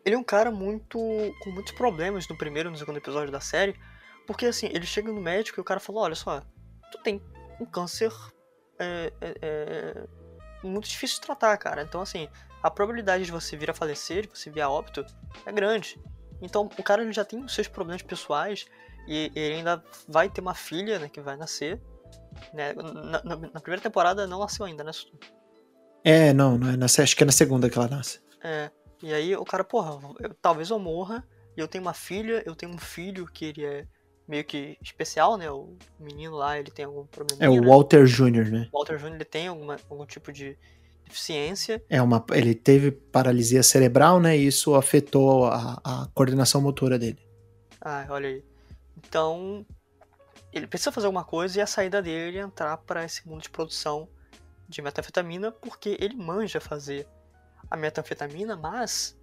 [0.05, 0.99] Ele é um cara muito.
[1.41, 3.75] com muitos problemas no primeiro e no segundo episódio da série.
[4.27, 6.43] Porque assim, ele chega no médico e o cara fala, olha só,
[6.91, 7.21] tu tem
[7.61, 8.13] um câncer
[8.79, 10.09] é, é, é,
[10.63, 11.83] muito difícil de tratar, cara.
[11.83, 12.29] Então assim,
[12.63, 15.05] a probabilidade de você vir a falecer, de você vir a óbito,
[15.45, 16.01] é grande.
[16.41, 18.67] Então o cara ele já tem os seus problemas pessoais
[19.07, 21.81] e ele ainda vai ter uma filha, né, que vai nascer.
[22.53, 22.73] Né?
[22.73, 24.93] Na, na, na primeira temporada não nasceu ainda, né?
[26.05, 28.21] É, não, não é acho que é na segunda que ela nasce.
[28.43, 28.71] É.
[29.03, 31.25] E aí o cara, porra, eu, talvez eu morra,
[31.57, 33.87] e eu tenho uma filha, eu tenho um filho que ele é
[34.33, 35.51] meio que especial, né?
[35.51, 37.45] O menino lá, ele tem algum problema.
[37.45, 37.67] É o né?
[37.69, 38.69] Walter Jr., né?
[38.73, 39.15] O Walter Jr.
[39.15, 40.57] ele tem alguma, algum tipo de
[41.05, 41.85] deficiência.
[41.87, 44.35] É uma, ele teve paralisia cerebral, né?
[44.35, 47.19] E isso afetou a, a coordenação motora dele.
[47.79, 48.43] Ah, olha aí.
[48.97, 49.67] Então,
[50.51, 53.51] ele precisa fazer alguma coisa e a saída dele é entrar para esse mundo de
[53.51, 54.09] produção
[54.67, 57.07] de metanfetamina, porque ele manja fazer
[57.71, 59.15] a metanfetamina, mas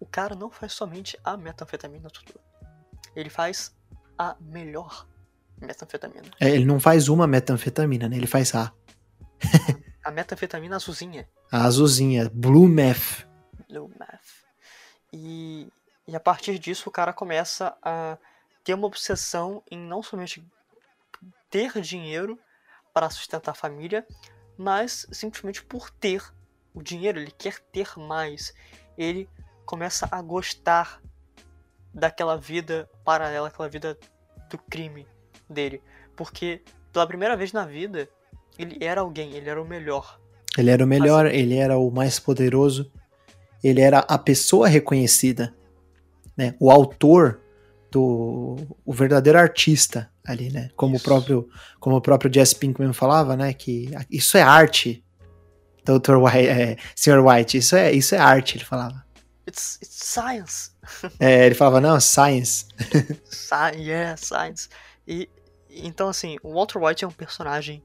[0.00, 2.40] o cara não faz somente a metanfetamina tudo.
[3.14, 3.74] Ele faz
[4.18, 5.06] a melhor
[5.60, 6.30] metanfetamina.
[6.40, 8.16] É, ele não faz uma metanfetamina, né?
[8.16, 8.72] Ele faz a.
[10.04, 11.28] a metanfetamina azulzinha.
[11.50, 13.26] A azulzinha, Blue Meth.
[13.68, 14.42] Blue Meth.
[15.12, 15.68] E,
[16.06, 18.16] e a partir disso o cara começa a
[18.64, 20.44] ter uma obsessão em não somente
[21.50, 22.38] ter dinheiro
[22.94, 24.06] para sustentar a família,
[24.56, 26.22] mas simplesmente por ter
[26.74, 28.54] o dinheiro, ele quer ter mais.
[28.96, 29.28] Ele
[29.66, 31.00] começa a gostar
[31.94, 33.98] daquela vida paralela, aquela vida
[34.50, 35.06] do crime
[35.48, 35.82] dele.
[36.16, 36.62] Porque
[36.92, 38.08] pela primeira vez na vida,
[38.58, 40.18] ele era alguém, ele era o melhor.
[40.56, 42.90] Ele era o melhor, assim, ele era o mais poderoso,
[43.64, 45.54] ele era a pessoa reconhecida,
[46.36, 46.54] né?
[46.60, 47.40] O autor
[47.90, 50.70] do o verdadeiro artista ali, né?
[50.76, 51.02] Como isso.
[51.02, 51.48] o próprio
[51.80, 55.04] como o próprio Jesse Pinkman falava, né, que isso é arte.
[55.84, 56.14] Dr.
[56.14, 57.26] White, é, Sr.
[57.26, 59.04] White, isso é isso é arte, ele falava.
[59.46, 60.70] It's, it's science.
[61.18, 62.66] É, ele falava, não, science.
[63.24, 64.68] Sci yeah, science.
[65.06, 65.28] E,
[65.68, 67.82] então, assim, o Walter White é um personagem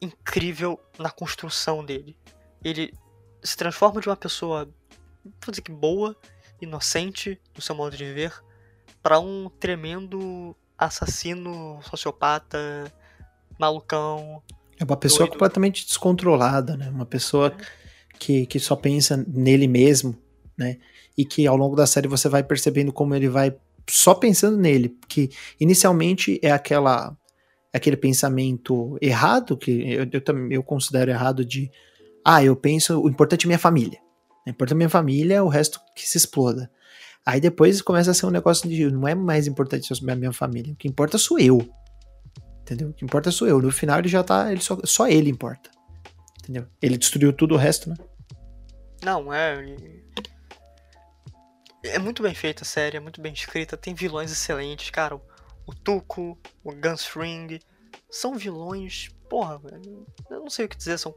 [0.00, 2.16] incrível na construção dele.
[2.62, 2.92] Ele
[3.42, 4.68] se transforma de uma pessoa,
[5.24, 6.16] vou dizer que boa,
[6.60, 8.32] inocente no seu modo de viver,
[9.02, 12.92] para um tremendo assassino, sociopata,
[13.58, 14.42] malucão.
[14.78, 15.32] É uma pessoa doido.
[15.32, 16.88] completamente descontrolada, né?
[16.88, 18.16] Uma pessoa é.
[18.18, 20.16] que, que só pensa nele mesmo,
[20.56, 20.78] né?
[21.16, 23.54] E que ao longo da série você vai percebendo como ele vai
[23.88, 27.16] só pensando nele, porque inicialmente é aquela
[27.72, 31.70] aquele pensamento errado que eu, eu, eu considero errado de
[32.24, 33.98] ah, eu penso, o importante é minha família.
[34.46, 36.70] O importante é minha família, o resto que se exploda.
[37.24, 40.72] Aí depois começa a ser um negócio de não é mais importante a minha família,
[40.72, 41.66] o que importa sou eu.
[42.60, 42.90] Entendeu?
[42.90, 43.60] O que importa sou eu.
[43.60, 45.70] No final ele já tá, ele só, só ele importa.
[46.42, 46.66] Entendeu?
[46.80, 47.96] Ele destruiu tudo o resto, né?
[49.04, 49.64] Não, é.
[51.84, 55.16] É muito bem feita a série, é muito bem escrita, tem vilões excelentes, cara.
[55.66, 57.58] O Tuco, o Gunsring,
[58.10, 59.60] são vilões, porra,
[60.30, 61.14] eu não sei o que dizer, são,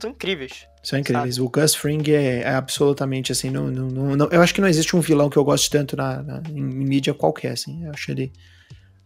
[0.00, 0.66] são incríveis.
[0.82, 1.36] São incríveis.
[1.36, 1.46] Sabe?
[1.46, 3.50] O Gus Fring é, é absolutamente assim.
[3.50, 6.22] Não, não, não, eu acho que não existe um vilão que eu goste tanto na,
[6.22, 7.84] na, em mídia qualquer, assim.
[7.84, 8.32] Eu acho ele.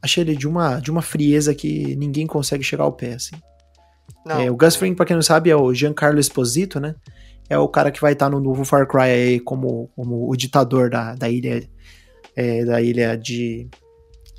[0.00, 3.36] Achei ele de uma, de uma frieza que ninguém consegue chegar ao pé, assim.
[4.28, 6.94] É, o Gus Fring, pra quem não sabe, é o Giancarlo Esposito, né?
[7.48, 10.90] É o cara que vai estar no novo Far Cry aí como, como o ditador
[10.90, 11.68] da, da ilha.
[12.36, 13.68] É, da ilha de.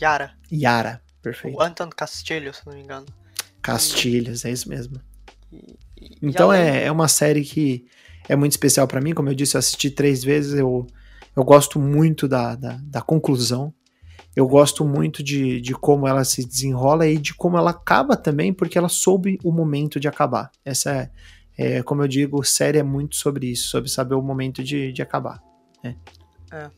[0.02, 0.32] Yara.
[0.52, 1.58] Yara, perfeito.
[1.58, 3.06] O Anton Castilho, se não me engano.
[3.62, 5.02] Castilhos, é isso mesmo.
[6.22, 7.86] Então é, é uma série que
[8.28, 9.14] é muito especial para mim.
[9.14, 10.54] Como eu disse, eu assisti três vezes.
[10.54, 10.88] Eu,
[11.36, 13.74] eu gosto muito da, da, da conclusão.
[14.36, 18.54] Eu gosto muito de, de como ela se desenrola e de como ela acaba também,
[18.54, 20.52] porque ela soube o momento de acabar.
[20.64, 21.12] Essa é,
[21.62, 25.02] é como eu digo, série é muito sobre isso, sobre saber o momento de, de
[25.02, 25.42] acabar.
[25.84, 25.98] Né?
[26.52, 26.72] É.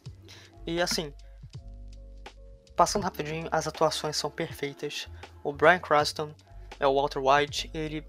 [0.66, 1.14] E assim,
[2.76, 5.08] passando rapidinho, as atuações são perfeitas.
[5.44, 6.34] O Brian Cranston
[6.80, 8.06] é o Walter White, ele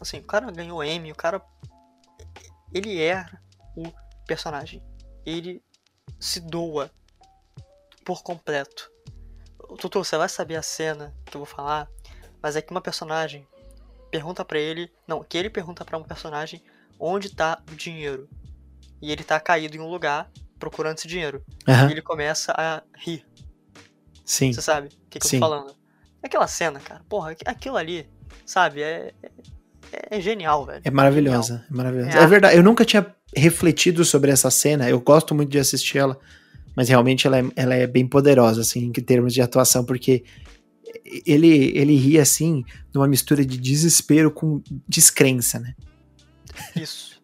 [0.00, 1.42] Assim, o cara ganhou M, o cara.
[2.72, 3.26] Ele é
[3.76, 3.92] o
[4.26, 4.82] personagem.
[5.26, 5.62] Ele
[6.18, 6.90] se doa
[8.04, 8.90] por completo.
[9.78, 11.88] Tutu, você vai saber a cena que eu vou falar,
[12.42, 13.46] mas é que uma personagem
[14.10, 14.90] pergunta para ele.
[15.06, 16.62] Não, que ele pergunta para um personagem
[16.98, 18.28] onde tá o dinheiro.
[19.00, 21.42] E ele tá caído em um lugar procurando esse dinheiro.
[21.66, 21.88] Uhum.
[21.88, 23.24] E ele começa a rir.
[24.24, 24.52] Sim.
[24.52, 25.74] Você sabe o que, que eu tô falando?
[26.22, 27.02] É aquela cena, cara.
[27.08, 28.06] Porra, aquilo ali,
[28.44, 28.82] sabe?
[28.82, 29.12] É,
[29.92, 30.82] é, é genial, velho.
[30.84, 32.18] É maravilhosa, é maravilhosa.
[32.18, 35.98] É, é verdade, eu nunca tinha refletido sobre essa cena, eu gosto muito de assistir
[35.98, 36.18] ela,
[36.76, 40.24] mas realmente ela é, ela é bem poderosa, assim, em termos de atuação, porque
[41.04, 45.74] ele, ele ri, assim, numa mistura de desespero com descrença, né?
[46.76, 47.20] Isso.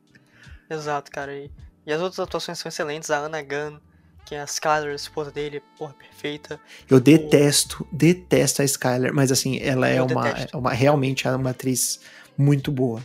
[0.69, 1.35] Exato, cara.
[1.35, 1.51] E,
[1.87, 3.11] e, as outras atuações são excelentes.
[3.11, 3.79] A Anna Gunn,
[4.25, 6.61] que é a Skyler, a esposa dele, porra, perfeita.
[6.89, 7.01] Eu o...
[7.01, 12.01] detesto, detesto a Skyler, mas assim, ela é uma, é uma, realmente é uma atriz
[12.37, 13.03] muito boa.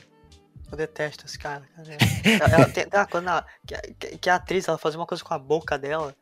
[0.72, 1.64] Eu detesto esse cara.
[2.40, 3.46] ela, ela tem, quando ela,
[4.00, 6.16] que, que, a atriz ela fazia uma coisa com a boca dela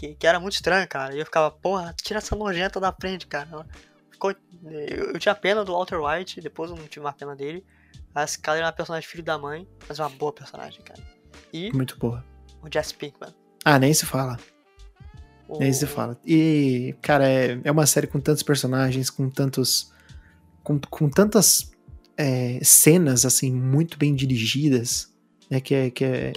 [0.00, 1.14] que, que era muito estranha, cara.
[1.14, 3.66] E eu ficava, porra, tira essa nojenta da frente, cara.
[4.10, 7.62] Ficou, eu, eu, tinha pena do Walter White, depois eu não tive mais pena dele.
[8.14, 11.02] A Skyler é uma personagem filho da mãe, mas é uma boa personagem, cara.
[11.52, 12.24] E Muito boa.
[12.62, 13.34] o Jesse Pinkman.
[13.62, 14.38] Ah, nem se fala.
[15.46, 15.58] O...
[15.58, 16.18] Nem se fala.
[16.24, 19.92] E, cara, é, é uma série com tantos personagens, com tantos.
[20.64, 21.72] com, com tantas
[22.16, 25.12] é, cenas, assim, muito bem dirigidas,
[25.50, 25.60] né?
[25.60, 25.90] Que é.
[25.90, 26.32] Que é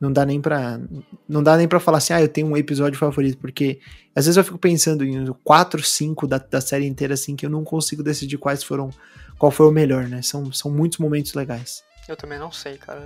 [0.00, 0.80] não dá nem pra.
[1.28, 3.80] Não dá nem pra falar assim, ah, eu tenho um episódio favorito, porque
[4.14, 7.50] às vezes eu fico pensando em 4, 5 da, da série inteira, assim, que eu
[7.50, 8.90] não consigo decidir quais foram.
[9.38, 10.22] qual foi o melhor, né?
[10.22, 11.82] São, são muitos momentos legais.
[12.08, 13.04] Eu também não sei, cara.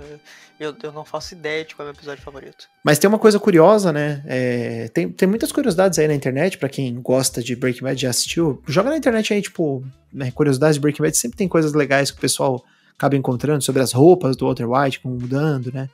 [0.57, 2.69] Eu, eu não faço ideia de qual é o meu episódio favorito.
[2.83, 4.23] Mas tem uma coisa curiosa, né?
[4.25, 8.09] É, tem, tem muitas curiosidades aí na internet, pra quem gosta de Breaking Bad já
[8.09, 8.63] assistiu.
[8.65, 12.17] Joga na internet aí, tipo, né, curiosidades de Breaking Bad, sempre tem coisas legais que
[12.17, 12.63] o pessoal
[12.97, 15.89] acaba encontrando sobre as roupas do Walter White, como mudando, né?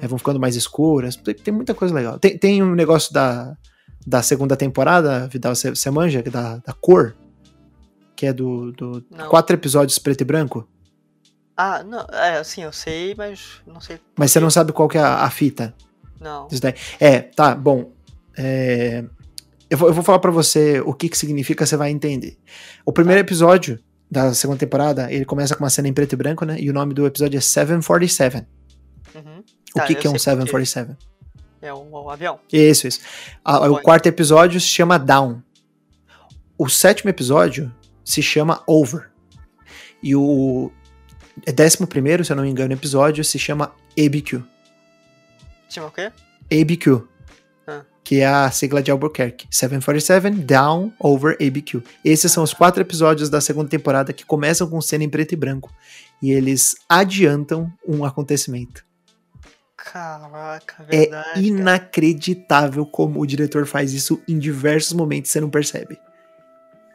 [0.00, 1.16] É, vão ficando mais escuras.
[1.16, 2.18] Tem, muita coisa legal.
[2.18, 3.56] Tem, tem um negócio da,
[4.06, 7.14] da segunda temporada, Vidal, você, você manja, da, da cor,
[8.16, 9.28] que é do, do Não.
[9.28, 10.68] quatro episódios preto e branco.
[11.56, 14.00] Ah, não, é, assim, eu sei, mas não sei.
[14.18, 15.74] Mas você não sabe qual que é a, a fita.
[16.18, 16.48] Não.
[16.98, 17.92] É, tá, bom.
[18.36, 19.04] É,
[19.68, 22.38] eu, vou, eu vou falar pra você o que que significa, você vai entender.
[22.84, 23.78] O primeiro episódio
[24.10, 26.56] da segunda temporada, ele começa com uma cena em preto e branco, né?
[26.58, 28.46] E o nome do episódio é 747.
[29.14, 29.44] Uhum.
[29.74, 30.96] O Tá, que, eu que é um sei porque 747?
[31.62, 32.40] É o, o avião.
[32.52, 33.00] Isso, isso.
[33.44, 35.42] Ah, o quarto episódio se chama Down.
[36.56, 37.72] O sétimo episódio
[38.04, 39.10] se chama Over.
[40.02, 40.70] E o
[41.54, 44.42] décimo primeiro, se eu não me engano, episódio se chama ABQ.
[45.68, 46.10] Chama o quê?
[46.50, 47.02] ABQ.
[47.66, 47.82] Ah.
[48.02, 49.46] Que é a sigla de Albuquerque.
[49.50, 51.82] 747 Down Over ABQ.
[52.04, 55.36] Esses são os quatro episódios da segunda temporada que começam com cena em preto e
[55.36, 55.72] branco.
[56.22, 58.84] E eles adiantam um acontecimento.
[59.82, 61.28] Caraca, É verdade.
[61.28, 61.40] cara.
[61.40, 65.98] inacreditável como o diretor faz isso em diversos momentos, você não percebe.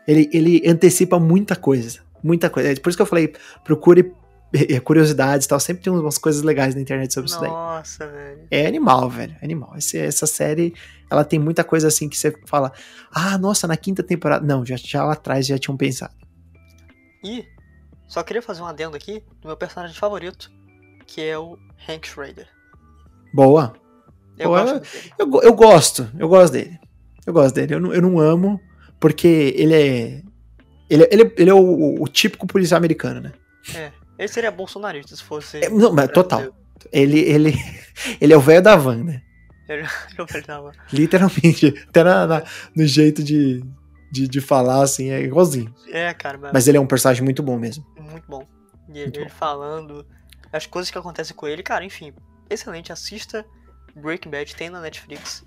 [0.07, 1.99] Ele, ele antecipa muita coisa.
[2.24, 2.72] Muita coisa.
[2.72, 3.34] É por isso que eu falei,
[3.64, 4.14] procure
[4.53, 5.60] eh, curiosidades e tal.
[5.60, 7.49] Sempre tem umas coisas legais na internet sobre isso daí.
[7.49, 8.48] Nossa, velho.
[8.52, 9.36] É animal, velho.
[9.41, 9.74] é Animal.
[9.78, 10.74] Esse- essa série,
[11.10, 12.72] ela tem muita coisa assim que você fala.
[13.12, 14.45] Ah, nossa, na quinta temporada.
[14.45, 16.14] Não, já, já lá atrás já tinham pensado.
[17.24, 17.44] E
[18.07, 20.52] só queria fazer um adendo aqui do meu personagem favorito,
[21.07, 21.57] que é o
[21.90, 22.48] Hank Schrader.
[23.36, 23.74] Boa.
[24.38, 24.82] Eu Pô, gosto.
[25.20, 26.80] Eu, eu gosto, eu gosto dele.
[27.26, 27.74] Eu gosto dele.
[27.76, 28.62] Eu não, eu não amo,
[28.99, 30.22] porque ele é.
[30.90, 33.32] Ele, é- ele, é- ele é o, o típico policial americano, né?
[34.18, 35.57] Ele seria bolsonarista se fosse.
[35.57, 36.44] É, não, mas total.
[36.91, 37.53] Ele, ele,
[38.22, 39.22] ele é o velho da van, né?
[39.68, 39.82] Ele
[40.18, 41.74] eu falava, Literalmente.
[41.90, 42.44] Até na, na-
[42.76, 43.62] no jeito de,
[44.12, 45.74] de, de falar, assim, é igualzinho.
[45.90, 47.84] É, cara, mas, Mas ele é um personagem muito bom mesmo.
[47.99, 48.45] muito bom.
[48.88, 49.30] E Muito ele bom.
[49.32, 50.06] falando,
[50.53, 52.14] as coisas que acontecem com ele, cara, enfim,
[52.49, 52.91] excelente.
[52.91, 53.45] Assista
[53.95, 55.45] Breaking Bad, tem na Netflix.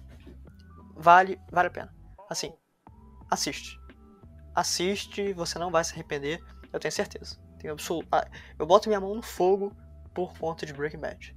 [0.96, 1.94] Vale, vale a pena.
[2.28, 2.52] Assim,
[3.30, 3.78] assiste.
[4.54, 6.42] Assiste, você não vai se arrepender,
[6.72, 7.38] eu tenho certeza.
[7.58, 8.06] Tenho absolu...
[8.10, 8.26] ah,
[8.58, 9.72] eu boto minha mão no fogo
[10.14, 11.36] por conta de Breaking Bad.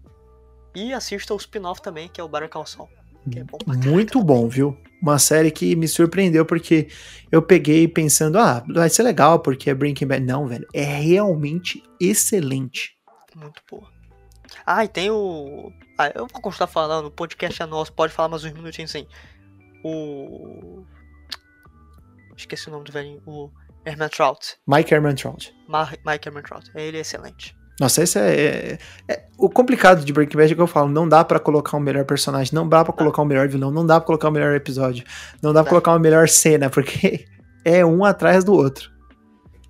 [0.75, 2.89] E assista o spin-off também, que é o Saul.
[3.29, 4.75] Que é bom Muito bom, viu?
[5.01, 6.87] Uma série que me surpreendeu, porque
[7.31, 10.25] eu peguei pensando, ah, vai ser legal, porque é Breaking Bad.
[10.25, 12.97] Não, velho, é realmente excelente.
[13.35, 14.00] Muito boa.
[14.65, 15.71] Ah, e tem o.
[15.97, 19.05] Ah, eu vou continuar falando, o podcast é nosso, pode falar mais uns minutinhos sim.
[19.83, 20.83] O.
[22.35, 23.21] Esqueci o nome do velhinho.
[23.25, 23.49] O
[23.85, 24.57] Herman Trout.
[24.67, 25.53] Mike Ehrmantraut.
[25.67, 26.69] Mar Mike Herman Trout.
[26.75, 27.55] Ele é excelente.
[27.79, 31.07] Nossa, esse é, é- é- O complicado de Breaking Bad é que eu falo, não
[31.09, 33.99] dá pra colocar um melhor personagem, não dá pra colocar um melhor vilão, não dá
[33.99, 35.03] pra colocar um melhor episódio,
[35.41, 37.25] não dá pra colocar uma melhor cena, porque
[37.65, 38.91] é um atrás do outro.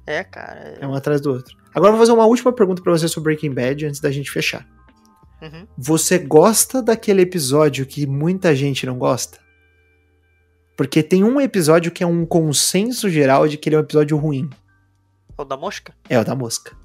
[0.06, 0.78] É, cara.
[0.82, 1.56] É um atrás do outro.
[1.74, 4.30] Agora eu vou fazer uma última pergunta pra você sobre Breaking Bad antes da gente
[4.30, 4.68] fechar.
[5.42, 5.66] Uhum.
[5.78, 9.40] Você gosta daquele episódio que muita gente não gosta?
[10.78, 14.18] Porque tem um episódio que é um consenso geral de que ele é um episódio
[14.18, 14.50] ruim.
[15.38, 15.94] O da mosca?
[16.10, 16.76] É o da mosca.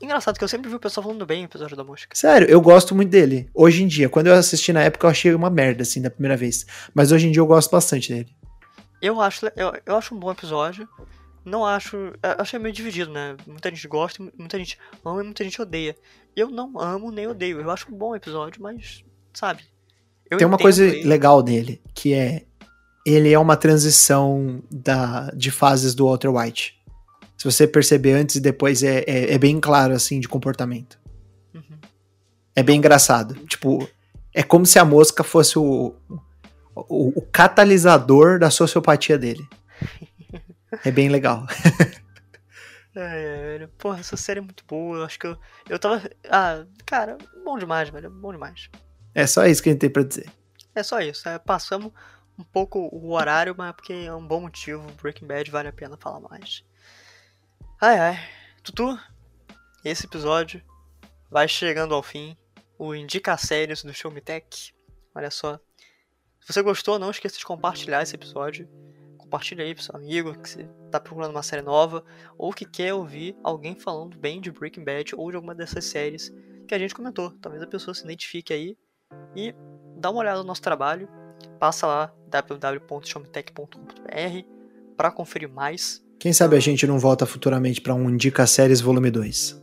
[0.00, 2.16] Engraçado que eu sempre vi o pessoal falando bem do episódio da mosca.
[2.16, 3.50] Sério, eu gosto muito dele.
[3.52, 6.36] Hoje em dia, quando eu assisti na época, eu achei uma merda, assim, da primeira
[6.36, 6.64] vez.
[6.94, 8.28] Mas hoje em dia eu gosto bastante dele.
[9.02, 10.88] Eu acho, eu, eu acho um bom episódio.
[11.48, 12.12] Não acho.
[12.22, 13.36] Achei meio dividido, né?
[13.46, 15.96] Muita gente gosta, muita gente ama e muita gente odeia.
[16.36, 17.60] Eu não amo nem odeio.
[17.60, 19.02] Eu acho um bom episódio, mas,
[19.32, 19.62] sabe?
[20.36, 21.04] Tem uma coisa ele.
[21.04, 22.44] legal dele, que é.
[23.06, 26.78] Ele é uma transição da, de fases do Walter White.
[27.38, 30.98] Se você perceber antes e depois, é, é, é bem claro, assim, de comportamento.
[31.54, 31.78] Uhum.
[32.54, 33.34] É bem engraçado.
[33.46, 33.88] Tipo,
[34.34, 35.94] é como se a mosca fosse o,
[36.74, 39.46] o, o catalisador da sociopatia dele.
[40.84, 41.46] É bem legal.
[42.94, 43.68] É, velho.
[43.78, 44.98] Porra, essa série é muito boa.
[44.98, 45.38] Eu acho que eu.
[45.68, 46.02] Eu tava.
[46.28, 48.10] Ah, cara, bom demais, velho.
[48.10, 48.68] Bom demais.
[49.14, 50.28] É só isso que a gente tem pra dizer.
[50.74, 51.28] É só isso.
[51.28, 51.92] é, passamos
[52.36, 54.84] um pouco o horário, mas é porque é um bom motivo.
[55.00, 56.64] Breaking Bad vale a pena falar mais.
[57.80, 58.28] Ai, ai.
[58.62, 58.98] Tutu,
[59.84, 60.60] esse episódio
[61.30, 62.36] vai chegando ao fim.
[62.76, 64.74] O Indica Séries do Show Me Tech.
[65.14, 65.60] Olha só.
[66.40, 68.68] Se você gostou, não esqueça de compartilhar esse episódio.
[69.28, 72.02] Compartilha aí pro seu amigo que tá procurando uma série nova
[72.38, 76.32] ou que quer ouvir alguém falando bem de Breaking Bad ou de alguma dessas séries
[76.66, 77.32] que a gente comentou.
[77.32, 78.74] Talvez a pessoa se identifique aí
[79.36, 79.54] e
[79.98, 81.06] dá uma olhada no nosso trabalho.
[81.58, 84.48] Passa lá www.showmetech.com.br
[84.96, 86.02] para conferir mais.
[86.18, 89.62] Quem sabe a gente não volta futuramente para um Indica Séries Volume 2.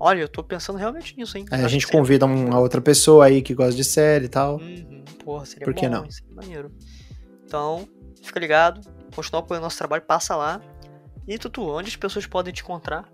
[0.00, 1.44] Olha, eu tô pensando realmente nisso, hein?
[1.50, 4.56] Aí a gente convida uma outra pessoa aí que gosta de série e tal.
[4.56, 6.10] Uhum, porra, seria Por que bom, não?
[6.10, 6.72] Seria maneiro.
[7.46, 7.86] Então,
[8.22, 8.80] fica ligado,
[9.14, 10.60] continua apoiando nosso trabalho, passa lá.
[11.26, 13.08] E Tutu, onde as pessoas podem te encontrar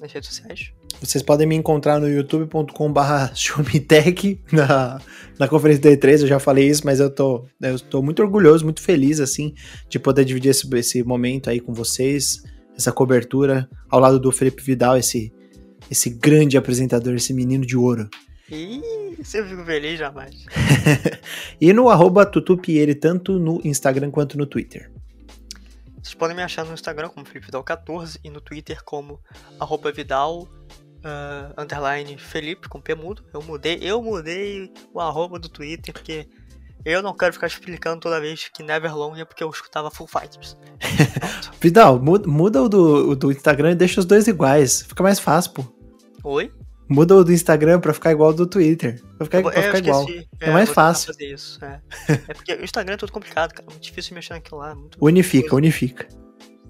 [0.00, 0.72] nas redes sociais?
[1.00, 3.00] Vocês podem me encontrar no youtube.com.br
[3.34, 5.00] Shumitech na,
[5.38, 8.64] na conferência da E3, eu já falei isso, mas eu tô, eu tô muito orgulhoso,
[8.64, 9.54] muito feliz, assim,
[9.88, 12.42] de poder dividir esse, esse momento aí com vocês,
[12.76, 15.32] essa cobertura, ao lado do Felipe Vidal, esse,
[15.90, 18.08] esse grande apresentador, esse menino de ouro.
[18.50, 18.82] Ih,
[19.18, 20.44] eu fico feliz jamais.
[21.60, 24.90] e no arroba Tutupieri, tanto no Instagram quanto no Twitter.
[26.04, 29.18] Vocês podem me achar no Instagram como Felipe Vidal14 e no Twitter como
[29.58, 33.24] arroba Vidal uh, underline Felipe com P mudo.
[33.32, 36.28] Eu mudei, eu mudei o arroba do Twitter porque
[36.84, 40.58] eu não quero ficar explicando toda vez que Neverlong é porque eu escutava Full Fighters.
[41.58, 44.82] Vidal, muda, muda o, do, o do Instagram e deixa os dois iguais.
[44.82, 45.64] Fica mais fácil, pô.
[46.22, 46.52] Oi?
[46.88, 49.02] Muda o do Instagram pra ficar igual do Twitter.
[49.16, 50.00] Pra ficar, pra é, ficar igual.
[50.02, 50.28] esqueci.
[50.40, 51.14] É mais tentar fácil.
[51.18, 51.80] Isso, é.
[52.28, 53.66] é porque o Instagram é tudo complicado, cara.
[53.70, 54.72] Muito difícil mexer naquilo lá.
[54.72, 55.56] é Muito Unifica, coisa.
[55.56, 56.08] unifica.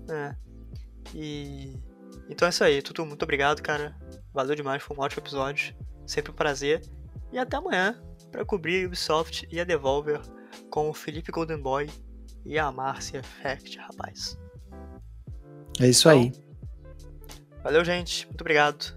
[0.09, 0.35] É.
[1.15, 1.77] E.
[2.29, 3.05] Então é isso aí, Tutu.
[3.05, 3.97] Muito obrigado, cara.
[4.33, 5.75] Valeu demais, foi um ótimo episódio.
[6.07, 6.81] Sempre um prazer.
[7.33, 8.01] E até amanhã
[8.31, 10.21] pra cobrir a Ubisoft e a Devolver
[10.71, 11.91] com o Felipe Golden Boy
[12.47, 14.39] e a Márcia Fact, rapaz.
[15.81, 16.33] É isso Então, aí.
[17.65, 18.27] Valeu, gente.
[18.27, 18.97] Muito obrigado